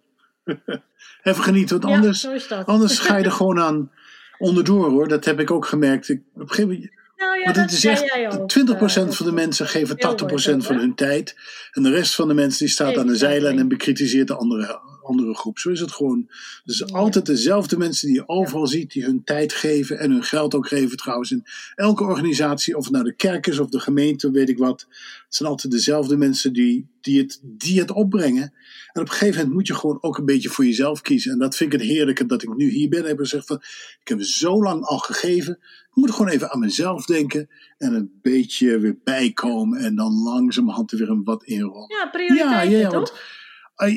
Even 1.22 1.42
genieten, 1.42 1.80
want 1.80 1.94
anders, 1.94 2.26
anders 2.64 2.98
ga 2.98 3.16
je 3.16 3.24
er 3.24 3.32
gewoon 3.40 3.60
aan 3.60 3.90
onderdoor 4.38 4.90
hoor. 4.90 5.08
Dat 5.08 5.24
heb 5.24 5.40
ik 5.40 5.50
ook 5.50 5.66
gemerkt. 5.66 6.08
Ik, 6.08 6.22
op 6.34 6.40
een 6.40 6.48
gegeven 6.48 6.70
moment, 6.72 6.90
Nou 7.16 7.38
ja, 7.38 7.44
Want 7.44 7.56
dat 7.56 7.64
het 7.64 7.74
is 7.74 7.84
echt 7.84 8.14
jij 8.14 8.32
ook, 8.32 8.48
20% 8.48 9.10
eh, 9.10 9.16
van 9.16 9.26
de 9.26 9.32
mensen 9.32 9.66
geven 9.66 9.96
heel 9.98 10.16
80% 10.16 10.28
mooi, 10.28 10.62
van 10.62 10.76
hun 10.76 10.94
tijd. 10.94 11.36
En 11.72 11.82
de 11.82 11.90
rest 11.90 12.14
van 12.14 12.28
de 12.28 12.34
mensen 12.34 12.58
die 12.64 12.74
staat 12.74 12.96
aan 12.98 13.06
de 13.06 13.16
zeilen 13.16 13.58
en 13.58 13.68
bekritiseert 13.68 14.28
de 14.28 14.34
andere, 14.36 14.80
andere 15.04 15.34
groep. 15.34 15.58
Zo 15.58 15.70
is 15.70 15.80
het 15.80 15.92
gewoon. 15.92 16.30
Dus 16.64 16.78
Ja. 16.78 16.86
altijd 16.96 17.26
dezelfde 17.26 17.76
mensen 17.78 18.06
die 18.06 18.16
je 18.16 18.28
overal 18.28 18.66
ziet, 18.66 18.92
die 18.92 19.04
hun 19.04 19.24
tijd 19.24 19.52
geven 19.52 19.98
en 19.98 20.10
hun 20.10 20.22
geld 20.24 20.54
ook 20.54 20.68
geven 20.68 20.96
trouwens. 20.96 21.30
In 21.30 21.44
elke 21.74 22.04
organisatie, 22.04 22.76
of 22.76 22.84
het 22.84 22.92
nou 22.92 23.04
de 23.04 23.14
kerk 23.14 23.46
is 23.46 23.58
of 23.58 23.68
de 23.68 23.80
gemeente, 23.80 24.30
weet 24.30 24.48
ik 24.48 24.58
wat. 24.58 24.80
Het 25.24 25.34
zijn 25.34 25.48
altijd 25.48 25.72
dezelfde 25.72 26.16
mensen 26.16 26.52
die, 26.52 26.86
die, 27.00 27.20
het, 27.20 27.40
die 27.42 27.80
het 27.80 27.90
opbrengen. 27.90 28.52
En 28.92 29.00
op 29.02 29.08
een 29.08 29.12
gegeven 29.12 29.36
moment 29.36 29.54
moet 29.54 29.66
je 29.66 29.74
gewoon 29.74 29.98
ook 30.00 30.18
een 30.18 30.24
beetje 30.24 30.48
voor 30.48 30.64
jezelf 30.64 31.00
kiezen. 31.00 31.32
En 31.32 31.38
dat 31.38 31.56
vind 31.56 31.72
ik 31.72 31.80
het 31.80 31.88
heerlijke 31.88 32.26
dat 32.26 32.42
ik 32.42 32.56
nu 32.56 32.70
hier 32.70 32.88
ben. 32.88 33.04
Heb 33.04 33.18
gezegd 33.18 33.46
van, 33.46 33.56
ik 34.00 34.08
heb 34.08 34.22
zo 34.22 34.62
lang 34.62 34.82
al 34.84 34.98
gegeven. 34.98 35.58
Ik 35.90 36.00
moet 36.00 36.10
gewoon 36.10 36.28
even 36.28 36.50
aan 36.52 36.60
mezelf 36.60 37.04
denken. 37.04 37.48
En 37.78 37.94
een 37.94 38.18
beetje 38.22 38.78
weer 38.78 38.98
bijkomen. 39.04 39.78
En 39.78 39.94
dan 39.94 40.22
langzamerhand 40.22 40.92
er 40.92 40.98
weer 40.98 41.08
een 41.08 41.24
wat 41.24 41.44
inrollen. 41.44 41.96
Ja, 41.96 42.06
prioriteiten, 42.06 42.70
Ja, 42.70 42.76
ja, 42.76 42.82
ja, 42.82 42.88
toch? 42.88 43.18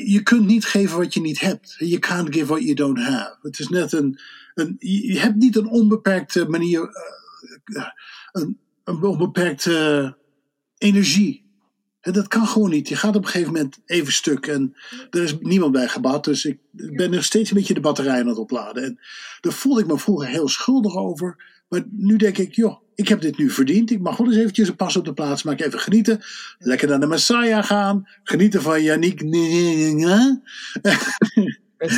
Je 0.04 0.22
kunt 0.22 0.46
niet 0.46 0.64
geven 0.64 0.98
wat 0.98 1.14
je 1.14 1.20
niet 1.20 1.40
hebt. 1.40 1.74
You 1.78 1.98
can't 1.98 2.34
give 2.34 2.46
what 2.46 2.62
you 2.62 2.74
don't 2.74 2.98
have. 2.98 3.38
Het 3.42 3.58
is 3.58 3.68
net 3.68 3.92
een. 3.92 4.20
een 4.54 4.76
je 4.78 5.18
hebt 5.18 5.36
niet 5.36 5.56
een 5.56 5.68
onbeperkte 5.68 6.48
manier. 6.48 6.80
eh, 6.80 7.82
eh, 7.82 7.88
een, 8.32 8.58
een 8.84 9.02
onbeperkte 9.02 10.16
energie. 10.78 11.46
En 12.00 12.12
dat 12.12 12.28
kan 12.28 12.46
gewoon 12.46 12.70
niet. 12.70 12.88
Je 12.88 12.96
gaat 12.96 13.16
op 13.16 13.24
een 13.24 13.30
gegeven 13.30 13.52
moment 13.52 13.78
even 13.86 14.12
stuk. 14.12 14.46
En 14.46 14.76
er 15.10 15.22
is 15.22 15.38
niemand 15.40 15.72
bij 15.72 15.88
gebaat. 15.88 16.24
Dus 16.24 16.44
ik 16.44 16.58
ben 16.72 17.10
nog 17.10 17.24
steeds 17.24 17.50
een 17.50 17.56
beetje 17.56 17.74
de 17.74 17.80
batterij 17.80 18.20
aan 18.20 18.26
het 18.26 18.38
opladen. 18.38 18.82
En 18.82 18.98
daar 19.40 19.52
voelde 19.52 19.80
ik 19.80 19.86
me 19.86 19.98
vroeger 19.98 20.28
heel 20.28 20.48
schuldig 20.48 20.96
over. 20.96 21.57
Maar 21.68 21.82
nu 21.90 22.16
denk 22.16 22.38
ik, 22.38 22.54
joh, 22.54 22.82
ik 22.94 23.08
heb 23.08 23.20
dit 23.20 23.38
nu 23.38 23.50
verdiend. 23.50 23.90
Ik 23.90 24.00
mag 24.00 24.16
wel 24.16 24.26
eens 24.26 24.36
eventjes 24.36 24.68
een 24.68 24.76
pas 24.76 24.96
op 24.96 25.04
de 25.04 25.12
plaats 25.12 25.42
maken. 25.42 25.66
Even 25.66 25.78
genieten. 25.80 26.20
Lekker 26.58 26.88
naar 26.88 27.00
de 27.00 27.06
Messiah 27.06 27.64
gaan. 27.64 28.08
Genieten 28.22 28.62
van 28.62 28.82
Yannick. 28.82 29.20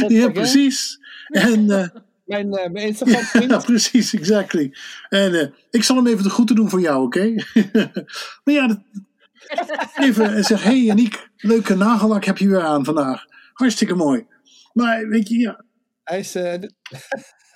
ja, 0.09 0.29
precies. 0.31 0.99
En, 1.27 1.65
uh, 1.65 1.87
mijn, 2.25 2.47
uh, 2.47 2.53
mijn 2.53 2.87
Instagram 2.87 3.49
Ja, 3.49 3.59
precies, 3.59 4.15
exactly. 4.15 4.75
En 5.09 5.33
uh, 5.33 5.47
ik 5.71 5.83
zal 5.83 5.97
hem 5.97 6.07
even 6.07 6.23
de 6.23 6.31
groeten 6.31 6.57
doen 6.57 6.71
voor 6.71 6.81
jou, 6.81 7.05
oké? 7.05 7.19
Okay? 7.19 7.45
maar 8.45 8.55
ja, 8.55 8.67
dat, 8.67 8.81
even 10.01 10.35
en 10.35 10.45
zeg, 10.45 10.63
hey 10.63 10.83
Yannick, 10.83 11.31
leuke 11.37 11.75
nagellak 11.75 12.25
heb 12.25 12.39
je 12.39 12.49
weer 12.49 12.63
aan 12.63 12.85
vandaag. 12.85 13.25
Hartstikke 13.53 13.95
mooi. 13.95 14.27
Maar 14.73 15.09
weet 15.09 15.29
je, 15.29 15.39
ja. 15.39 15.65
Hij 16.05 16.19
is... 16.19 16.33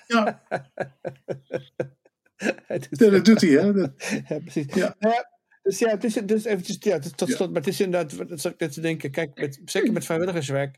Ja. 0.07 0.43
ja, 2.91 3.11
dat 3.11 3.25
doet 3.25 3.41
hij, 3.41 3.51
hè? 3.51 3.73
Dat, 3.73 3.93
ja, 4.29 4.39
precies. 4.39 4.75
Ja. 4.75 4.97
ja. 4.99 5.33
Dus 5.63 5.79
ja, 5.79 5.89
het 5.89 6.05
is 6.05 6.15
dus 6.15 6.45
eventjes, 6.45 6.77
ja, 6.81 6.99
tot 6.99 7.31
slot, 7.31 7.49
maar 7.49 7.61
het 7.61 7.71
is 7.71 7.81
inderdaad, 7.81 8.29
dat 8.29 8.45
ik 8.45 8.59
net 8.59 8.73
te 8.73 8.81
denken, 8.81 9.11
kijk, 9.11 9.39
met, 9.39 9.61
zeker 9.65 9.93
met 9.93 10.05
vrijwilligerswerk, 10.05 10.77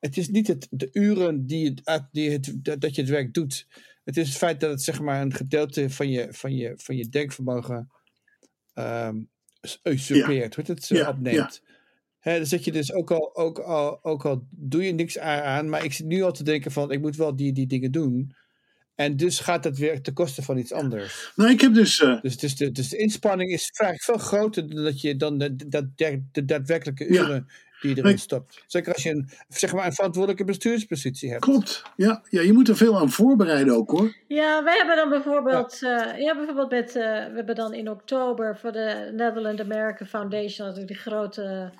het 0.00 0.16
is 0.16 0.28
niet 0.28 0.46
het, 0.46 0.66
de 0.70 0.88
uren 0.92 1.46
die 1.46 1.80
het, 1.84 2.08
die 2.12 2.30
het, 2.30 2.52
dat 2.62 2.94
je 2.94 3.00
het 3.00 3.10
werk 3.10 3.34
doet. 3.34 3.66
Het 4.04 4.16
is 4.16 4.28
het 4.28 4.36
feit 4.36 4.60
dat 4.60 4.70
het 4.70 4.82
zeg 4.82 5.00
maar 5.00 5.20
een 5.20 5.34
gedeelte 5.34 5.90
van 5.90 6.10
je, 6.10 6.28
van 6.30 6.56
je, 6.56 6.72
van 6.76 6.96
je 6.96 7.08
denkvermogen 7.08 7.90
um, 8.74 9.30
usurpeert, 9.82 10.54
hoe 10.54 10.64
het 10.66 10.88
ja, 10.88 11.08
opneemt. 11.08 11.60
Ja. 11.64 11.72
He, 12.18 12.38
dus 12.38 12.48
dat 12.48 12.64
je 12.64 12.72
dus 12.72 12.92
ook 12.92 13.10
al, 13.10 13.36
ook, 13.36 13.58
al, 13.58 14.04
ook 14.04 14.24
al 14.24 14.46
doe 14.50 14.84
je 14.84 14.92
niks 14.92 15.18
aan, 15.18 15.68
maar 15.68 15.84
ik 15.84 15.92
zit 15.92 16.06
nu 16.06 16.22
al 16.22 16.32
te 16.32 16.44
denken 16.44 16.72
van 16.72 16.92
ik 16.92 17.00
moet 17.00 17.16
wel 17.16 17.36
die, 17.36 17.52
die 17.52 17.66
dingen 17.66 17.92
doen. 17.92 18.34
En 18.94 19.16
dus 19.16 19.40
gaat 19.40 19.62
dat 19.62 19.78
weer 19.78 20.02
ten 20.02 20.12
koste 20.12 20.42
van 20.42 20.58
iets 20.58 20.72
anders. 20.72 21.32
Nou, 21.36 21.50
ik 21.50 21.60
heb 21.60 21.74
dus. 21.74 22.00
Uh... 22.00 22.20
Dus, 22.20 22.36
dus, 22.36 22.56
de, 22.56 22.72
dus 22.72 22.88
de 22.88 22.96
inspanning 22.96 23.50
is 23.50 23.70
vaak 23.72 24.02
veel 24.02 24.18
groter 24.18 24.74
dan 24.74 24.84
dat 24.84 25.00
je 25.00 25.16
dan 25.16 25.38
de, 25.38 25.56
de, 25.56 25.90
de, 25.94 26.24
de 26.32 26.44
daadwerkelijke 26.44 27.06
uren 27.06 27.48
die 27.80 27.94
je 27.94 28.02
erin 28.02 28.18
stopt. 28.18 28.62
Zeker 28.66 28.92
als 28.92 29.02
je 29.02 29.10
een, 29.10 29.28
zeg 29.48 29.72
maar 29.72 29.86
een 29.86 29.92
verantwoordelijke 29.92 30.44
bestuurspositie 30.44 31.30
hebt. 31.30 31.42
Klopt, 31.42 31.82
ja. 31.96 32.22
ja. 32.28 32.40
Je 32.40 32.52
moet 32.52 32.68
er 32.68 32.76
veel 32.76 32.98
aan 32.98 33.10
voorbereiden 33.10 33.74
ook 33.74 33.90
hoor. 33.90 34.14
Ja, 34.28 34.64
wij 34.64 34.76
hebben 34.76 34.96
dan 34.96 35.08
bijvoorbeeld, 35.08 35.78
ja. 35.80 36.14
Uh, 36.14 36.20
ja, 36.20 36.34
bijvoorbeeld 36.34 36.70
met, 36.70 36.88
uh, 36.88 37.02
we 37.02 37.32
hebben 37.34 37.54
dan 37.54 37.74
in 37.74 37.90
oktober 37.90 38.58
voor 38.58 38.72
de 38.72 39.12
Netherlands 39.16 39.62
American 39.62 40.06
Foundation 40.06 40.66
natuurlijk 40.66 40.92
die 40.92 41.12
grote 41.12 41.72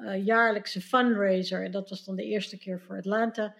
uh, 0.00 0.24
jaarlijkse 0.24 0.80
fundraiser. 0.80 1.64
En 1.64 1.70
dat 1.70 1.88
was 1.88 2.04
dan 2.04 2.16
de 2.16 2.24
eerste 2.24 2.58
keer 2.58 2.80
voor 2.86 2.96
Atlanta. 2.96 3.54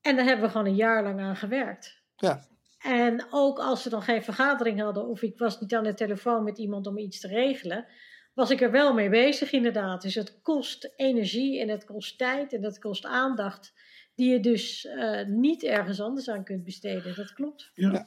En 0.00 0.16
daar 0.16 0.24
hebben 0.24 0.44
we 0.44 0.50
gewoon 0.50 0.66
een 0.66 0.74
jaar 0.74 1.02
lang 1.02 1.20
aan 1.20 1.36
gewerkt. 1.36 2.02
Ja. 2.24 2.46
En 2.78 3.26
ook 3.30 3.58
als 3.58 3.84
we 3.84 3.90
dan 3.90 4.02
geen 4.02 4.22
vergadering 4.22 4.80
hadden, 4.80 5.06
of 5.06 5.22
ik 5.22 5.38
was 5.38 5.60
niet 5.60 5.74
aan 5.74 5.84
de 5.84 5.94
telefoon 5.94 6.44
met 6.44 6.58
iemand 6.58 6.86
om 6.86 6.98
iets 6.98 7.20
te 7.20 7.28
regelen, 7.28 7.86
was 8.34 8.50
ik 8.50 8.60
er 8.60 8.70
wel 8.70 8.94
mee 8.94 9.08
bezig 9.08 9.52
inderdaad. 9.52 10.02
Dus 10.02 10.14
het 10.14 10.38
kost 10.42 10.92
energie 10.96 11.60
en 11.60 11.68
het 11.68 11.84
kost 11.84 12.18
tijd 12.18 12.52
en 12.52 12.62
het 12.64 12.78
kost 12.78 13.04
aandacht, 13.04 13.72
die 14.14 14.30
je 14.30 14.40
dus 14.40 14.84
uh, 14.84 15.26
niet 15.26 15.62
ergens 15.62 16.00
anders 16.00 16.28
aan 16.28 16.44
kunt 16.44 16.64
besteden. 16.64 17.14
Dat 17.16 17.32
klopt. 17.32 17.70
Ja. 17.74 18.06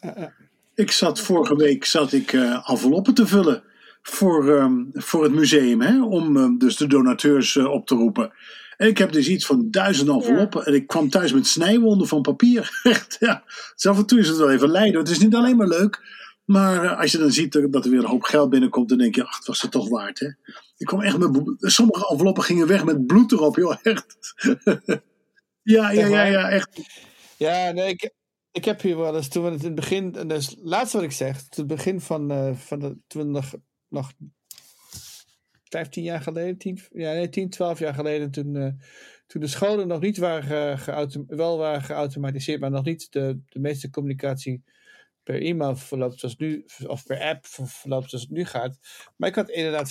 Ik 0.76 0.92
zat 0.92 1.20
vorige 1.20 1.56
week 1.56 1.86
zat 1.86 2.12
ik 2.12 2.32
uh, 2.32 2.70
enveloppen 2.70 3.14
te 3.14 3.28
vullen 3.28 3.64
voor, 4.02 4.48
um, 4.48 4.90
voor 4.94 5.24
het 5.24 5.34
museum, 5.34 5.82
hè, 5.82 6.04
om 6.04 6.38
um, 6.38 6.58
dus 6.58 6.78
de 6.78 6.88
donateurs 6.88 7.56
uh, 7.56 7.72
op 7.72 7.88
te 7.88 7.96
roepen. 7.96 8.34
En 8.78 8.88
ik 8.88 8.98
heb 8.98 9.12
dus 9.12 9.28
iets 9.28 9.46
van 9.46 9.68
duizend 9.72 10.10
enveloppen. 10.10 10.60
Ja. 10.60 10.66
En 10.66 10.74
ik 10.74 10.88
kwam 10.88 11.10
thuis 11.10 11.34
met 11.34 11.48
snijwonden 11.48 12.08
van 12.08 12.22
papier. 12.22 12.80
Echt, 12.84 13.18
ja. 13.20 13.44
Dus 13.74 13.86
af 13.86 13.98
en 13.98 14.06
toe 14.06 14.20
is 14.20 14.28
het 14.28 14.38
wel 14.38 14.52
even 14.52 14.70
lijden. 14.70 15.00
Het 15.00 15.10
is 15.10 15.20
niet 15.20 15.36
alleen 15.36 15.58
maar 15.58 15.68
leuk. 15.68 16.26
Maar 16.46 16.84
uh, 16.84 17.00
als 17.00 17.12
je 17.12 17.18
dan 17.18 17.32
ziet 17.32 17.52
dat 17.72 17.86
er 17.86 17.92
weer 17.92 18.00
een 18.00 18.06
hoop 18.06 18.24
geld 18.24 18.50
binnenkomt, 18.50 18.90
dan 18.90 18.98
denk 18.98 19.16
je, 19.16 19.24
ach, 19.24 19.38
het 19.38 19.48
was 19.48 19.62
het 19.62 19.72
toch 19.72 19.90
waard, 19.90 20.20
hè? 20.20 20.28
Ik 20.78 20.86
kwam 20.86 21.02
echt 21.02 21.18
met, 21.18 21.56
sommige 21.58 22.10
enveloppen 22.10 22.44
gingen 22.44 22.68
weg 22.68 22.86
met 22.86 23.06
bloed 23.06 23.32
erop, 23.32 23.56
joh, 23.56 23.76
echt. 23.84 24.34
ja, 25.62 25.92
ja, 25.92 26.08
ja, 26.08 26.24
ja, 26.24 26.50
echt. 26.50 26.70
Ja, 27.38 27.72
nee, 27.72 27.90
ik, 27.90 28.12
ik 28.52 28.66
heb 28.66 28.82
hier 28.82 28.98
wel 28.98 29.16
eens, 29.16 29.28
toen 29.28 29.44
we 29.44 29.50
het 29.50 29.60
in 29.60 29.66
het 29.66 29.76
begin, 29.76 30.16
en 30.16 30.28
dat 30.28 30.38
is 30.38 30.48
het 30.48 30.60
laatste 30.62 30.98
wat 30.98 31.06
ik 31.06 31.12
zeg, 31.12 31.44
het 31.50 31.68
begin 31.68 32.02
van, 32.02 32.32
uh, 32.32 32.56
van 32.56 32.80
de, 32.80 32.98
toen 33.08 33.22
we 33.22 33.28
nog, 33.28 33.54
nog 33.88 34.12
15 35.70 36.04
jaar 36.04 36.22
geleden, 36.22 36.58
10, 36.58 36.80
ja, 36.92 37.14
nee, 37.14 37.30
10 37.30 37.50
12 37.50 37.80
jaar 37.80 37.94
geleden, 37.94 38.32
toen, 38.32 38.56
uh, 38.56 38.72
toen 39.28 39.42
de 39.42 39.48
scholen 39.48 39.88
nog 39.88 40.02
niet 40.02 40.18
waren, 40.18 40.80
uh, 40.90 41.08
wel 41.28 41.58
waren 41.58 41.82
geautomatiseerd, 41.82 42.60
maar 42.60 42.72
nog 42.72 42.84
niet 42.86 43.12
de, 43.12 43.40
de 43.46 43.60
meeste 43.60 43.90
communicatie 43.90 44.64
per 45.24 45.42
e-mail 45.42 45.76
verloopt 45.76 46.20
zoals 46.20 46.36
nu, 46.36 46.66
of 46.86 47.06
per 47.06 47.22
app 47.22 47.46
verloopt 47.46 48.10
zoals 48.10 48.24
het 48.24 48.34
nu 48.34 48.46
gaat. 48.46 48.78
Maar 49.16 49.30
ik 49.30 49.36
had 49.36 49.50
inderdaad 49.50 49.90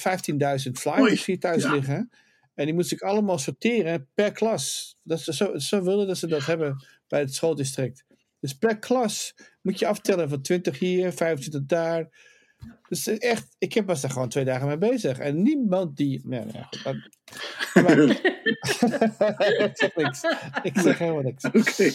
15.000 0.66 0.72
flyers 0.72 1.24
hier 1.24 1.38
thuis 1.38 1.62
ja. 1.62 1.72
liggen. 1.72 2.10
En 2.54 2.64
die 2.64 2.74
moest 2.74 2.92
ik 2.92 3.00
allemaal 3.00 3.38
sorteren 3.38 4.08
per 4.14 4.32
klas. 4.32 4.96
Dat 5.02 5.20
ze 5.20 5.34
zo, 5.34 5.58
zo 5.58 5.82
wilden 5.82 6.06
dat 6.06 6.18
ze 6.18 6.26
dat 6.26 6.46
hebben 6.46 6.84
bij 7.08 7.20
het 7.20 7.34
schooldistrict. 7.34 8.04
Dus 8.40 8.54
per 8.54 8.78
klas 8.78 9.34
moet 9.62 9.78
je 9.78 9.86
aftellen 9.86 10.28
van 10.28 10.42
20 10.42 10.78
hier, 10.78 11.12
25 11.12 11.62
daar. 11.64 12.08
Dus 12.88 13.06
echt, 13.06 13.56
ik 13.58 13.72
heb 13.72 13.86
was 13.86 14.00
daar 14.00 14.10
gewoon 14.10 14.28
twee 14.28 14.44
dagen 14.44 14.66
mee 14.66 14.78
bezig. 14.78 15.18
En 15.18 15.42
niemand 15.42 15.96
die. 15.96 16.20
Goed, 16.20 17.82
maar, 17.82 17.98
ik 19.68 19.70
zeg 19.72 19.94
niks. 19.94 20.20
Ik 20.62 20.78
zeg 20.78 20.98
helemaal 20.98 21.22
niks. 21.22 21.44
Oké. 21.44 21.58
Okay. 21.58 21.92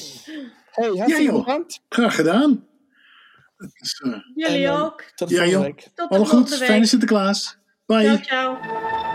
Hey, 0.72 0.88
hartstikke 0.88 1.22
ja, 1.22 1.32
bedankt. 1.32 1.82
Graag 1.90 2.16
gedaan. 2.16 2.66
Uh, 3.58 4.18
Jullie 4.36 4.68
en, 4.68 4.72
ook. 4.72 5.04
Tot 5.16 5.30
de 5.30 5.36
ja, 5.36 5.42
volgende 5.42 5.66
week. 5.66 5.82
Tot 5.82 6.10
de 6.10 6.16
Alle 6.16 6.26
goed. 6.26 6.50
Week. 6.50 6.60
Fijne 6.60 6.86
Sinterklaas. 6.86 7.58
Bye. 7.86 8.04
Ciao, 8.04 8.18
ciao. 8.18 9.11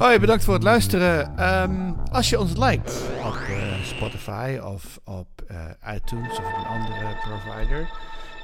Hoi, 0.00 0.18
bedankt 0.18 0.44
voor 0.44 0.54
het 0.54 0.62
luisteren. 0.62 1.44
Um, 1.62 1.96
als 2.12 2.30
je 2.30 2.40
ons 2.40 2.56
liked 2.56 3.02
op 3.24 3.34
uh, 3.50 3.82
Spotify 3.82 4.58
of 4.64 5.00
op 5.04 5.28
uh, 5.50 5.64
iTunes 5.94 6.30
of 6.30 6.38
op 6.38 6.56
een 6.58 6.66
andere 6.66 7.16
provider, 7.22 7.90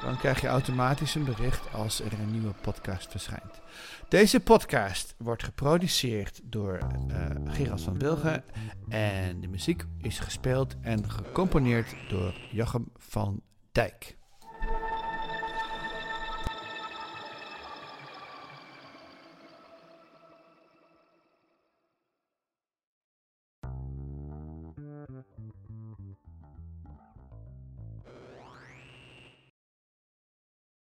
dan 0.02 0.18
krijg 0.18 0.40
je 0.40 0.46
automatisch 0.46 1.14
een 1.14 1.24
bericht 1.24 1.72
als 1.72 2.00
er 2.00 2.12
een 2.12 2.30
nieuwe 2.30 2.52
podcast 2.61 3.11
verschijnt. 3.11 3.61
Deze 4.09 4.40
podcast 4.40 5.14
wordt 5.18 5.44
geproduceerd 5.44 6.40
door 6.44 6.78
uh, 7.59 7.76
van 7.76 7.98
Bilgen 7.98 8.44
en 8.88 9.40
de 9.40 9.48
muziek 9.48 9.84
is 10.00 10.18
gespeeld 10.18 10.76
en 10.80 11.11
gecomponeerd 11.11 11.94
door 12.09 12.34
Jochem 12.50 12.88
van 12.96 13.40
Dijk. 13.72 14.15